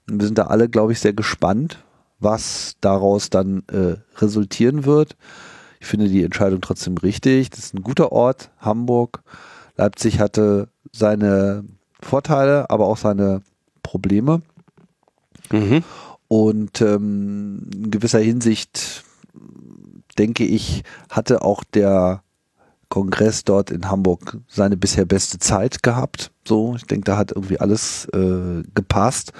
[0.06, 1.84] Wir sind da alle, glaube ich, sehr gespannt,
[2.18, 5.16] was daraus dann äh, resultieren wird.
[5.80, 7.50] Ich finde die Entscheidung trotzdem richtig.
[7.50, 9.22] Das ist ein guter Ort, Hamburg.
[9.76, 11.64] Leipzig hatte seine
[12.00, 13.42] Vorteile, aber auch seine
[13.82, 14.42] Probleme.
[15.50, 15.82] Mhm.
[16.28, 19.04] Und ähm, in gewisser Hinsicht,
[20.18, 22.22] denke ich, hatte auch der
[22.88, 26.30] Kongress dort in Hamburg seine bisher beste Zeit gehabt.
[26.46, 29.32] So, ich denke, da hat irgendwie alles äh, gepasst.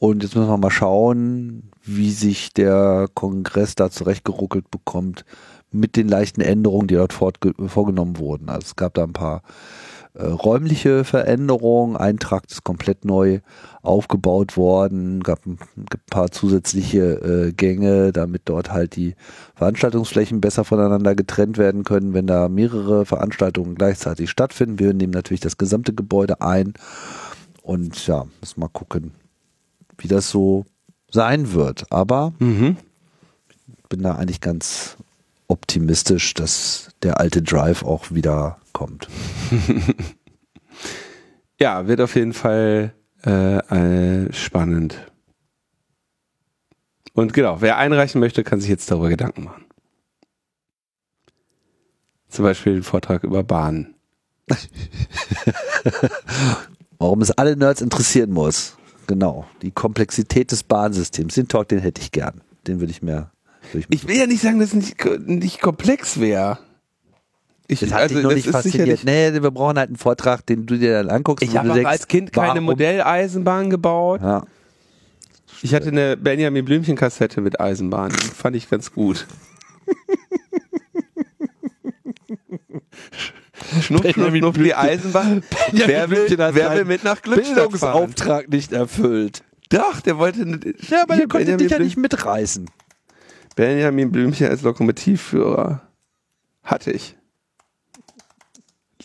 [0.00, 5.26] Und jetzt müssen wir mal schauen, wie sich der Kongress da zurechtgeruckelt bekommt
[5.72, 8.48] mit den leichten Änderungen, die dort vorgenommen wurden.
[8.48, 9.42] Also es gab da ein paar
[10.14, 11.98] äh, räumliche Veränderungen.
[11.98, 13.40] Ein Trakt ist komplett neu
[13.82, 19.16] aufgebaut worden, gab ein, ein paar zusätzliche äh, Gänge, damit dort halt die
[19.54, 24.78] Veranstaltungsflächen besser voneinander getrennt werden können, wenn da mehrere Veranstaltungen gleichzeitig stattfinden.
[24.78, 26.72] Wir nehmen natürlich das gesamte Gebäude ein
[27.60, 29.12] und ja, müssen mal gucken,
[30.00, 30.66] wie das so
[31.10, 31.92] sein wird.
[31.92, 32.76] Aber mhm.
[33.88, 34.96] bin da eigentlich ganz
[35.48, 39.08] optimistisch, dass der alte Drive auch wieder kommt.
[41.60, 44.96] ja, wird auf jeden Fall äh, spannend.
[47.12, 49.64] Und genau, wer einreichen möchte, kann sich jetzt darüber Gedanken machen.
[52.28, 53.94] Zum Beispiel den Vortrag über Bahnen.
[56.98, 58.76] Warum es alle Nerds interessieren muss.
[59.10, 59.44] Genau.
[59.62, 61.34] Die Komplexität des Bahnsystems.
[61.34, 62.42] Den Talk, den hätte ich gern.
[62.68, 63.32] Den würde ich mir.
[63.72, 66.60] Würd ich, ich will ja nicht sagen, dass es nicht, nicht komplex wäre.
[67.66, 69.02] Ich, das hat also, dich noch nicht fasziniert.
[69.02, 71.42] Nee, wir brauchen halt einen Vortrag, den du dir dann anguckst.
[71.42, 72.66] Ich habe als Kind keine warum?
[72.66, 74.20] Modelleisenbahn gebaut.
[74.22, 74.44] Ja.
[75.60, 78.12] Ich hatte eine Benjamin Blümchen Kassette mit Eisenbahn.
[78.12, 79.26] Fand ich ganz gut.
[83.82, 85.42] Schnupp, schnupp, schnupp, die Eisenbahn.
[85.72, 89.42] wer will, wer will mit nach Glückstadt Bildungsauftrag nicht erfüllt.
[89.68, 90.40] Doch, der wollte.
[90.88, 92.68] Ja, aber der konnte dich ja nicht mitreißen.
[93.56, 95.82] Benjamin Blümchen als Lokomotivführer
[96.62, 97.16] hatte ich.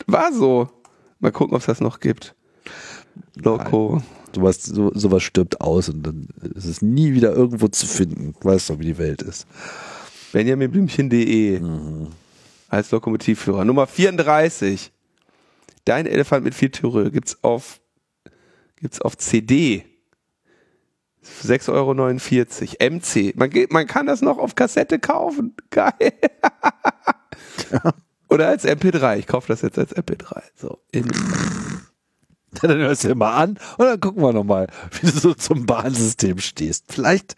[0.08, 0.70] War so.
[1.20, 2.36] Mal gucken, ob es das noch gibt.
[3.36, 4.02] Loco.
[4.34, 8.34] Sowas, so, sowas stirbt aus und dann ist es nie wieder irgendwo zu finden.
[8.40, 9.48] Du weißt doch, wie die Welt ist.
[10.34, 12.08] BenjaminBlümchen.de mhm.
[12.70, 13.66] Als Lokomotivführer.
[13.66, 14.92] Nummer 34.
[15.86, 17.80] Dein Elefant mit viel Türe gibt's auf,
[18.78, 19.86] gibt's auf CD.
[21.44, 21.94] 6,49 Euro.
[22.96, 23.36] MC.
[23.36, 25.56] Man, geht, man kann das noch auf Kassette kaufen.
[25.70, 26.14] Geil.
[27.72, 27.94] Ja.
[28.30, 29.18] Oder als MP3.
[29.18, 30.42] Ich kaufe das jetzt als MP3.
[30.56, 30.80] So.
[30.92, 31.08] In
[32.62, 35.66] dann hörst du dir mal an und dann gucken wir nochmal, wie du so zum
[35.66, 36.86] Bahnsystem stehst.
[36.90, 37.36] Vielleicht.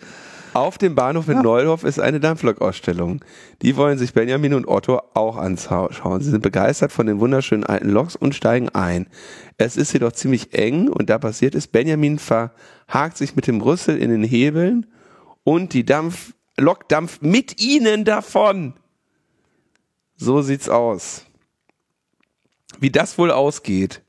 [0.57, 1.43] Auf dem Bahnhof in ja.
[1.43, 3.23] Neudorf ist eine Dampflok-Ausstellung.
[3.61, 6.21] Die wollen sich Benjamin und Otto auch anschauen.
[6.21, 9.05] Sie sind begeistert von den wunderschönen alten Loks und steigen ein.
[9.57, 13.99] Es ist jedoch ziemlich eng und da passiert ist, Benjamin verhakt sich mit dem Rüssel
[13.99, 14.87] in den Hebeln
[15.43, 18.73] und die Dampf, Lok dampft mit ihnen davon.
[20.15, 21.27] So sieht's aus.
[22.79, 24.01] Wie das wohl ausgeht.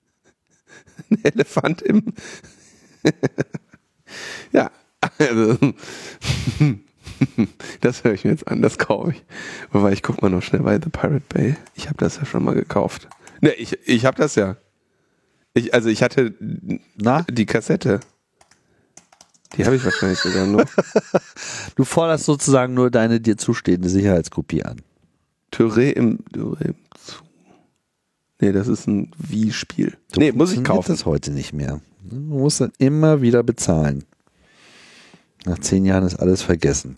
[1.10, 2.12] Ein Elefant im.
[4.52, 4.72] ja.
[7.80, 9.24] das höre ich mir jetzt an, das kaufe ich.
[9.72, 11.56] Wobei ich guck mal noch schnell bei The Pirate Bay.
[11.74, 13.08] Ich habe das ja schon mal gekauft.
[13.40, 14.56] Ne, ich, ich habe das ja.
[15.54, 16.34] Ich, also ich hatte
[16.96, 17.22] Na?
[17.30, 18.00] die Kassette.
[19.56, 20.66] Die habe ich wahrscheinlich sogar noch.
[21.76, 24.82] Du forderst sozusagen nur deine dir zustehende Sicherheitskopie an.
[25.52, 27.24] Touré im, Touré im Zoo.
[28.40, 29.96] Nee, das ist ein Wii-Spiel.
[30.16, 30.92] Nee, muss ich kaufen.
[30.92, 31.80] das heute nicht mehr.
[32.02, 34.04] Du musst dann immer wieder bezahlen.
[35.46, 36.94] Nach zehn Jahren ist alles vergessen.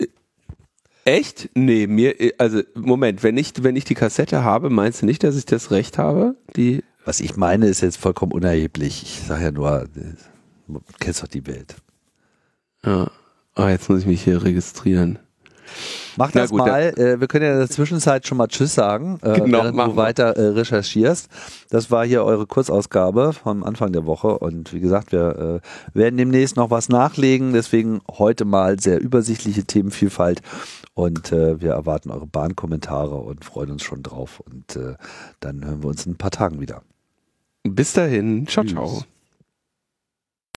[1.05, 1.49] Echt?
[1.55, 5.35] Nee, mir, also Moment, wenn ich, wenn ich die Kassette habe, meinst du nicht, dass
[5.37, 6.35] ich das Recht habe?
[6.55, 9.03] Die, Was ich meine, ist jetzt vollkommen unerheblich.
[9.03, 9.87] Ich sage ja nur,
[10.67, 11.75] du kennst doch die Welt.
[12.83, 13.09] ja.
[13.55, 15.19] Ah, jetzt muss ich mich hier registrieren.
[16.17, 16.93] Mach das gut, mal.
[16.97, 19.95] Äh, wir können ja in der Zwischenzeit schon mal Tschüss sagen, äh, Genau, während du
[19.95, 21.29] weiter äh, recherchierst.
[21.69, 24.39] Das war hier eure Kurzausgabe vom Anfang der Woche.
[24.39, 25.61] Und wie gesagt, wir
[25.93, 27.53] werden demnächst noch was nachlegen.
[27.53, 30.41] Deswegen heute mal sehr übersichtliche Themenvielfalt.
[30.93, 34.39] Und wir erwarten eure Bahnkommentare und freuen uns schon drauf.
[34.39, 34.79] Und
[35.39, 36.81] dann hören wir uns in ein paar Tagen wieder.
[37.63, 38.47] Bis dahin.
[38.47, 38.73] Ciao, Tschüss.
[38.73, 39.03] ciao.